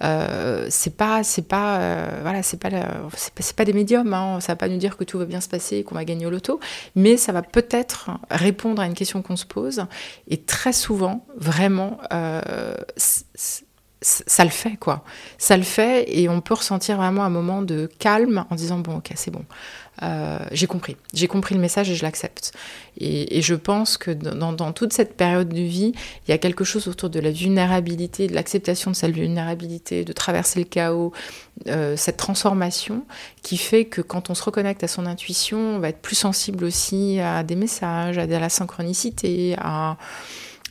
Euh, 0.00 0.68
c'est 0.70 0.96
pas, 0.96 1.24
c'est 1.24 1.48
pas, 1.48 2.20
voilà, 2.22 2.44
c'est 2.44 2.60
pas, 2.60 2.70
c'est 3.16 3.56
pas, 3.56 3.64
des 3.64 3.72
médiums. 3.72 4.14
Hein, 4.14 4.38
ça 4.38 4.52
va 4.52 4.56
pas 4.56 4.68
nous 4.68 4.78
dire 4.78 4.96
que 4.96 5.02
tout 5.02 5.18
va 5.18 5.24
bien 5.24 5.40
se 5.40 5.48
passer 5.48 5.78
et 5.78 5.82
qu'on 5.82 5.96
va 5.96 6.04
gagner 6.04 6.24
au 6.24 6.30
loto, 6.30 6.60
mais 6.94 7.16
ça 7.16 7.32
va 7.32 7.42
peut-être 7.42 8.10
répondre 8.30 8.80
à 8.80 8.86
une 8.86 8.94
question 8.94 9.22
qu'on 9.22 9.34
se 9.34 9.44
pose. 9.44 9.86
Et 10.28 10.36
très 10.36 10.72
souvent, 10.72 11.26
vraiment, 11.36 11.98
ça 14.00 14.44
le 14.44 14.50
fait, 14.50 14.76
quoi. 14.76 15.02
Ça 15.38 15.56
le 15.56 15.64
fait 15.64 16.04
et 16.08 16.28
on 16.28 16.40
peut 16.40 16.54
ressentir 16.54 16.96
vraiment 16.96 17.24
un 17.24 17.30
moment 17.30 17.62
de 17.62 17.90
calme 17.98 18.44
en 18.48 18.54
disant 18.54 18.78
bon, 18.78 18.98
ok, 18.98 19.10
c'est 19.16 19.30
bon. 19.30 19.44
Euh, 20.02 20.38
j'ai 20.52 20.68
compris, 20.68 20.96
j'ai 21.12 21.26
compris 21.26 21.56
le 21.56 21.60
message 21.60 21.90
et 21.90 21.96
je 21.96 22.04
l'accepte. 22.04 22.52
Et, 23.00 23.42
je 23.42 23.54
pense 23.54 23.96
que 23.96 24.12
dans, 24.12 24.72
toute 24.72 24.92
cette 24.92 25.16
période 25.16 25.48
de 25.48 25.60
vie, 25.60 25.92
il 26.26 26.30
y 26.30 26.34
a 26.34 26.38
quelque 26.38 26.62
chose 26.62 26.86
autour 26.86 27.10
de 27.10 27.18
la 27.18 27.32
vulnérabilité, 27.32 28.28
de 28.28 28.34
l'acceptation 28.34 28.92
de 28.92 28.96
cette 28.96 29.14
vulnérabilité, 29.14 30.04
de 30.04 30.12
traverser 30.12 30.60
le 30.60 30.66
chaos, 30.66 31.12
euh, 31.66 31.96
cette 31.96 32.16
transformation 32.16 33.04
qui 33.42 33.56
fait 33.56 33.86
que 33.86 34.00
quand 34.00 34.30
on 34.30 34.34
se 34.34 34.42
reconnecte 34.42 34.84
à 34.84 34.88
son 34.88 35.06
intuition, 35.06 35.58
on 35.58 35.78
va 35.80 35.88
être 35.88 36.00
plus 36.00 36.16
sensible 36.16 36.64
aussi 36.64 37.18
à 37.18 37.42
des 37.42 37.56
messages, 37.56 38.18
à 38.18 38.26
de 38.26 38.36
la 38.36 38.48
synchronicité, 38.48 39.56
à 39.58 39.96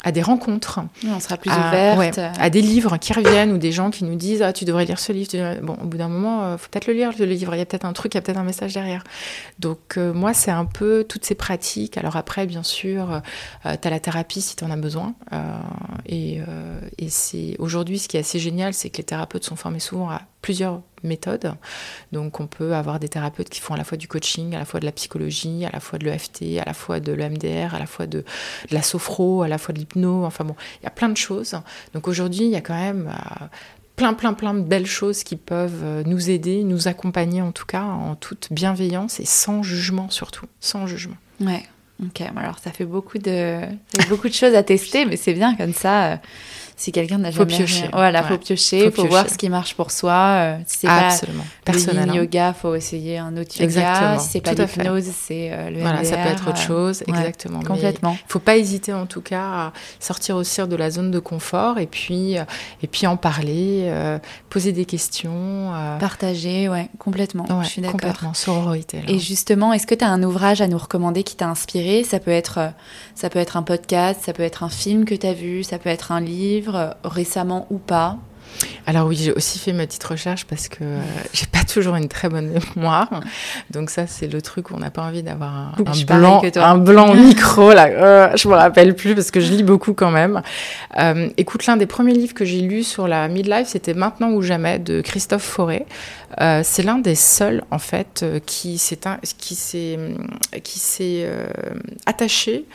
à 0.07 0.11
des 0.13 0.21
rencontres. 0.21 0.79
on 1.05 1.19
sera 1.19 1.35
plus 1.35 1.51
ouverte. 1.51 2.17
à 2.39 2.49
des 2.49 2.61
livres 2.61 2.95
qui 2.95 3.11
reviennent 3.11 3.51
ou 3.51 3.57
des 3.57 3.73
gens 3.73 3.91
qui 3.91 4.05
nous 4.05 4.15
disent 4.15 4.41
ah, 4.41 4.53
tu 4.53 4.63
devrais 4.63 4.85
lire 4.85 4.99
ce 4.99 5.11
livre. 5.11 5.29
Bon, 5.61 5.75
au 5.83 5.85
bout 5.85 5.97
d'un 5.97 6.07
moment, 6.07 6.43
il 6.43 6.45
euh, 6.45 6.57
faut 6.57 6.69
peut-être 6.71 6.87
le 6.87 6.93
lire, 6.93 7.11
le 7.19 7.25
livre. 7.25 7.53
Il 7.55 7.57
y 7.57 7.61
a 7.61 7.65
peut-être 7.65 7.83
un 7.83 7.91
truc, 7.91 8.13
il 8.13 8.17
y 8.17 8.19
a 8.19 8.21
peut-être 8.21 8.37
un 8.37 8.43
message 8.43 8.73
derrière. 8.73 9.03
Donc, 9.59 9.97
euh, 9.97 10.13
moi, 10.13 10.33
c'est 10.33 10.49
un 10.49 10.63
peu 10.63 11.03
toutes 11.03 11.25
ces 11.25 11.35
pratiques. 11.35 11.97
Alors, 11.97 12.15
après, 12.15 12.45
bien 12.45 12.63
sûr, 12.63 13.21
euh, 13.65 13.75
tu 13.81 13.85
as 13.85 13.91
la 13.91 13.99
thérapie 13.99 14.39
si 14.39 14.55
tu 14.55 14.63
en 14.63 14.71
as 14.71 14.77
besoin. 14.77 15.13
et, 16.05 16.39
et 16.97 17.09
c'est 17.09 17.57
aujourd'hui, 17.59 17.99
ce 17.99 18.07
qui 18.07 18.15
est 18.15 18.21
assez 18.21 18.39
génial, 18.39 18.73
c'est 18.73 18.89
que 18.89 18.97
les 18.97 19.03
thérapeutes 19.03 19.43
sont 19.43 19.57
formés 19.57 19.81
souvent 19.81 20.09
à 20.09 20.21
plusieurs 20.41 20.81
méthodes. 21.03 21.53
Donc 22.11 22.39
on 22.39 22.47
peut 22.47 22.73
avoir 22.73 22.99
des 22.99 23.09
thérapeutes 23.09 23.49
qui 23.49 23.59
font 23.59 23.73
à 23.73 23.77
la 23.77 23.83
fois 23.83 23.97
du 23.97 24.07
coaching, 24.07 24.55
à 24.55 24.59
la 24.59 24.65
fois 24.65 24.79
de 24.79 24.85
la 24.85 24.91
psychologie, 24.91 25.65
à 25.65 25.71
la 25.71 25.79
fois 25.79 25.99
de 25.99 26.05
l'EFT, 26.05 26.59
à 26.59 26.65
la 26.65 26.73
fois 26.73 26.99
de 26.99 27.11
l'EMDR, 27.11 27.75
à 27.75 27.79
la 27.79 27.85
fois 27.85 28.05
de, 28.05 28.23
la 28.71 28.81
sophro, 28.81 29.41
à 29.43 29.47
la 29.47 29.57
fois 29.57 29.73
de 29.73 29.79
l'hypno. 29.79 30.25
Enfin 30.25 30.43
bon, 30.43 30.55
il 30.81 30.83
y 30.83 30.87
a 30.87 30.91
plein 30.91 31.09
de 31.09 31.17
choses. 31.17 31.55
Donc 31.93 32.07
aujourd'hui, 32.07 32.45
il 32.45 32.51
y 32.51 32.55
a 32.55 32.61
quand 32.61 32.79
même 32.79 33.07
euh, 33.07 33.45
plein, 33.95 34.13
plein, 34.13 34.33
plein 34.33 34.53
de 34.53 34.61
belles 34.61 34.85
choses 34.85 35.23
qui 35.23 35.35
peuvent 35.35 35.81
euh, 35.83 36.03
nous 36.05 36.29
aider, 36.29 36.63
nous 36.63 36.87
accompagner 36.87 37.41
en 37.41 37.51
tout 37.51 37.65
cas, 37.65 37.83
en 37.83 38.15
toute 38.15 38.47
bienveillance 38.51 39.19
et 39.19 39.25
sans 39.25 39.63
jugement 39.63 40.09
surtout, 40.09 40.45
sans 40.59 40.87
jugement. 40.87 41.17
Ouais. 41.41 41.63
Ok, 42.05 42.21
alors 42.21 42.59
ça 42.59 42.71
fait 42.71 42.85
beaucoup 42.85 43.17
de, 43.17 43.61
beaucoup 44.07 44.29
de 44.29 44.33
choses 44.33 44.53
à 44.53 44.61
tester, 44.61 45.05
mais 45.05 45.17
c'est 45.17 45.33
bien 45.33 45.55
comme 45.55 45.73
ça. 45.73 46.19
Euh, 46.77 46.79
si 46.79 46.91
quelqu'un 46.91 47.17
n'a 47.17 47.31
jamais 47.31 47.45
piocher. 47.47 47.89
voilà, 47.91 48.21
faut 48.21 48.37
piocher, 48.37 48.91
faut, 48.91 49.01
faut 49.01 49.07
voir 49.07 49.27
ce 49.27 49.35
qui 49.35 49.49
marche 49.49 49.73
pour 49.73 49.89
soi. 49.89 50.13
Euh, 50.13 50.57
si 50.67 50.79
c'est 50.81 50.87
pas 50.87 51.73
le 51.73 52.15
yoga, 52.15 52.53
faut 52.53 52.75
essayer 52.75 53.17
un 53.17 53.35
autre 53.35 53.59
yoga. 53.59 54.19
Si 54.19 54.29
c'est 54.29 54.41
pas 54.41 54.53
l'hypnose, 54.53 55.05
c'est 55.05 55.49
euh, 55.51 55.71
le 55.71 55.81
Voilà, 55.81 56.03
ça 56.03 56.17
peut 56.17 56.29
être 56.29 56.47
autre 56.47 56.61
chose, 56.61 57.03
exactement. 57.07 57.61
complètement. 57.61 58.15
Il 58.27 58.31
faut 58.31 58.39
pas 58.39 58.57
hésiter 58.57 58.93
en 58.93 59.07
tout 59.07 59.21
cas 59.21 59.41
à 59.41 59.73
sortir 59.99 60.35
aussi 60.35 60.57
de 60.57 60.75
la 60.75 60.89
zone 60.89 61.11
de 61.11 61.19
confort 61.19 61.77
et 61.77 61.85
puis 61.87 62.37
euh, 62.37 62.43
et 62.81 62.87
puis 62.87 63.05
en 63.07 63.17
parler, 63.17 63.91
poser 64.49 64.71
des 64.71 64.85
questions, 64.85 65.71
partager, 65.99 66.69
ouais, 66.69 66.89
complètement. 66.99 67.45
je 67.63 67.67
suis 67.67 67.81
d'accord. 67.81 67.99
Complètement, 67.99 68.33
sororité. 68.35 69.01
Et 69.07 69.17
justement, 69.17 69.73
est-ce 69.73 69.87
que 69.87 69.95
tu 69.95 70.05
as 70.05 70.09
un 70.09 70.21
ouvrage 70.21 70.61
à 70.61 70.67
nous 70.67 70.77
recommander 70.77 71.23
qui 71.23 71.35
t'a 71.35 71.47
inspiré? 71.47 72.03
Ça 72.03 72.19
peut 72.19 72.31
être 72.31 72.59
ça 73.15 73.29
peut 73.31 73.39
être 73.39 73.57
un 73.57 73.63
podcast, 73.63 74.21
ça 74.23 74.33
peut 74.33 74.43
être 74.43 74.61
un 74.63 74.69
film 74.69 75.05
que 75.05 75.15
tu 75.15 75.25
as 75.25 75.33
vu, 75.33 75.63
ça 75.63 75.79
peut 75.79 75.89
être 75.89 76.11
un 76.11 76.21
livre 76.21 76.66
récemment 77.03 77.67
ou 77.69 77.77
pas 77.77 78.17
alors 78.85 79.07
oui, 79.07 79.17
j'ai 79.17 79.33
aussi 79.33 79.59
fait 79.59 79.73
ma 79.73 79.85
petite 79.85 80.03
recherche 80.03 80.45
parce 80.45 80.67
que 80.69 80.77
euh, 80.81 81.01
j'ai 81.33 81.45
pas 81.45 81.63
toujours 81.63 81.95
une 81.95 82.07
très 82.07 82.29
bonne 82.29 82.57
mémoire. 82.75 83.09
Donc 83.69 83.89
ça, 83.89 84.07
c'est 84.07 84.27
le 84.27 84.41
truc 84.41 84.71
où 84.71 84.75
on 84.75 84.79
n'a 84.79 84.91
pas 84.91 85.03
envie 85.03 85.23
d'avoir 85.23 85.73
un, 85.77 86.05
blanc, 86.05 86.41
un 86.55 86.77
blanc 86.77 87.13
micro 87.15 87.73
là. 87.73 87.87
Euh, 87.87 88.29
je 88.35 88.47
me 88.47 88.53
rappelle 88.53 88.95
plus 88.95 89.13
parce 89.13 89.31
que 89.31 89.39
je 89.39 89.51
lis 89.51 89.63
beaucoup 89.63 89.93
quand 89.93 90.11
même. 90.11 90.41
Euh, 90.97 91.27
écoute, 91.37 91.65
l'un 91.65 91.77
des 91.77 91.85
premiers 91.85 92.13
livres 92.13 92.33
que 92.33 92.45
j'ai 92.45 92.61
lu 92.61 92.83
sur 92.83 93.07
la 93.07 93.27
midlife, 93.27 93.67
c'était 93.67 93.93
Maintenant 93.93 94.31
ou 94.31 94.41
jamais 94.41 94.79
de 94.79 95.01
Christophe 95.01 95.43
Forêt. 95.43 95.85
c'est 96.39 96.83
l'un 96.83 96.99
des 96.99 97.15
seuls 97.15 97.63
en 97.71 97.79
fait 97.79 98.25
qui 98.45 98.77
s'est 98.77 98.99
qui 99.37 99.55
s'est 99.55 99.97
qui 100.63 100.79
s'est 100.79 101.29
attaché 102.05 102.65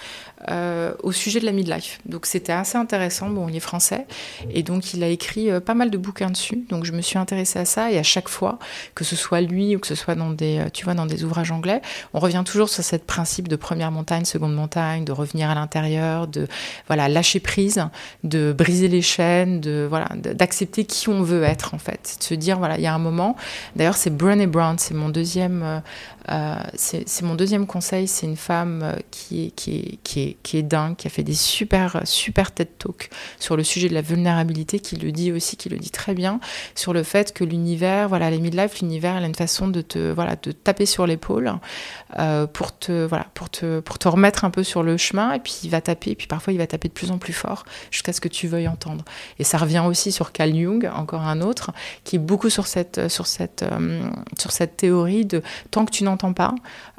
euh, 0.50 0.92
au 1.04 1.12
sujet 1.12 1.38
de 1.38 1.46
la 1.46 1.52
midlife. 1.52 2.00
Donc 2.04 2.26
c'était 2.26 2.52
assez 2.52 2.76
intéressant. 2.76 3.30
Bon, 3.30 3.48
il 3.48 3.54
est 3.54 3.60
français 3.60 4.06
et 4.50 4.64
donc 4.64 4.92
il 4.92 5.04
a 5.04 5.06
écrit 5.06 5.48
euh, 5.50 5.60
pas 5.60 5.74
mal 5.74 5.88
de 5.88 5.96
bouquins 5.96 6.30
dessus. 6.30 6.64
Donc 6.68 6.84
je 6.84 6.90
me 6.90 7.00
suis 7.00 7.16
intéressée 7.16 7.60
à 7.60 7.64
ça 7.64 7.92
et 7.92 7.98
à 7.98 8.02
chaque 8.02 8.28
fois, 8.28 8.58
que 8.96 9.04
ce 9.04 9.14
soit 9.14 9.40
lui 9.40 9.76
ou 9.76 9.78
que 9.78 9.86
ce 9.86 9.94
soit 9.94 10.16
dans 10.16 10.30
des, 10.30 10.58
euh, 10.58 10.68
tu 10.72 10.84
vois, 10.84 10.94
dans 10.94 11.06
des 11.06 11.22
ouvrages 11.22 11.52
anglais, 11.52 11.80
on 12.12 12.18
revient 12.18 12.42
toujours 12.44 12.68
sur 12.68 12.82
ce 12.82 12.96
principe 12.96 13.46
de 13.46 13.54
première 13.54 13.92
montagne, 13.92 14.24
seconde 14.24 14.54
montagne, 14.54 15.04
de 15.04 15.12
revenir 15.12 15.48
à 15.48 15.54
l'intérieur, 15.54 16.26
de 16.26 16.48
voilà 16.88 17.08
lâcher 17.08 17.38
prise, 17.38 17.84
de 18.24 18.52
briser 18.52 18.88
les 18.88 19.02
chaînes, 19.02 19.60
de 19.60 19.86
voilà 19.88 20.08
d'accepter 20.16 20.86
qui 20.86 21.08
on 21.08 21.22
veut 21.22 21.44
être 21.44 21.74
en 21.74 21.78
fait, 21.78 22.16
de 22.18 22.24
se 22.24 22.34
dire 22.34 22.58
voilà 22.58 22.78
il 22.78 22.82
y 22.82 22.88
a 22.88 22.94
un 22.94 22.98
moment. 22.98 23.36
D'ailleurs 23.76 23.96
c'est 23.96 24.10
Brené 24.10 24.48
Brown, 24.48 24.76
c'est 24.76 24.94
mon 24.94 25.08
deuxième 25.08 25.82
c'est 26.74 27.22
mon 27.22 27.34
deuxième 27.34 27.66
conseil. 27.66 28.08
C'est 28.08 28.26
une 28.26 28.36
femme 28.36 28.96
qui, 29.10 29.46
est, 29.46 29.50
qui, 29.50 30.20
est, 30.20 30.31
qui 30.42 30.58
est 30.58 30.62
dingue, 30.62 30.96
qui 30.96 31.06
a 31.06 31.10
fait 31.10 31.24
des 31.24 31.34
super, 31.34 32.00
super 32.04 32.52
TED 32.52 32.68
Talks 32.78 33.10
sur 33.40 33.56
le 33.56 33.64
sujet 33.64 33.88
de 33.88 33.94
la 33.94 34.02
vulnérabilité, 34.02 34.78
qui 34.78 34.96
le 34.96 35.10
dit 35.12 35.32
aussi, 35.32 35.56
qui 35.56 35.68
le 35.68 35.78
dit 35.78 35.90
très 35.90 36.14
bien, 36.14 36.40
sur 36.74 36.92
le 36.92 37.02
fait 37.02 37.32
que 37.32 37.44
l'univers, 37.44 38.08
voilà, 38.08 38.30
les 38.30 38.38
midlife, 38.38 38.80
l'univers, 38.80 39.16
elle 39.16 39.24
a 39.24 39.26
une 39.26 39.34
façon 39.34 39.68
de 39.68 39.80
te, 39.80 40.12
voilà, 40.12 40.36
de 40.40 40.52
taper 40.52 40.86
sur 40.86 41.06
l'épaule 41.06 41.52
euh, 42.18 42.46
pour, 42.46 42.78
te, 42.78 43.04
voilà, 43.04 43.26
pour, 43.34 43.50
te, 43.50 43.80
pour 43.80 43.98
te 43.98 44.08
remettre 44.08 44.44
un 44.44 44.50
peu 44.50 44.62
sur 44.62 44.82
le 44.82 44.96
chemin. 44.96 45.32
Et 45.32 45.40
puis 45.40 45.54
il 45.64 45.70
va 45.70 45.80
taper, 45.80 46.12
et 46.12 46.14
puis 46.14 46.28
parfois 46.28 46.52
il 46.52 46.58
va 46.58 46.66
taper 46.66 46.88
de 46.88 46.94
plus 46.94 47.10
en 47.10 47.18
plus 47.18 47.32
fort 47.32 47.64
jusqu'à 47.90 48.12
ce 48.12 48.20
que 48.20 48.28
tu 48.28 48.46
veuilles 48.46 48.68
entendre. 48.68 49.04
Et 49.38 49.44
ça 49.44 49.58
revient 49.58 49.82
aussi 49.86 50.12
sur 50.12 50.32
Carl 50.32 50.54
Jung, 50.54 50.88
encore 50.94 51.22
un 51.22 51.40
autre, 51.40 51.72
qui 52.04 52.16
est 52.16 52.20
beaucoup 52.20 52.50
sur 52.50 52.66
cette, 52.66 53.08
sur 53.08 53.26
cette, 53.26 53.64
sur 54.38 54.52
cette 54.52 54.76
théorie 54.76 55.24
de 55.24 55.42
tant 55.70 55.84
que 55.84 55.90
tu 55.90 56.04
n'en 56.04 56.12
n'entends 56.12 56.32
pas, 56.32 56.54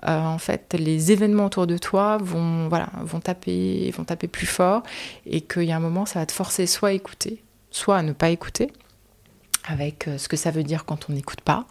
euh, 0.07 0.19
en 0.19 0.37
fait, 0.37 0.75
les 0.77 1.11
événements 1.11 1.45
autour 1.45 1.67
de 1.67 1.77
toi 1.77 2.17
vont, 2.17 2.67
voilà, 2.67 2.89
vont, 3.03 3.19
taper, 3.23 3.91
vont 3.91 4.03
taper 4.03 4.27
plus 4.27 4.45
fort 4.45 4.83
et 5.25 5.41
qu'il 5.41 5.63
y 5.63 5.71
a 5.71 5.75
un 5.75 5.81
moment, 5.81 6.05
ça 6.05 6.19
va 6.19 6.25
te 6.25 6.31
forcer 6.31 6.67
soit 6.67 6.89
à 6.89 6.91
écouter, 6.93 7.43
soit 7.71 7.97
à 7.97 8.01
ne 8.01 8.13
pas 8.13 8.29
écouter, 8.29 8.71
avec 9.65 10.07
euh, 10.07 10.17
ce 10.17 10.27
que 10.27 10.37
ça 10.37 10.51
veut 10.51 10.63
dire 10.63 10.85
quand 10.85 11.09
on 11.09 11.13
n'écoute 11.13 11.41
pas. 11.41 11.65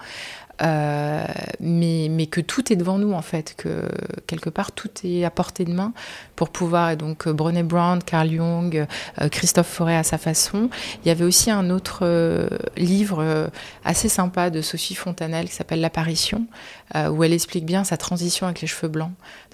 Euh, 0.63 1.27
mais, 1.61 2.09
mais, 2.11 2.27
que 2.27 2.41
tout 2.41 2.73
est 2.73 2.77
devant 2.77 2.99
nous 2.99 3.15
en 3.15 3.23
fait, 3.23 3.55
que 3.57 3.89
quelque 4.27 4.49
part 4.49 4.71
tout 4.71 4.91
est 5.03 5.25
à 5.25 5.31
portée 5.31 5.65
de 5.65 5.73
main 5.73 5.93
pour 6.37 6.51
pouvoir. 6.51 6.91
Et 6.91 6.97
donc 6.97 7.29
Brené 7.29 7.63
Brown, 7.63 8.01
Carl 8.03 8.31
Jung, 8.31 8.87
Christophe 9.33 9.67
Forêt 9.67 9.97
à 9.97 10.05
sa 10.05 10.19
façon. 10.19 10.69
Il 11.03 11.09
y 11.09 11.11
avait 11.11 11.25
aussi 11.25 11.51
un 11.51 11.71
autre 11.71 12.49
livre 12.77 13.51
assez 13.85 14.09
sympa 14.09 14.51
de 14.51 14.61
Sophie 14.61 14.95
Fontanelle 14.95 15.49
qui 15.49 15.55
s'appelle 15.55 15.81
L'apparition, 15.81 16.47
euh, 16.95 17.09
où 17.09 17.25
elle 17.25 17.33
explique 17.33 17.65
bien 17.65 17.85
sa 17.85 17.97
transition 17.97 18.47
avec 18.47 18.61
les 18.61 18.69
cheveux 18.69 18.89
blancs. 18.89 19.13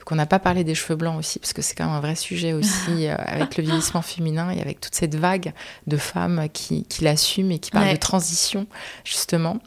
Donc 0.09 0.15
on 0.15 0.17
n'a 0.17 0.25
pas 0.25 0.39
parlé 0.39 0.65
des 0.65 0.75
cheveux 0.75 0.97
blancs 0.97 1.19
aussi, 1.19 1.39
parce 1.39 1.53
que 1.53 1.61
c'est 1.61 1.75
quand 1.75 1.85
même 1.85 1.93
un 1.93 2.01
vrai 2.01 2.15
sujet 2.15 2.55
aussi 2.55 2.73
euh, 2.89 3.15
avec 3.19 3.59
le 3.59 3.63
vieillissement 3.63 4.01
féminin 4.01 4.49
et 4.49 4.63
avec 4.63 4.81
toute 4.81 4.95
cette 4.95 5.15
vague 5.15 5.53
de 5.87 5.99
femmes 5.99 6.49
qui, 6.51 6.85
qui 6.85 7.05
l'assument 7.05 7.51
et 7.51 7.59
qui 7.59 7.71
parlent 7.71 7.93
de 7.93 7.97
transition, 7.97 8.67
justement. 9.05 9.59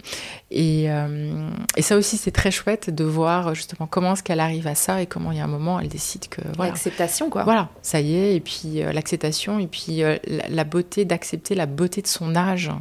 Et, 0.50 0.90
euh, 0.90 1.48
et 1.78 1.84
ça 1.84 1.96
aussi, 1.96 2.18
c'est 2.18 2.32
très 2.32 2.50
chouette 2.50 2.90
de 2.90 3.04
voir 3.04 3.54
justement 3.54 3.86
comment 3.86 4.14
est-ce 4.14 4.24
qu'elle 4.24 4.40
arrive 4.40 4.66
à 4.66 4.74
ça 4.74 5.00
et 5.00 5.06
comment 5.06 5.32
il 5.32 5.38
y 5.38 5.42
a 5.42 5.44
un 5.44 5.48
moment, 5.48 5.80
elle 5.80 5.90
décide 5.90 6.28
que... 6.28 6.42
Voilà. 6.56 6.72
L'acceptation, 6.72 7.30
quoi. 7.30 7.44
Voilà, 7.44 7.70
ça 7.84 8.02
y 8.02 8.16
est, 8.16 8.36
et 8.36 8.40
puis 8.40 8.82
l'acceptation, 8.94 9.60
et 9.60 9.68
puis 9.68 9.98
la, 9.98 10.18
la, 10.50 10.64
beauté 10.64 11.06
d'accepter 11.06 11.54
la 11.54 11.68
beauté 11.68 12.02
de 12.02 12.08
son 12.08 12.36
âge 12.36 12.72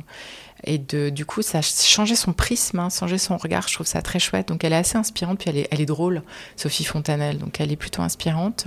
et 0.65 0.79
du 0.79 1.25
coup, 1.25 1.43
ça 1.43 1.59
a 1.59 1.63
changé 1.63 2.15
son 2.15 2.33
prisme, 2.33 2.79
hein, 2.79 2.91
son 2.91 3.37
regard. 3.37 3.69
Je 3.69 3.75
trouve 3.75 3.87
ça 3.87 4.03
très 4.03 4.19
chouette. 4.19 4.49
Donc, 4.49 4.65
elle 4.65 4.73
est 4.73 4.77
assez 4.77 4.99
inspirante. 4.99 5.39
Puis, 5.39 5.51
elle 5.51 5.59
est, 5.59 5.69
elle 5.71 5.81
est 5.81 5.87
drôle, 5.87 6.23
Sophie 6.57 6.85
Fontanelle. 6.85 7.39
Donc, 7.39 7.61
elle 7.61 7.73
est 7.73 7.77
plutôt 7.77 8.03
inspirante. 8.03 8.67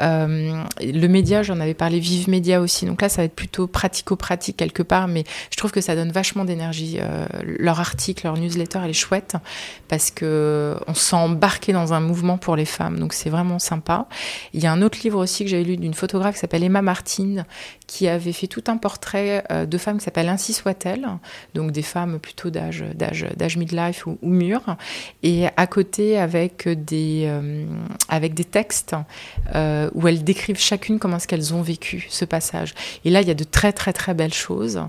Euh, 0.00 0.62
le 0.80 1.06
média, 1.08 1.42
j'en 1.42 1.60
avais 1.60 1.74
parlé, 1.74 1.98
Vive 1.98 2.28
Média 2.28 2.60
aussi. 2.60 2.86
Donc 2.86 3.02
là, 3.02 3.08
ça 3.08 3.22
va 3.22 3.24
être 3.24 3.34
plutôt 3.34 3.66
pratico-pratique 3.66 4.56
quelque 4.56 4.82
part. 4.82 5.08
Mais 5.08 5.24
je 5.50 5.56
trouve 5.56 5.70
que 5.70 5.80
ça 5.80 5.94
donne 5.94 6.12
vachement 6.12 6.44
d'énergie. 6.44 6.98
Euh, 7.00 7.26
leur 7.42 7.80
article, 7.80 8.26
leur 8.26 8.36
newsletter, 8.36 8.80
elle 8.82 8.90
est 8.90 8.94
chouette 8.94 9.36
parce 9.88 10.10
que 10.10 10.76
on 10.86 10.94
s'est 10.94 11.16
embarqué 11.16 11.72
dans 11.72 11.92
un 11.92 12.00
mouvement 12.00 12.38
pour 12.38 12.56
les 12.56 12.64
femmes. 12.64 12.98
Donc, 12.98 13.12
c'est 13.12 13.30
vraiment 13.30 13.58
sympa. 13.58 14.06
Il 14.54 14.62
y 14.62 14.66
a 14.66 14.72
un 14.72 14.82
autre 14.82 14.98
livre 15.02 15.18
aussi 15.18 15.44
que 15.44 15.50
j'avais 15.50 15.64
lu 15.64 15.76
d'une 15.76 15.94
photographe 15.94 16.34
qui 16.34 16.40
s'appelle 16.40 16.64
Emma 16.64 16.82
Martin 16.82 17.44
qui 17.86 18.06
avait 18.06 18.32
fait 18.32 18.46
tout 18.46 18.64
un 18.68 18.76
portrait 18.76 19.44
euh, 19.50 19.66
de 19.66 19.78
femmes 19.78 19.98
qui 19.98 20.04
s'appelle 20.04 20.28
Ainsi 20.28 20.52
soit-elle 20.52 21.09
donc 21.54 21.72
des 21.72 21.82
femmes 21.82 22.18
plutôt 22.18 22.50
d'âge, 22.50 22.84
d'âge, 22.94 23.26
d'âge 23.36 23.56
midlife 23.56 24.06
ou, 24.06 24.18
ou 24.22 24.28
mûr, 24.28 24.60
et 25.22 25.46
à 25.56 25.66
côté 25.66 26.18
avec 26.18 26.68
des, 26.68 27.24
euh, 27.26 27.64
textes 28.50 28.94
euh, 29.54 29.90
où 29.94 30.08
elles 30.08 30.24
décrivent 30.24 30.58
chacune 30.58 30.98
comment 30.98 31.16
est-ce 31.16 31.28
qu'elles 31.28 31.54
ont 31.54 31.62
vécu 31.62 32.06
ce 32.08 32.24
passage. 32.24 32.74
Et 33.04 33.10
là, 33.10 33.20
il 33.22 33.28
y 33.28 33.30
a 33.30 33.34
de 33.34 33.44
très 33.44 33.72
très 33.72 33.92
très 33.92 34.14
belles 34.14 34.34
choses. 34.34 34.82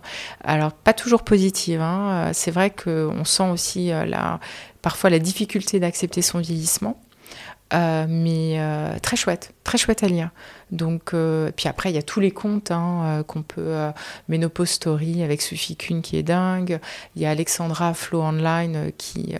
Alors 0.43 0.71
pas 0.71 0.93
toujours 0.93 1.23
positives. 1.23 1.81
Hein. 1.81 2.31
C'est 2.33 2.51
vrai 2.51 2.71
qu'on 2.71 3.25
sent 3.25 3.49
aussi 3.49 3.91
euh, 3.91 4.05
parfois 4.81 5.09
la 5.09 5.19
difficulté 5.19 5.79
d'accepter 5.79 6.21
son 6.21 6.39
vieillissement. 6.39 6.99
mais 7.71 8.59
très 9.01 9.15
chouette, 9.15 9.53
très 9.63 9.77
chouette 9.77 10.03
à 10.03 10.07
lire. 10.07 10.29
Donc, 10.71 11.13
euh, 11.13 11.51
puis 11.55 11.67
après, 11.67 11.91
il 11.91 11.95
y 11.95 11.99
a 11.99 12.01
tous 12.01 12.21
les 12.21 12.31
comptes 12.31 12.71
hein, 12.71 13.01
euh, 13.03 13.23
qu'on 13.23 13.43
peut. 13.43 13.61
Euh, 13.61 13.91
Ménopause 14.29 14.69
Story 14.69 15.21
avec 15.23 15.41
Sophie 15.41 15.75
Kuhn 15.75 16.01
qui 16.01 16.15
est 16.17 16.23
dingue. 16.23 16.79
Il 17.15 17.21
y 17.21 17.25
a 17.25 17.29
Alexandra 17.31 17.93
Flow 17.93 18.21
Online 18.21 18.91
qui, 18.97 19.35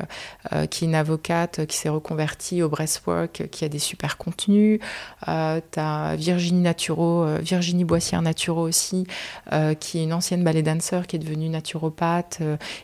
qui 0.70 0.84
est 0.84 0.88
une 0.88 0.96
avocate 0.96 1.66
qui 1.66 1.78
s'est 1.78 1.90
reconvertie 1.90 2.62
au 2.62 2.70
breastwork, 2.70 3.48
qui 3.52 3.64
a 3.64 3.70
des 3.70 3.80
super 3.80 4.18
contenus. 4.18 4.80
tu 5.26 5.80
as 5.80 6.16
Virginie 6.16 6.62
Naturo, 6.62 7.26
Virginie 7.40 7.86
Boissière 7.86 8.22
Naturo 8.22 8.62
aussi, 8.62 9.08
qui 9.80 10.00
est 10.00 10.04
une 10.04 10.14
ancienne 10.14 10.44
ballet 10.44 10.64
dancer 10.64 11.08
qui 11.08 11.16
est 11.16 11.20
devenue 11.20 11.50
naturopathe 11.50 12.42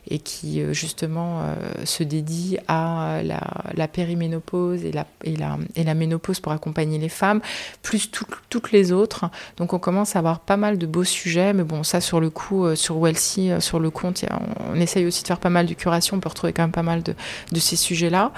et 0.09 0.19
qui 0.19 0.61
justement 0.73 1.43
se 1.83 2.03
dédie 2.03 2.57
à 2.67 3.21
la, 3.23 3.41
la 3.73 3.87
périménopause 3.87 4.85
et 4.85 4.91
la, 4.91 5.05
et, 5.23 5.35
la, 5.35 5.57
et 5.75 5.83
la 5.83 5.93
ménopause 5.93 6.39
pour 6.39 6.51
accompagner 6.51 6.99
les 6.99 7.09
femmes, 7.09 7.41
plus 7.81 8.11
tout, 8.11 8.25
toutes 8.49 8.71
les 8.71 8.91
autres. 8.91 9.25
Donc 9.57 9.73
on 9.73 9.79
commence 9.79 10.15
à 10.15 10.19
avoir 10.19 10.39
pas 10.39 10.57
mal 10.57 10.77
de 10.77 10.85
beaux 10.85 11.03
sujets, 11.03 11.53
mais 11.53 11.63
bon, 11.63 11.83
ça 11.83 12.01
sur 12.01 12.19
le 12.19 12.29
coup, 12.29 12.65
euh, 12.65 12.75
sur 12.75 12.99
Wellsy, 12.99 13.51
euh, 13.51 13.59
sur 13.59 13.79
le 13.79 13.89
compte, 13.89 14.23
on, 14.71 14.79
essaye 14.79 15.05
aussi 15.05 15.23
de 15.23 15.27
faire 15.27 15.39
pas 15.39 15.49
mal 15.49 15.65
de 15.65 15.73
curation, 15.73 16.17
on 16.17 16.19
peut 16.19 16.29
retrouver 16.29 16.53
quand 16.53 16.63
même 16.63 16.71
pas 16.71 16.83
mal 16.83 17.03
de, 17.03 17.15
ces 17.59 17.75
sujets-là. 17.75 18.31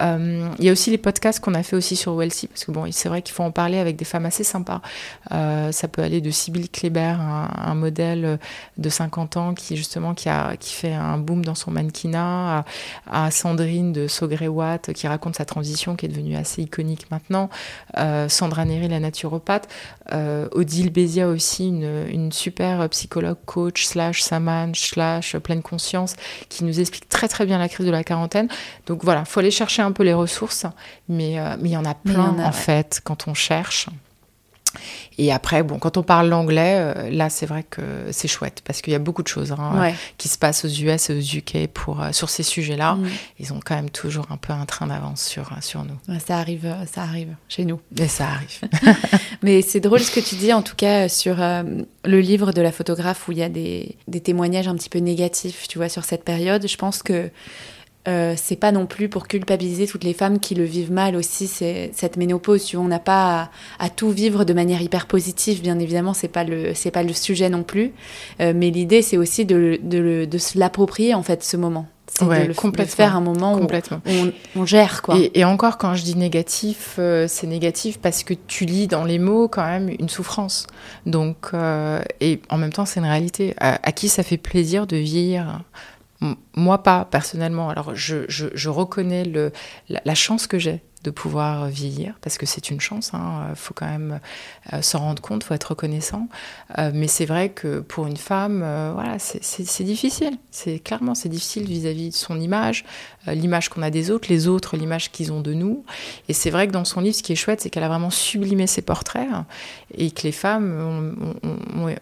Euh, 0.00 0.48
il 0.58 0.64
y 0.64 0.68
a 0.68 0.72
aussi 0.72 0.90
les 0.90 0.98
podcasts 0.98 1.40
qu'on 1.40 1.54
a 1.54 1.62
fait 1.62 1.76
aussi 1.76 1.96
sur 1.96 2.16
Wellsy, 2.16 2.46
parce 2.46 2.64
que 2.64 2.70
bon, 2.72 2.90
c'est 2.90 3.08
vrai 3.08 3.22
qu'il 3.22 3.34
faut 3.34 3.42
en 3.42 3.50
parler 3.50 3.78
avec 3.78 3.96
des 3.96 4.04
femmes 4.04 4.26
assez 4.26 4.44
sympas. 4.44 4.80
ça 5.30 5.88
peut 5.88 6.02
aller 6.02 6.20
de 6.20 6.30
Sybille 6.30 6.68
Kléber, 6.68 7.16
un, 7.20 7.74
modèle 7.74 8.38
de 8.78 8.88
50 8.88 9.36
ans 9.36 9.54
qui 9.54 9.76
justement 9.76 10.14
qui, 10.14 10.28
a, 10.28 10.56
qui 10.56 10.74
fait 10.74 10.92
un 10.92 11.18
boom 11.18 11.44
dans 11.44 11.54
son 11.54 11.70
mannequinat, 11.70 12.64
à, 13.10 13.30
Sandrine 13.30 13.92
de 13.92 14.06
Sogré 14.06 14.48
Watt 14.48 14.92
qui 14.92 15.06
raconte 15.06 15.36
sa 15.36 15.44
transition 15.44 15.96
qui 15.96 16.06
est 16.06 16.08
devenue 16.08 16.36
assez 16.36 16.62
iconique 16.62 17.10
maintenant, 17.10 17.50
Sandra 18.28 18.64
Néry, 18.64 18.88
la 18.88 19.00
naturopathe, 19.00 19.68
euh, 20.12 20.48
Odile 20.52 20.90
Bézia 20.90 21.28
aussi, 21.28 21.68
une, 21.68 22.32
super 22.32 22.88
psychologue, 22.90 23.38
coach, 23.46 23.86
slash 23.86 24.22
saman, 24.22 24.74
slash 24.74 25.36
pleine 25.38 25.62
conscience, 25.62 26.14
qui 26.48 26.64
nous 26.64 26.80
explique 26.80 27.08
très 27.08 27.28
très 27.28 27.46
bien 27.46 27.58
la 27.58 27.68
crise 27.68 27.86
de 27.86 27.90
la 27.90 28.04
quarantaine. 28.04 28.48
Donc 28.86 29.04
voilà, 29.04 29.24
faut 29.24 29.40
aller 29.40 29.50
chercher 29.50 29.81
un 29.82 29.92
peu 29.92 30.02
les 30.02 30.14
ressources, 30.14 30.66
mais 31.08 31.38
euh, 31.38 31.56
mais 31.60 31.70
il 31.70 31.72
y 31.72 31.76
en 31.76 31.84
a 31.84 31.94
plein 31.94 32.38
en, 32.38 32.52
fait 32.52 33.00
quand 33.04 33.28
on 33.28 33.34
cherche. 33.34 33.88
Et 35.18 35.32
après, 35.32 35.62
bon, 35.62 35.78
quand 35.78 35.96
on 35.96 36.02
parle 36.02 36.28
l'anglais, 36.28 36.76
euh, 36.78 37.10
là, 37.10 37.28
c'est 37.28 37.46
vrai 37.46 37.64
que 37.68 37.82
c'est 38.10 38.28
chouette 38.28 38.62
parce 38.64 38.80
qu'il 38.80 38.92
y 38.92 38.96
a 38.96 38.98
beaucoup 38.98 39.22
de 39.22 39.28
choses 39.28 39.52
hein, 39.52 39.92
qui 40.16 40.28
se 40.28 40.38
passent 40.38 40.64
aux 40.64 40.68
US 40.68 41.10
et 41.10 41.14
aux 41.14 41.20
UK 41.20 41.68
pour, 41.72 42.02
euh, 42.02 42.12
sur 42.12 42.30
ces 42.30 42.42
sujets-là. 42.42 42.94
Mm. 42.94 43.08
Ils 43.40 43.52
ont 43.52 43.60
quand 43.64 43.74
même 43.74 43.90
toujours 43.90 44.26
un 44.30 44.36
peu 44.36 44.52
un 44.52 44.64
train 44.64 44.86
d'avance 44.86 45.22
sur, 45.22 45.52
euh, 45.52 45.56
sur 45.60 45.84
nous. 45.84 45.98
ça 46.18 46.38
arrive, 46.38 46.74
ça 46.90 47.02
arrive 47.02 47.34
chez 47.48 47.64
nous. 47.64 47.80
Et 47.98 48.08
ça 48.08 48.26
arrive. 48.28 48.96
Mais 49.42 49.62
c'est 49.62 49.80
drôle 49.80 50.00
ce 50.00 50.10
que 50.10 50.20
tu 50.20 50.36
dis, 50.36 50.52
en 50.52 50.62
tout 50.62 50.76
cas, 50.76 51.08
sur 51.08 51.36
le 51.36 52.20
livre 52.20 52.52
de 52.52 52.62
la 52.62 52.72
photographe 52.72 53.28
où 53.28 53.32
il 53.32 53.38
y 53.38 53.42
a 53.42 53.48
des, 53.48 53.96
des 54.08 54.20
témoignages 54.20 54.68
un 54.68 54.74
petit 54.74 54.88
peu 54.88 54.98
négatifs, 54.98 55.68
tu 55.68 55.78
vois, 55.78 55.88
sur 55.88 56.04
cette 56.04 56.24
période. 56.24 56.66
Je 56.66 56.76
pense 56.76 57.02
que 57.02 57.30
euh, 58.08 58.34
c'est 58.36 58.56
pas 58.56 58.72
non 58.72 58.86
plus 58.86 59.08
pour 59.08 59.28
culpabiliser 59.28 59.86
toutes 59.86 60.02
les 60.02 60.12
femmes 60.12 60.40
qui 60.40 60.56
le 60.56 60.64
vivent 60.64 60.90
mal 60.90 61.14
aussi, 61.14 61.46
c'est 61.46 61.90
cette 61.94 62.16
ménopause. 62.16 62.64
Tu 62.64 62.74
vois, 62.76 62.84
on 62.84 62.88
n'a 62.88 62.98
pas 62.98 63.50
à, 63.78 63.90
tout 63.90 64.10
vivre 64.10 64.44
de 64.44 64.52
manière 64.52 64.82
hyper 64.82 65.06
positive, 65.06 65.62
bien 65.62 65.78
évidemment, 65.78 66.12
c'est 66.12 66.28
pas 66.28 66.42
le 66.42 66.74
c'est 66.74 66.90
pas 66.90 67.04
le 67.04 67.12
sujet 67.12 67.48
non 67.48 67.62
plus. 67.62 67.92
Euh, 68.40 68.52
mais 68.56 68.70
l'idée, 68.70 69.02
c'est 69.02 69.16
aussi 69.16 69.44
de, 69.44 69.78
de, 69.82 70.24
de 70.24 70.38
se 70.38 70.58
l'approprier 70.58 71.14
en 71.14 71.22
fait 71.22 71.44
ce 71.44 71.56
moment. 71.56 71.86
C'est 72.08 72.26
de, 72.26 72.48
le, 72.48 72.84
faire 72.84 73.16
un 73.16 73.22
moment 73.22 73.54
où 73.54 73.66
on, 74.56 74.66
gère 74.66 75.00
quoi. 75.00 75.16
Et, 75.32 75.44
encore 75.44 75.78
quand 75.78 75.94
je 75.94 76.02
dis 76.02 76.16
négatif, 76.16 76.96
euh, 76.98 77.26
c'est 77.26 77.46
négatif 77.46 77.98
parce 78.00 78.22
que 78.22 78.34
tu 78.34 78.66
lis 78.66 78.86
dans 78.86 79.04
les 79.04 79.18
mots 79.18 79.48
quand 79.48 79.64
même 79.64 79.88
une 79.88 80.10
souffrance. 80.10 80.66
Donc 81.06 81.52
et 82.20 82.40
en 82.50 82.58
même 82.58 82.72
temps 82.72 82.84
c'est 82.84 83.00
une 83.00 83.06
réalité. 83.06 83.54
À, 83.58 83.92
qui 83.92 84.08
ça 84.08 84.24
fait 84.24 84.36
plaisir 84.36 84.86
de 84.86 84.96
vieillir 84.96 85.60
moi 86.56 86.82
pas 86.82 87.04
personnellement. 87.04 87.68
Alors 87.68 87.94
je, 87.94 88.24
je, 88.28 88.68
reconnais 88.68 89.24
le, 89.24 89.52
la, 89.88 90.14
chance 90.14 90.46
que 90.46 90.58
j'ai 90.58 90.82
de 91.04 91.10
pouvoir 91.10 91.66
vieillir, 91.66 92.14
parce 92.20 92.38
que 92.38 92.46
c'est 92.46 92.70
une 92.70 92.80
chance, 92.80 93.10
il 93.12 93.16
hein, 93.16 93.54
faut 93.56 93.74
quand 93.74 93.88
même 93.88 94.20
euh, 94.72 94.82
s'en 94.82 95.00
rendre 95.00 95.20
compte, 95.20 95.42
faut 95.42 95.54
être 95.54 95.70
reconnaissant. 95.70 96.28
Euh, 96.78 96.92
mais 96.94 97.08
c'est 97.08 97.24
vrai 97.24 97.48
que 97.48 97.80
pour 97.80 98.06
une 98.06 98.16
femme, 98.16 98.62
euh, 98.62 98.92
voilà, 98.94 99.18
c'est 99.18 99.82
difficile. 99.82 100.38
C'est 100.50 100.78
clairement 100.78 101.14
c'est 101.14 101.28
difficile 101.28 101.64
vis-à-vis 101.64 102.10
de 102.10 102.14
son 102.14 102.40
image, 102.40 102.84
l'image 103.26 103.68
qu'on 103.68 103.82
a 103.82 103.90
des 103.90 104.10
autres, 104.10 104.28
les 104.28 104.46
autres 104.46 104.76
l'image 104.76 105.10
qu'ils 105.10 105.32
ont 105.32 105.40
de 105.40 105.54
nous. 105.54 105.84
Et 106.28 106.32
c'est 106.32 106.50
vrai 106.50 106.68
que 106.68 106.72
dans 106.72 106.84
son 106.84 107.00
livre, 107.00 107.16
ce 107.16 107.22
qui 107.22 107.32
est 107.32 107.36
chouette, 107.36 107.60
c'est 107.60 107.70
qu'elle 107.70 107.84
a 107.84 107.88
vraiment 107.88 108.10
sublimé 108.10 108.66
ses 108.66 108.82
portraits 108.82 109.28
et 109.94 110.10
que 110.10 110.22
les 110.22 110.32
femmes 110.32 111.34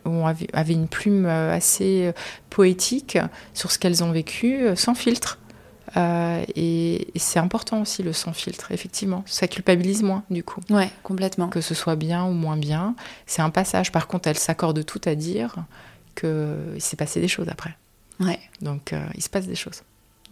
ont, 0.05 0.27
avaient 0.53 0.75
une 0.75 0.89
plume 0.89 1.27
assez 1.27 2.13
poétique 2.51 3.19
sur 3.55 3.71
ce 3.73 3.79
qu'elles 3.79 4.05
ont 4.05 4.13
vécu, 4.13 4.65
sans 4.77 4.95
filtre. 4.95 5.39
Euh, 5.97 6.45
et, 6.57 7.09
c'est 7.17 7.39
important 7.39 7.83
aussi 7.83 8.03
le 8.03 8.13
sans 8.13 8.33
filtre, 8.33 8.73
effectivement. 8.73 9.23
Ça 9.27 9.49
culpabilise 9.49 10.03
moins, 10.03 10.23
du 10.31 10.43
coup. 10.43 10.61
Ouais, 10.71 10.91
complètement. 11.03 11.49
Que 11.49 11.61
ce 11.61 11.75
soit 11.75 11.97
bien 11.97 12.25
ou 12.25 12.33
moins 12.33 12.57
bien. 12.57 12.95
C'est 13.27 13.43
un 13.43 13.51
passage. 13.51 13.93
Par 13.93 14.07
contre, 14.07 14.29
elle 14.29 14.39
s'accorde 14.39 14.85
tout 14.85 15.01
à 15.05 15.15
dire 15.15 15.57
qu'il 16.15 16.81
s'est 16.81 16.97
passé 16.97 17.21
des 17.21 17.29
choses 17.29 17.49
après. 17.49 17.77
Ouais. 18.21 18.39
Donc, 18.61 18.93
euh, 18.93 19.05
il 19.15 19.23
se 19.23 19.29
passe 19.29 19.47
des 19.47 19.55
choses. 19.55 19.83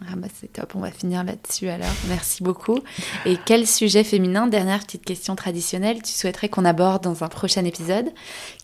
Ah 0.07 0.15
bah 0.15 0.27
c'est 0.33 0.53
top, 0.53 0.75
on 0.75 0.79
va 0.79 0.91
finir 0.91 1.25
là-dessus 1.25 1.67
alors. 1.67 1.91
Merci 2.07 2.41
beaucoup. 2.41 2.79
Et 3.25 3.37
quel 3.45 3.67
sujet 3.67 4.05
féminin, 4.05 4.47
dernière 4.47 4.79
petite 4.79 5.03
question 5.03 5.35
traditionnelle, 5.35 6.01
tu 6.01 6.13
souhaiterais 6.13 6.47
qu'on 6.47 6.63
aborde 6.63 7.03
dans 7.03 7.25
un 7.25 7.27
prochain 7.27 7.65
épisode 7.65 8.09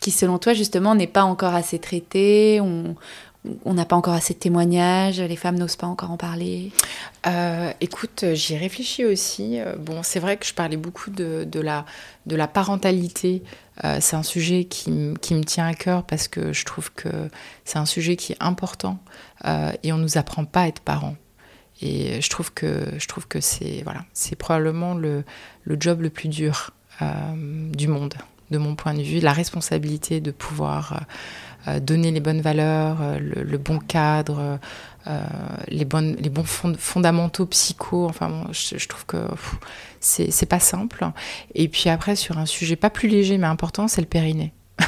qui 0.00 0.10
selon 0.10 0.38
toi 0.38 0.54
justement 0.54 0.94
n'est 0.94 1.06
pas 1.06 1.24
encore 1.24 1.54
assez 1.54 1.78
traité, 1.78 2.58
on, 2.62 2.96
on 3.64 3.74
n'a 3.74 3.84
pas 3.84 3.96
encore 3.96 4.14
assez 4.14 4.34
de 4.34 4.38
témoignages, 4.38 5.20
les 5.20 5.36
femmes 5.36 5.58
n'osent 5.58 5.76
pas 5.76 5.86
encore 5.86 6.10
en 6.10 6.16
parler 6.16 6.72
euh, 7.26 7.72
Écoute, 7.80 8.24
j'y 8.32 8.56
réfléchis 8.56 9.04
aussi. 9.04 9.60
Euh, 9.60 9.76
bon, 9.76 10.02
c'est 10.02 10.20
vrai 10.20 10.36
que 10.36 10.46
je 10.46 10.54
parlais 10.54 10.76
beaucoup 10.76 11.10
de, 11.10 11.46
la, 11.60 12.48
parentalité. 12.48 13.42
Euh, 13.84 13.98
c'est 14.00 14.16
un 14.16 14.22
sujet 14.22 14.64
qui, 14.64 14.90
me 14.90 15.44
tient 15.44 15.66
à 15.66 15.74
cœur 15.74 16.04
parce 16.04 16.28
que 16.28 16.52
je 16.52 16.64
trouve 16.64 16.92
que 16.92 17.08
c'est 17.64 17.78
un 17.78 17.86
sujet 17.86 18.16
qui 18.16 18.32
est 18.32 18.40
important 18.40 18.98
et 19.82 19.92
on 19.92 19.98
ne 19.98 20.02
nous 20.02 20.18
apprend 20.18 20.44
pas 20.44 20.62
à 20.62 20.68
être 20.68 20.80
parents. 20.80 21.16
Et 21.82 22.20
je 22.22 22.30
trouve 22.30 22.52
que, 22.52 22.86
je 22.98 23.06
trouve 23.06 23.28
que 23.28 23.40
c'est 23.40 23.82
voilà, 23.84 24.04
probablement 24.38 24.94
le, 24.94 25.24
job 25.78 26.00
le 26.00 26.10
plus 26.10 26.28
dur 26.28 26.70
du 27.00 27.86
monde, 27.86 28.14
de 28.50 28.58
mon 28.58 28.74
point 28.74 28.94
de 28.94 29.02
vue. 29.02 29.20
La 29.20 29.32
responsabilité 29.32 30.20
de 30.20 30.30
pouvoir 30.30 31.04
donner 31.80 32.10
les 32.10 32.20
bonnes 32.20 32.40
valeurs, 32.40 32.98
euh, 33.00 33.18
le, 33.18 33.58
bon 33.58 33.78
cadre, 33.78 34.58
euh, 35.06 35.22
les, 35.68 35.84
bons 35.84 36.44
fondamentaux 36.78 37.46
psycho. 37.46 38.06
Enfin, 38.06 38.46
je, 38.52 38.86
trouve 38.88 39.06
que 39.06 39.26
c'est 40.00 40.48
pas 40.48 40.60
simple. 40.60 41.06
Et 41.54 41.68
puis 41.68 41.88
après, 41.88 42.16
sur 42.16 42.38
un 42.38 42.46
sujet 42.46 42.76
pas 42.76 42.90
plus 42.90 43.08
léger 43.08 43.38
mais 43.38 43.46
important, 43.46 43.88
c'est 43.88 44.00
le 44.00 44.06
périnée. 44.06 44.52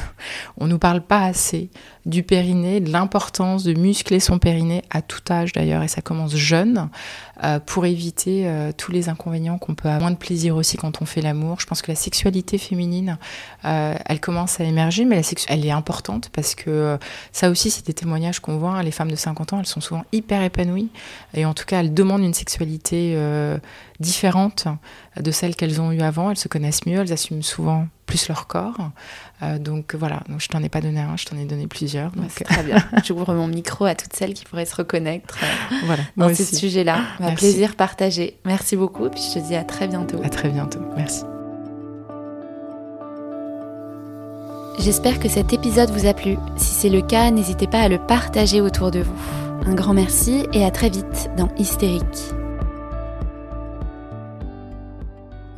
On 0.58 0.66
ne 0.66 0.70
nous 0.70 0.78
parle 0.78 1.00
pas 1.00 1.22
assez 1.24 1.70
du 2.08 2.22
périnée, 2.22 2.80
de 2.80 2.90
l'importance 2.90 3.64
de 3.64 3.74
muscler 3.74 4.18
son 4.18 4.38
périnée 4.38 4.82
à 4.90 5.02
tout 5.02 5.20
âge 5.30 5.52
d'ailleurs, 5.52 5.82
et 5.82 5.88
ça 5.88 6.00
commence 6.00 6.34
jeune, 6.34 6.88
euh, 7.44 7.60
pour 7.60 7.84
éviter 7.84 8.48
euh, 8.48 8.72
tous 8.76 8.90
les 8.90 9.08
inconvénients 9.10 9.58
qu'on 9.58 9.74
peut 9.74 9.88
avoir. 9.88 10.00
Moins 10.00 10.10
de 10.10 10.16
plaisir 10.16 10.56
aussi 10.56 10.76
quand 10.76 11.02
on 11.02 11.04
fait 11.04 11.20
l'amour. 11.20 11.60
Je 11.60 11.66
pense 11.66 11.82
que 11.82 11.90
la 11.90 11.96
sexualité 11.96 12.56
féminine, 12.56 13.18
euh, 13.64 13.94
elle 14.06 14.20
commence 14.20 14.58
à 14.58 14.64
émerger, 14.64 15.04
mais 15.04 15.20
elle 15.48 15.66
est 15.66 15.70
importante 15.70 16.30
parce 16.32 16.54
que 16.54 16.98
ça 17.32 17.50
aussi, 17.50 17.70
c'est 17.70 17.86
des 17.86 17.94
témoignages 17.94 18.40
qu'on 18.40 18.56
voit. 18.56 18.70
Hein. 18.70 18.82
les 18.82 18.90
femmes 18.90 19.10
de 19.10 19.16
50 19.16 19.52
ans, 19.52 19.58
elles 19.60 19.66
sont 19.66 19.80
souvent 19.80 20.04
hyper 20.12 20.42
épanouies, 20.42 20.88
et 21.34 21.44
en 21.44 21.52
tout 21.52 21.66
cas, 21.66 21.80
elles 21.80 21.92
demandent 21.92 22.22
une 22.22 22.34
sexualité 22.34 23.18
différente 24.00 24.66
de 25.20 25.30
celle 25.30 25.56
qu'elles 25.56 25.80
ont 25.80 25.92
eue 25.92 26.02
avant. 26.02 26.30
Elles 26.30 26.38
se 26.38 26.48
connaissent 26.48 26.86
mieux, 26.86 27.00
elles 27.00 27.12
assument 27.12 27.42
souvent 27.42 27.86
plus 28.06 28.28
leur 28.28 28.46
corps. 28.46 28.90
Donc 29.58 29.94
voilà, 29.94 30.22
donc, 30.28 30.40
je 30.40 30.48
t'en 30.48 30.62
ai 30.62 30.68
pas 30.68 30.80
donné 30.80 31.00
un, 31.00 31.16
je 31.16 31.24
t'en 31.26 31.36
ai 31.36 31.44
donné 31.44 31.66
plusieurs. 31.66 32.10
Donc... 32.12 32.28
très 32.44 32.62
bien. 32.62 32.82
J'ouvre 33.04 33.34
mon 33.34 33.46
micro 33.46 33.84
à 33.84 33.94
toutes 33.94 34.14
celles 34.14 34.34
qui 34.34 34.44
pourraient 34.44 34.66
se 34.66 34.74
reconnaître 34.74 35.38
euh, 35.42 35.74
voilà, 35.84 36.02
dans 36.16 36.34
ce 36.34 36.44
sujet-là. 36.44 37.02
Un 37.20 37.34
plaisir 37.34 37.76
partagé. 37.76 38.38
Merci 38.44 38.76
beaucoup. 38.76 39.06
Et 39.06 39.10
puis 39.10 39.20
je 39.20 39.38
te 39.38 39.46
dis 39.46 39.54
à 39.54 39.64
très 39.64 39.86
bientôt. 39.86 40.20
À 40.24 40.28
très 40.28 40.48
bientôt. 40.48 40.80
Merci. 40.96 41.22
J'espère 44.80 45.18
que 45.18 45.28
cet 45.28 45.52
épisode 45.52 45.90
vous 45.90 46.06
a 46.06 46.14
plu. 46.14 46.36
Si 46.56 46.72
c'est 46.72 46.88
le 46.88 47.02
cas, 47.02 47.30
n'hésitez 47.30 47.66
pas 47.66 47.80
à 47.80 47.88
le 47.88 47.98
partager 47.98 48.60
autour 48.60 48.90
de 48.90 49.00
vous. 49.00 49.14
Un 49.66 49.74
grand 49.74 49.92
merci 49.92 50.46
et 50.52 50.64
à 50.64 50.70
très 50.70 50.88
vite 50.88 51.30
dans 51.36 51.48
Hystérique. 51.58 52.32